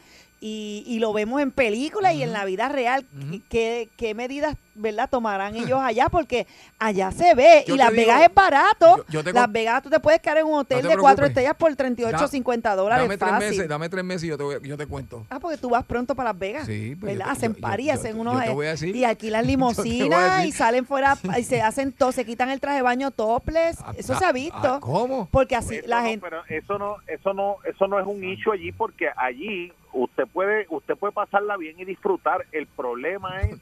[0.46, 3.06] Y, y lo vemos en películas y en la vida real.
[3.48, 6.08] ¿Qué, qué medidas verdad tomarán ellos allá?
[6.08, 6.46] Porque
[6.78, 8.96] allá se ve Yo y Las digo, Vegas es barato.
[8.98, 11.26] yo- yo te Las Vegas tú te puedes quedar en un hotel te de cuatro
[11.26, 13.48] estrellas por 38 Da- 50 dólares Dame tres fácil.
[13.50, 15.26] meses, dame tres meses y yo te, voy- yo te cuento.
[15.30, 16.66] Ah, porque tú vas pronto para Las Vegas.
[16.66, 17.26] Sí, pues ¿verdad?
[17.26, 17.60] te- hacen yo-
[17.94, 18.34] hacen yo unos.
[18.72, 18.96] decir.
[18.96, 19.46] y alquilan
[20.38, 20.48] decir.
[20.48, 23.78] y salen fuera y se hacen todo, se quitan el traje de baño topless.
[23.96, 24.56] Eso ah, se ha visto.
[24.74, 25.28] ah, ¿Cómo?
[25.30, 26.26] Porque así Eso la no, gente.
[26.28, 30.66] pero eso no, eso no, eso no es un issue allí porque allí usted puede,
[30.70, 32.44] usted puede pasarla bien y disfrutar.
[32.52, 33.56] El problema es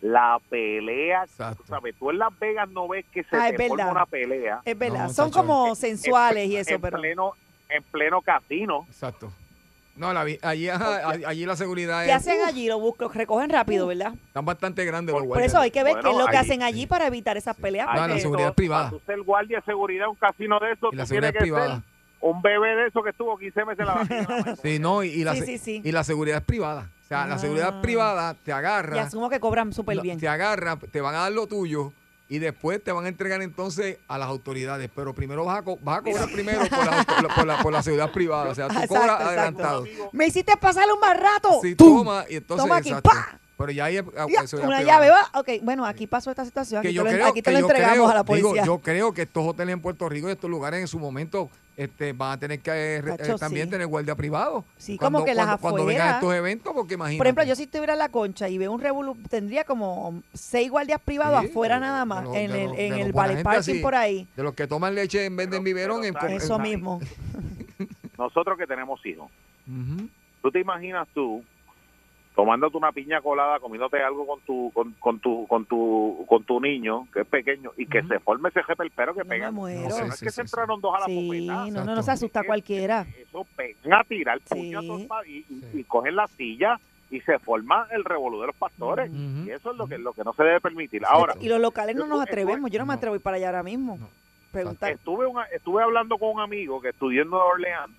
[0.00, 1.24] la pelea.
[1.26, 4.60] Tú sabes, tú en Las Vegas no ves que se Ah, te forma una pelea.
[4.64, 6.98] Es verdad, No, son como sensuales y eso, en pero.
[6.98, 7.32] pleno,
[7.68, 8.84] en pleno casino.
[8.88, 9.32] Exacto.
[9.96, 12.68] No, la, vi- allí, ajá, allí la seguridad ¿Qué es, hacen allí?
[12.68, 14.12] Lo buscan, recogen rápido, ¿verdad?
[14.28, 15.48] están bastante grandes los Por guardias.
[15.52, 17.88] eso hay que ver Bueno, qué es lo que hacen allí para evitar esas peleas.
[17.92, 18.90] No, la seguridad es privada.
[18.90, 21.34] Tú ser guardia de seguridad en un casino de esos, Y la tú seguridad tienes
[21.34, 21.82] es que privada.
[22.20, 24.56] un bebé de esos que estuvo 15 meses en la barriga.
[24.62, 25.82] Sí, no, y, y la, Sí, se- sí, sí.
[25.84, 26.88] y la seguridad es privada.
[27.08, 27.80] O sea, la seguridad Ah.
[27.82, 30.18] privada te Y agarra, asumo que cobran súper bien.
[30.20, 31.90] te agarra, te van a dar lo tuyo
[32.28, 34.90] y después te van a entregar entonces a las autoridades.
[34.94, 37.04] Pero primero vas a, co- vas a cobrar primero por la,
[37.34, 38.50] por, la, por la seguridad privada.
[38.50, 39.26] O sea, tú Exacto, cobras exacto.
[39.28, 39.84] adelantado.
[40.12, 41.60] Me hiciste pasarle un más rato.
[41.62, 42.04] Sí, ¡Tum!
[42.04, 43.08] toma, y entonces, Toma aquí, exacto.
[43.08, 43.38] ¡pa!
[43.58, 45.28] Pero ya hay ah, Ya, una llave va.
[45.34, 46.80] Ok, bueno, aquí pasó esta situación.
[46.80, 48.22] que Aquí, yo te, lo, creo, aquí te que lo yo entregamos creo- a la
[48.22, 48.64] digo, policía.
[48.64, 52.12] yo creo que estos hoteles en Puerto Rico y estos lugares en su momento este,
[52.12, 53.70] van a tener que eh, eh, también sí.
[53.72, 54.64] tener guardia privado.
[54.76, 57.18] Sí, Cuando- como que las cuando, cuando vengan estos eventos, porque imagínate.
[57.18, 60.70] Por ejemplo, yo si estuviera en la concha y veo un revolú, tendría como seis
[60.70, 64.26] guardias privados Sí, afuera nada más, en el, en el gente parking así, por ahí.
[64.36, 66.04] De los que toman leche en vez de en biberón.
[66.04, 67.00] en- Eso mismo.
[68.18, 69.30] Nosotros que tenemos hijos.
[70.42, 71.42] ¿Tú te imaginas tú
[72.38, 76.60] tomándote una piña colada, comiéndote algo con tu con, con tu con tu con tu
[76.60, 79.50] niño que es pequeño y que se forme ese jefe el pero que pega?
[79.50, 81.52] No, Sí, no es sí, que sí, se entraron dos a la Sí, popeta.
[81.72, 83.04] no, no, no se asusta cualquiera.
[83.20, 86.78] Eso pegan a tirar a pa- y, y- y cogen la silla
[87.10, 89.10] y se forma el revolú de los pastores.
[89.12, 91.02] Y eso es lo que lo que no se debe permitir.
[91.06, 92.70] Ahora, Y los locales no nos atrevemos.
[92.70, 93.98] Yo no me atrevo a ir para allá ahora mismo.
[94.52, 94.92] Preguntar.
[94.92, 97.90] estuve una- estuve hablando con un amigo que estudió en Nueva Orleans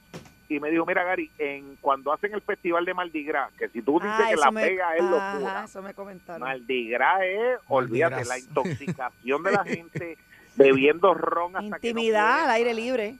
[0.49, 3.81] y me dijo, mira Gary, en cuando hacen el festival de Mardi Gras, que si
[3.83, 6.41] tú dices Ah, que la me- pega es Ajá, locura, eso me comentaron.
[6.41, 8.27] Mardi Gras es, olvídate, Gras.
[8.27, 10.17] la intoxicación de la gente
[10.55, 13.15] bebiendo ron hasta que no Intimidad al aire libre.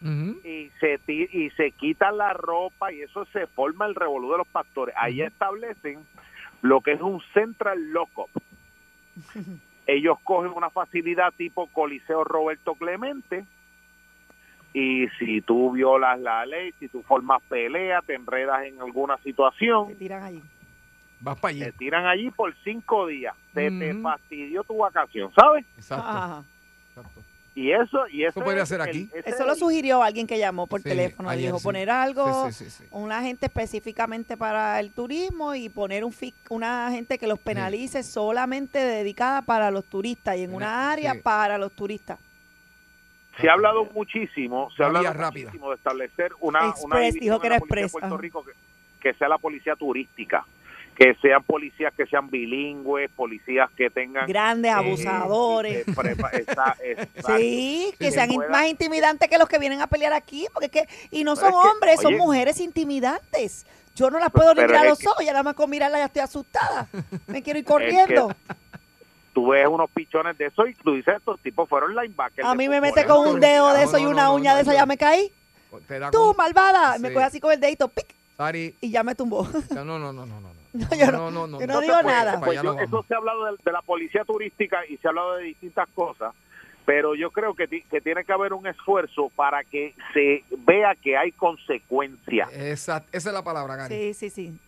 [0.00, 4.46] y se y se quitan la ropa y eso se forma el revolú de los
[4.46, 4.94] pastores.
[4.96, 5.98] Ahí establecen
[6.62, 8.30] lo que es un central lockup.
[9.86, 13.44] Ellos cogen una facilidad tipo Coliseo Roberto Clemente
[14.78, 19.88] y si tú violas la ley, si tú formas pelea, te enredas en alguna situación,
[19.88, 20.42] Te tiran allí.
[21.20, 21.60] Vas para allí.
[21.64, 23.34] te tiran allí por cinco días.
[23.54, 24.02] Se te Ujú.
[24.02, 25.64] fastidió tu vacación, ¿sabes?
[25.76, 26.06] Exacto.
[26.08, 26.44] Ajá.
[26.90, 27.20] exacto.
[27.54, 29.10] Y eso, y eso, Eso podría el- aquí.
[29.12, 31.28] Eso es lo sugirió alguien que llamó por Sí, teléfono.
[31.28, 31.64] ayer Dijo sí.
[31.64, 32.88] poner algo, Sí, sí, sí, sí.
[32.92, 36.12] una gente específicamente para el turismo y poner un
[36.50, 41.20] una gente que los penalice solamente dedicada para los turistas y en una área sí.
[41.20, 42.20] para los turistas.
[43.40, 45.46] Se ha hablado muchísimo, se ha hablado rápida.
[45.46, 46.68] muchísimo de establecer una, una
[47.06, 48.16] Express, dijo en que la era policía de Puerto ajá.
[48.18, 48.52] Rico que,
[49.00, 50.44] que sea la policía turística,
[50.96, 55.86] que sean policías que sean bilingües, policías que tengan Grandes eh, abusadores.
[55.88, 57.36] eh, prepa- esa- exacto.
[57.38, 60.66] Sí, que Que sean pueda- más intimidantes que los que vienen a pelear aquí, porque
[60.66, 63.66] es que, y no Pero son es que, hombres, son oye- mujeres intimidantes.
[63.94, 64.56] Yo no las puedo es
[64.88, 66.86] los que- ojos, ya nada más con mirarla ya estoy asustada.
[67.26, 68.32] Me quiero ir corriendo.
[69.38, 72.44] Tú ves unos pichones de eso y tú dices, estos tipos fueron linebackers.
[72.44, 74.56] A mí me mete con un dedo de No, eso y una no, uña no,
[74.56, 74.76] de esa, no.
[74.78, 75.30] ya me caí.
[75.86, 76.98] Te da Tú, con- malvada.
[76.98, 79.46] Me coge así con el dedito, pic, Sari, y ya me tumbó.
[79.70, 80.48] no, no, no, no, no, no.
[80.72, 81.46] No, yo no, no, no, no, yo no.
[81.46, 82.40] no Entonces, digo pues, nada.
[82.40, 85.36] pues no eso se ha hablado de, de la policía turística y se ha hablado
[85.36, 86.34] de distintas cosas,
[86.88, 90.94] pero yo creo que, ti- que tiene que haber un esfuerzo para que se vea
[90.94, 92.50] que hay consecuencias.
[92.50, 94.14] Esa, esa es la palabra, Gary.
[94.14, 94.58] Sí, sí, sí.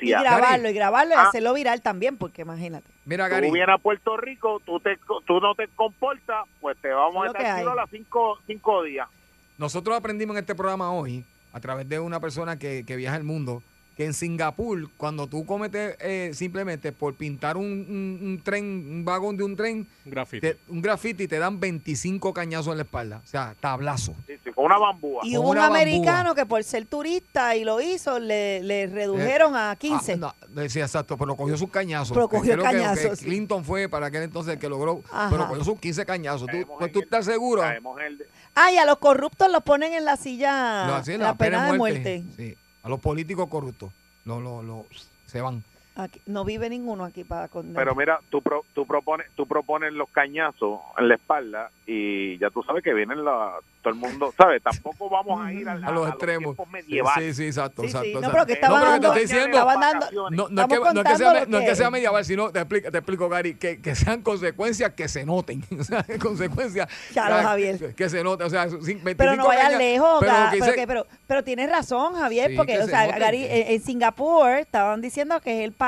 [0.00, 1.28] Y grabarlo, y grabarlo y Ah.
[1.28, 2.86] hacerlo viral también, porque imagínate.
[3.06, 3.50] Mira, Tú Gary.
[3.50, 7.38] vienes a Puerto Rico, tú, te, tú no te comportas, pues te vamos Es a
[7.38, 9.08] estar a las cinco, cinco días.
[9.56, 11.24] Nosotros aprendimos en este programa hoy,
[11.54, 13.62] a través de una persona que, que viaja el mundo,
[13.96, 19.04] que en Singapur, cuando tú cometes eh, simplemente por pintar un, un- un tren, un
[19.06, 20.40] vagón de un tren, Graffiti.
[20.46, 23.22] te- un graffiti, te dan 25 cañazos en la espalda.
[23.24, 24.14] O sea, tablazo.
[24.26, 25.22] Sí, sí, con una bambúa.
[25.24, 25.78] Y Con hubo un bambúa.
[25.80, 30.18] americano que por ser turista y lo hizo, le, le redujeron a 15.
[30.22, 32.14] Ah, no, sí, exacto, pero cogió sus cañazos.
[32.14, 33.24] Pero cogió Creo que- que cañazos, sí.
[33.24, 35.28] Clinton fue para aquel entonces el que logró, Ajá.
[35.30, 36.48] pero cogió sus 15 cañazos.
[36.50, 37.62] ¿Tú, pues, tú el- estás seguro?
[37.64, 41.34] El de- Ah, y a los corruptos los ponen en la silla, No, así, la,
[41.34, 42.24] pena, de muerte.
[42.36, 42.56] Sí,
[42.86, 43.90] a los políticos corruptos.
[44.24, 44.86] Lo, lo, lo-
[45.26, 45.64] se van.
[45.98, 47.82] Aquí- no vive ninguno aquí para condenar.
[47.82, 52.50] Pero mira, tú, pro- tú, propones, tú propones los cañazos en la espalda y ya
[52.50, 54.62] tú sabes que vienen la, todo el mundo, ¿sabes?
[54.62, 56.54] Tampoco vamos a ir a, A los extremos.
[56.54, 57.34] Sí, medievales.
[57.36, 57.80] sí, sí, exacto.
[57.82, 58.32] Sí, sí, exacto, no, exacto.
[58.34, 61.16] pero que estaban No, dando- estoy diciendo, dando- No, no, es que, no, es que
[61.16, 64.20] sea, no es que sea medieval, sino te explico, te explico Gary, que, que sean
[64.20, 65.62] consecuencias que se noten.
[65.80, 67.94] O sea, consecuencias Claro, que- Javier.
[67.94, 68.46] Que, se noten.
[68.46, 72.14] O sea, sin- 25 Pero no vayas lejos, pero pero, dice- pero, pero tienes razón,
[72.14, 73.18] Javier, Sí, porque, que o se sea.
[73.18, 75.85] Gary, en, en Singapur estaban diciendo que es el país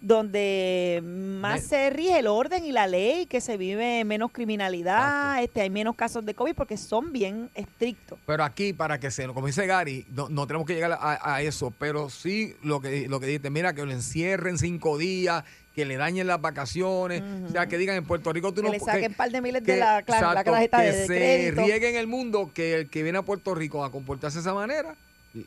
[0.00, 5.42] donde más Me- se rige el orden y la ley, que se vive menos criminalidad,
[5.42, 8.18] este, hay menos casos de COVID porque son bien estrictos.
[8.26, 11.42] Pero aquí, para que se, como dice Gary, no, no tenemos que llegar a, a
[11.42, 15.44] eso, pero sí lo que, lo que dijiste, mira, que lo encierren cinco días,
[15.74, 18.72] que le dañen las vacaciones, o sea, que digan en Puerto Rico tú Que no
[18.72, 20.92] le que- saquen un par de miles que- de la, la exacto, tarjeta que de,
[20.92, 21.62] de se crédito.
[21.62, 24.54] riegue en el mundo que el que viene a Puerto Rico a comportarse de esa
[24.54, 24.94] manera,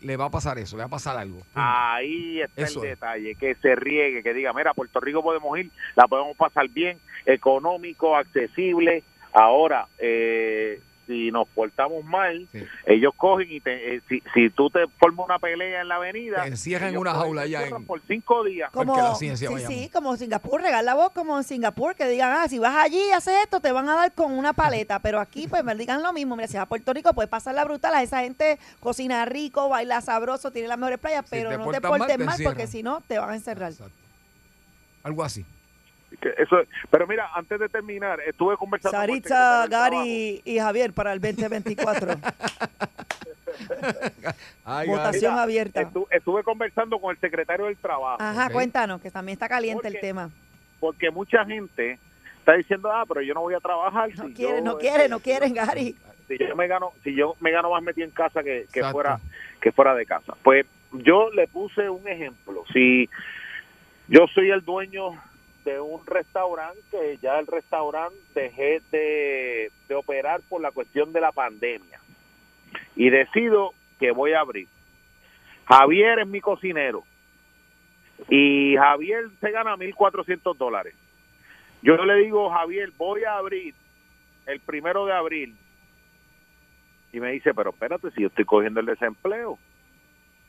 [0.01, 1.41] le va a pasar eso, le va a pasar algo.
[1.55, 5.69] Ahí está Eso el detalle, que se riegue, que diga, mira, Puerto Rico podemos ir,
[5.95, 9.03] la podemos pasar bien, económico, accesible.
[9.33, 12.63] Ahora, eh, si nos portamos mal, Sí.
[12.85, 16.43] ellos cogen y te, eh, si, si tú te formas una pelea en la avenida,
[16.43, 18.69] Te encierran en una jaula ya en- por cinco días.
[18.71, 22.07] Como, Porque la ciencia sí, sí, como Singapur, regar la voz como en Singapur, que
[22.07, 24.99] digan, ah, si vas allí y haces esto, te van a dar con una paleta,
[25.03, 27.55] pero aquí pues me digan lo mismo, mira, si vas a Puerto Rico puedes pasar
[27.55, 31.49] la brutal, a esa gente cocina rico, baila sabroso, tiene las mejores playas, Si pero
[31.49, 33.71] te no te mal, portes te mal, porque si no, te van a encerrar.
[33.71, 33.93] Exacto.
[35.01, 35.43] Algo así.
[36.21, 36.57] Que Eso,
[36.89, 39.67] pero mira, antes de terminar, estuve conversando con el Saritza.
[39.67, 42.13] Gary y Javier para el 2024.
[44.65, 45.81] Ay, Votación Mira, abierta.
[45.81, 48.17] estu- estuve conversando con el secretario del Trabajo.
[48.21, 50.29] Ajá, cuéntanos, que también está caliente el tema.
[50.79, 51.99] porque mucha gente
[52.39, 54.09] está diciendo, ah, pero yo no voy a trabajar.
[54.15, 55.95] No si quieren, yo, no eh, quieren, no quieren, Gary.
[56.27, 59.19] Si yo me gano, si yo me gano más metido en casa que, que fuera
[59.61, 60.35] que fuera de casa.
[60.43, 62.63] Pues yo le puse un ejemplo.
[62.71, 63.09] Si
[64.07, 65.11] yo soy el dueño
[65.65, 71.21] de un restaurante, que ya el restaurante dejé de, de operar por la cuestión de
[71.21, 71.99] la pandemia
[72.95, 74.67] y decido que voy a abrir.
[75.65, 77.03] Javier es mi cocinero
[78.27, 80.95] y Javier se gana 1.400 dólares.
[81.81, 83.73] Yo le digo, Javier, voy a abrir
[84.45, 85.55] el primero de abril.
[87.13, 89.57] Y me dice, pero espérate, si yo estoy cogiendo el desempleo,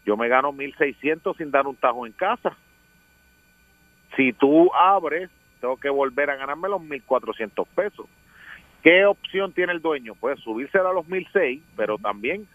[0.05, 2.57] yo me gano 1.600 sin dar un tajo en casa.
[4.17, 5.31] Si tú abres,
[5.61, 8.07] tengo que volver a ganarme los 1.400 pesos.
[8.83, 10.15] ¿Qué opción tiene el dueño?
[10.15, 12.47] Pues subírselo a los 1.600, pero también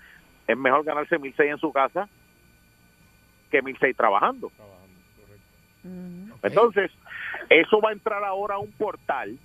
[0.47, 2.09] es mejor ganarse 1.600 en su casa
[3.51, 4.51] que 1.600 trabajando.
[6.41, 6.91] Entonces,
[7.49, 9.37] eso va a entrar ahora a un portal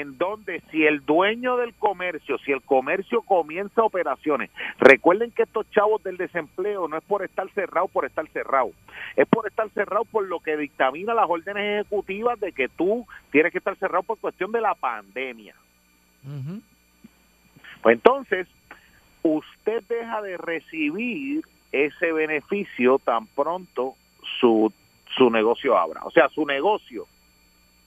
[0.00, 5.70] en donde si el dueño del comercio, si el comercio comienza operaciones, recuerden que estos
[5.70, 8.70] chavos del desempleo no es por estar cerrado, por estar cerrado,
[9.16, 13.52] es por estar cerrado por lo que dictamina las órdenes ejecutivas de que tú tienes
[13.52, 15.54] que estar cerrado por cuestión de la pandemia.
[17.82, 18.46] Pues entonces,
[19.22, 23.94] usted deja de recibir ese beneficio tan pronto
[24.40, 24.72] su,
[25.16, 26.02] su negocio abra.
[26.04, 27.06] O sea, su negocio.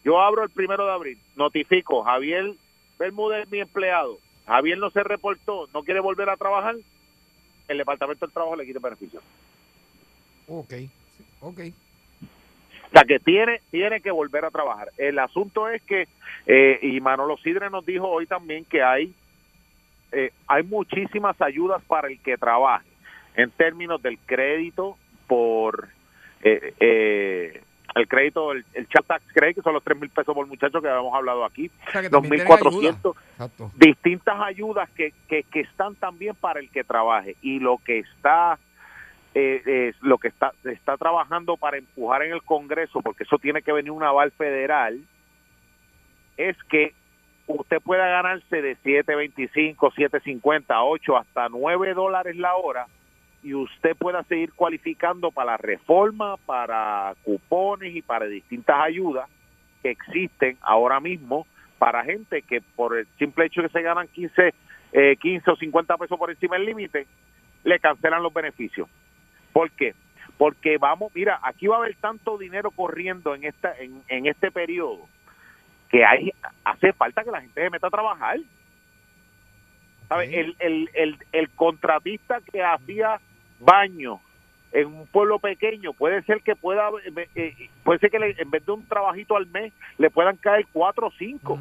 [0.06, 2.54] Yo abro el primero de abril, notifico, Javier
[3.00, 6.76] Bermúdez es mi empleado, Javier no se reportó, no quiere volver a trabajar,
[7.68, 9.20] el Departamento del Trabajo le quita beneficio.
[10.48, 10.74] Ok,
[11.42, 11.60] ok.
[12.86, 14.92] O sea, que tiene, tiene que volver a trabajar.
[14.98, 16.08] El asunto es que,
[16.46, 19.12] eh, y Manolo Sidre nos dijo hoy también que hay,
[20.12, 22.88] eh, hay muchísimas ayudas para el que trabaje,
[23.36, 24.98] en términos del crédito
[25.28, 25.90] por
[26.44, 27.62] eh, eh,
[27.96, 30.82] el crédito, el, el chat tax credit, que son los 3 mil pesos por muchacho
[30.82, 33.72] que habíamos hablado aquí, sea, tienen 1.400, Exacto.
[33.76, 37.38] distintas ayudas que, que, que están también para el que trabaje.
[37.42, 38.60] Y lo que está
[39.34, 43.38] eh, eh, lo que está se está trabajando para empujar en el Congreso porque eso
[43.38, 45.02] tiene que venir un aval federal
[46.38, 46.94] es que
[47.48, 52.88] usted pueda ganarse de 7.25, 7.50, 8 hasta 9 dólares la hora
[53.46, 59.30] y usted pueda seguir cualificando para la reforma, para cupones y para distintas ayudas
[59.84, 61.46] que existen ahora mismo
[61.78, 64.54] para gente que por el simple hecho de que se ganan 15,
[64.94, 67.06] eh, 15 o 50 pesos por encima del límite,
[67.64, 68.90] le cancelan los beneficios.
[69.54, 69.94] ¿Por qué?
[70.40, 74.50] Porque vamos, mira, aquí va a haber tanto dinero corriendo en esta en, en este
[74.50, 75.08] periodo
[75.92, 76.32] que hay
[76.64, 78.40] hace falta que la gente se meta a trabajar.
[80.10, 80.40] ¿Sabe?
[80.40, 83.20] El, el, el, el contratista que hacía
[83.60, 84.20] baño
[84.72, 88.50] en un pueblo pequeño puede ser que pueda eh, eh, puede ser que le- en
[88.52, 91.58] vez de un trabajito al mes le puedan caer cuatro o cinco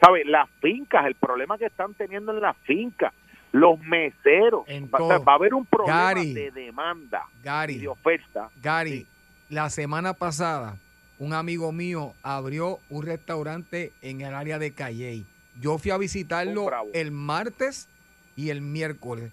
[0.00, 0.24] ¿sabe?
[0.24, 3.12] las fincas el problema que están teniendo en las fincas
[3.52, 6.34] los meseros va, va a haber un problema Gary.
[6.34, 7.74] de demanda Gary.
[7.74, 9.06] y de oferta Gary,
[9.48, 10.76] la semana pasada,
[11.18, 15.24] un amigo mío abrió un restaurante en el área de Calley.
[15.60, 16.90] Yo fui a visitarlo bravo.
[16.92, 17.88] el martes
[18.34, 19.32] y el miércoles.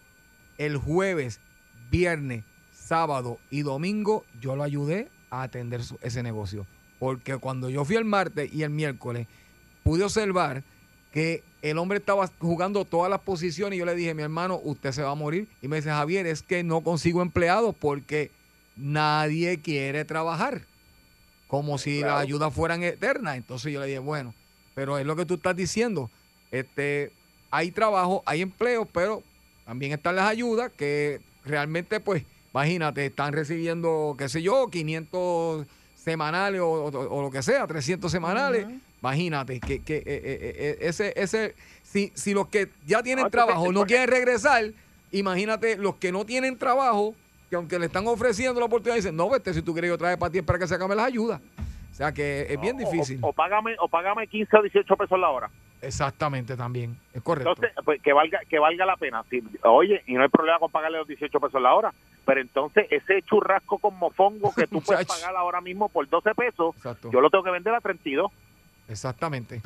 [0.57, 1.39] El jueves,
[1.91, 2.43] viernes,
[2.73, 6.65] sábado y domingo, yo lo ayudé a atender su- ese negocio.
[6.99, 9.27] Porque cuando yo fui el martes y el miércoles,
[9.83, 10.63] pude observar
[11.11, 14.91] que el hombre estaba jugando todas las posiciones y yo le dije, mi hermano, usted
[14.91, 15.47] se va a morir.
[15.61, 18.31] Y me dice, Javier, es que no consigo empleados porque
[18.75, 20.61] nadie quiere trabajar.
[21.47, 22.13] Como si Claro.
[22.15, 23.37] las ayudas fueran eternas.
[23.37, 24.33] Entonces yo le dije, bueno,
[24.75, 26.09] pero es lo que tú estás diciendo.
[26.51, 27.11] Este,
[27.51, 29.23] hay trabajo, hay empleo, pero
[29.65, 36.61] también están las ayudas que realmente, pues, imagínate, están recibiendo, qué sé yo, 500 semanales
[36.61, 38.65] o, o- o lo que sea, 300 semanales.
[39.01, 43.45] Imagínate que, que, eh, eh, eh, ese, ese, si, si los que ya tienen entonces,
[43.47, 44.63] trabajo no quieren regresar,
[45.11, 47.13] imagínate los que no tienen trabajo,
[47.49, 50.17] que aunque le están ofreciendo la oportunidad, dicen, no, vete, si tú quieres yo traje
[50.17, 51.41] para ti para que se acabe las ayudas.
[51.91, 53.19] O sea que es bien difícil.
[53.21, 55.49] o, o págame o págame 15 o 18 pesos la hora
[55.83, 57.51] Exactamente también, es correcto.
[57.51, 59.23] Entonces, pues, que valga que valga la pena.
[59.29, 61.93] Sí, oye, y no hay problema con pagarle los 18 pesos la hora,
[62.25, 66.75] pero entonces ese churrasco con mofongo que tú puedes pagar ahora mismo por 12 pesos,
[66.77, 67.11] Exacto.
[67.11, 68.31] yo lo tengo que vender a 32
[68.89, 69.61] Exactamente.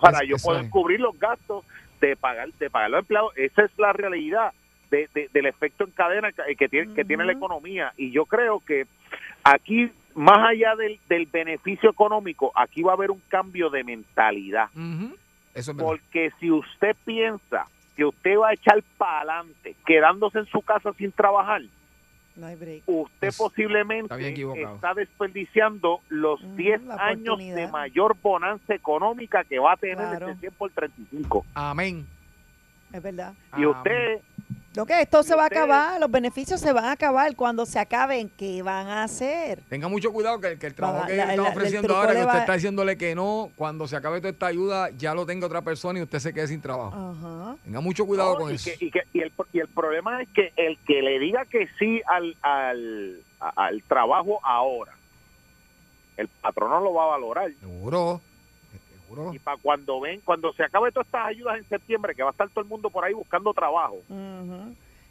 [0.00, 0.70] para Es- yo poder es.
[0.70, 1.64] cubrir los gastos
[2.00, 3.32] de pagar de pagar los empleados.
[3.36, 4.52] Esa es la realidad
[4.90, 7.92] de, de- del efecto en cadena que, que tiene, que tiene la economía.
[7.96, 8.86] Y yo creo que
[9.42, 14.68] aquí, más allá del, del beneficio económico, aquí va a haber un cambio de mentalidad.
[15.54, 15.90] Eso es verdad.
[15.90, 20.92] Porque si usted piensa que usted va a echar para adelante quedándose en su casa
[20.98, 21.62] sin trabajar,
[22.36, 22.82] No hay break.
[22.86, 24.12] usted posiblemente
[24.62, 30.28] está desperdiciando los 10 la años de mayor bonanza económica que va a tener Claro.
[30.30, 31.46] este 100 por 35.
[31.54, 32.04] Amén.
[32.92, 33.34] Es verdad.
[33.56, 34.20] Y usted,
[34.74, 37.36] Lo que esto se va a acabar, los beneficios se van a acabar.
[37.36, 39.60] Cuando se acaben, ¿qué van a hacer?
[39.68, 42.18] Tenga mucho cuidado que, que el trabajo Va- que la- están la- ofreciendo ahora, que
[42.22, 45.46] usted va- está diciéndole que no, cuando se acabe toda esta ayuda, ya lo tenga
[45.46, 46.92] otra persona y usted se quede sin trabajo.
[46.96, 47.56] Ajá.
[47.62, 48.70] Tenga mucho cuidado No, con y eso.
[48.76, 51.68] que- y, que- y el, y el problema es que el que le diga que
[51.78, 54.92] sí al, al, al trabajo ahora,
[56.16, 57.52] el patrón no lo va a valorar.
[57.60, 58.20] Seguro.
[59.14, 59.34] Seguro.
[59.34, 62.32] Y para cuando ven, cuando se acabe todas estas ayudas en septiembre, que va a
[62.32, 63.96] estar todo el mundo por ahí buscando trabajo.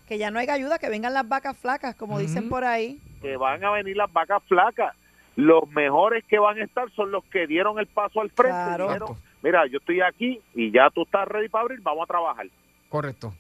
[0.08, 3.00] Que ya no hay ayuda, que vengan las vacas flacas, como dicen por ahí.
[3.22, 4.94] que van a venir las vacas flacas.
[5.36, 8.54] Los mejores que van a estar son los que dieron el paso al frente.
[8.56, 8.88] y Claro.
[8.88, 12.46] dijeron, mira, yo estoy aquí y ya tú estás ready para abrir, vamos a trabajar.
[12.90, 13.34] Correcto.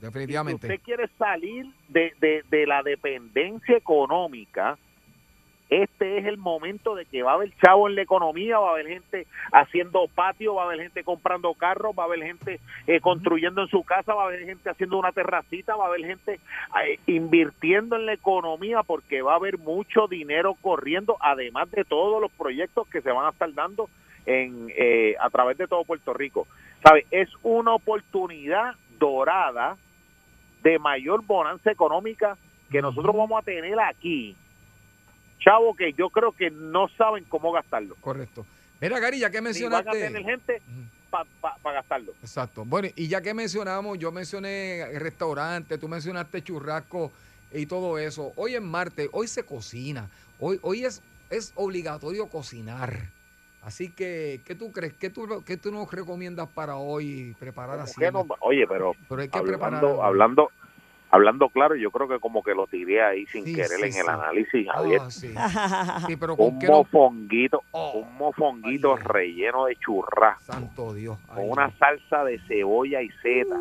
[0.00, 0.66] definitivamente.
[0.66, 4.78] Si usted quiere salir de, de, de la dependencia económica,
[5.70, 8.72] este es el momento de que va a haber chavo en la economía, va a
[8.72, 13.00] haber gente haciendo patio, va a haber gente comprando carros, va a haber gente eh,
[13.00, 16.40] construyendo en su casa, va a haber gente haciendo una terracita, va a haber gente
[16.84, 22.20] eh, invirtiendo en la economía porque va a haber mucho dinero corriendo, además de todos
[22.20, 23.90] los proyectos que se van a estar dando
[24.24, 26.46] en eh, a través de todo Puerto Rico.
[26.82, 27.06] ¿Sabe?
[27.10, 29.76] Es una oportunidad dorada
[30.62, 32.36] de mayor bonanza económica
[32.70, 34.36] que nosotros vamos a tener aquí.
[35.38, 37.94] Chavo, que yo creo que no saben cómo gastarlo.
[38.00, 38.44] Correcto.
[38.80, 40.00] Mira, Gary, ya que Ni van a mencionaste...
[40.00, 40.62] tener gente
[41.10, 42.12] para gastarlo.
[42.20, 42.64] Exacto.
[42.64, 47.10] Bueno, y ya que mencionamos, yo mencioné restaurante, tú mencionaste churrasco
[47.52, 48.32] y todo eso.
[48.36, 50.08] Hoy es martes, hoy se cocina.
[50.38, 52.94] Hoy, hoy es, es obligatorio cocinar.
[53.62, 54.94] Así que, ¿qué tú crees?
[54.94, 58.00] ¿Qué tú, qué tú nos recomiendas para hoy preparar así?
[58.00, 60.50] ¿Qué no- oye, pero, Pero hay que preparar hablando,
[61.10, 63.92] hablando claro, yo creo que como que lo tiré ahí sin Sí, querer sí, en
[63.92, 63.98] sí.
[64.00, 65.00] el análisis, Javier.
[65.10, 65.34] sí.
[66.06, 66.58] Sí, pero ¿con un?
[66.68, 66.78] Oh.
[66.84, 70.52] mofonguito, un mofonguito relleno de churrasco.
[70.52, 71.18] Santo Dios.
[71.34, 73.56] Con una salsa de cebolla y seta.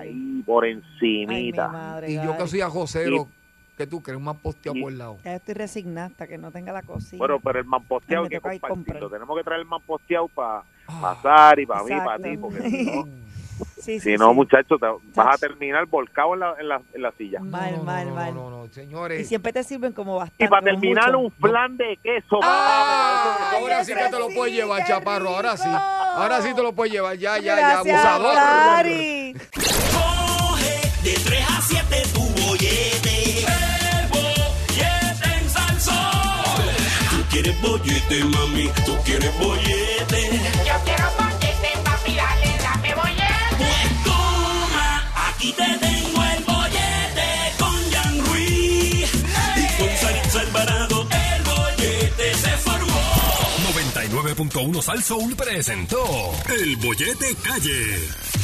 [0.00, 2.00] Ahí por encimita.
[2.06, 3.28] Y yo que soy ajocero,
[3.76, 4.20] ¿qué tú crees?
[4.20, 5.18] Más posteado por el lado.
[5.24, 7.18] Ya estoy resignada hasta que no tenga la cocina.
[7.18, 9.10] Bueno, pero el mamposteado hay que compartirlo.
[9.10, 11.16] Tenemos que traer el mamposteado para Ah.
[11.22, 13.08] Sari, para mí, para ti, porque si no,
[13.76, 14.34] Sí, sí, si no sí.
[14.34, 17.40] muchachos, te vas a terminar volcado en la, en la, en la silla.
[17.40, 18.34] Mal, mal, mal.
[18.34, 19.20] No, no, señores.
[19.20, 20.44] Y siempre te sirven como bastante.
[20.44, 21.18] Y para terminar, mucho.
[21.18, 22.40] un flan de queso.
[22.42, 25.28] Ah, ahora sí que te lo puedes llevar, chaparro.
[25.28, 25.68] Ahora sí.
[25.68, 27.16] Ahora sí te lo puedes llevar.
[27.16, 28.34] Ya, ya, ya, Gracias, abusador.
[28.34, 29.34] Dari.
[29.52, 33.40] Coge de 3 a 7 tu bollete.
[33.40, 35.94] El bollete en Salsón.
[37.10, 38.68] Tú quieres bollete, mami.
[38.86, 40.40] Tú quieres bollete.
[40.66, 41.23] Yo quiero bollete,
[45.44, 49.12] aquí te tengo el bollete con Jan Ruiz.
[49.56, 53.00] Y con Saritza Alvarado, el bollete se formó.
[53.74, 58.43] 99.1 Sal Soul presentó El Bollete Calle.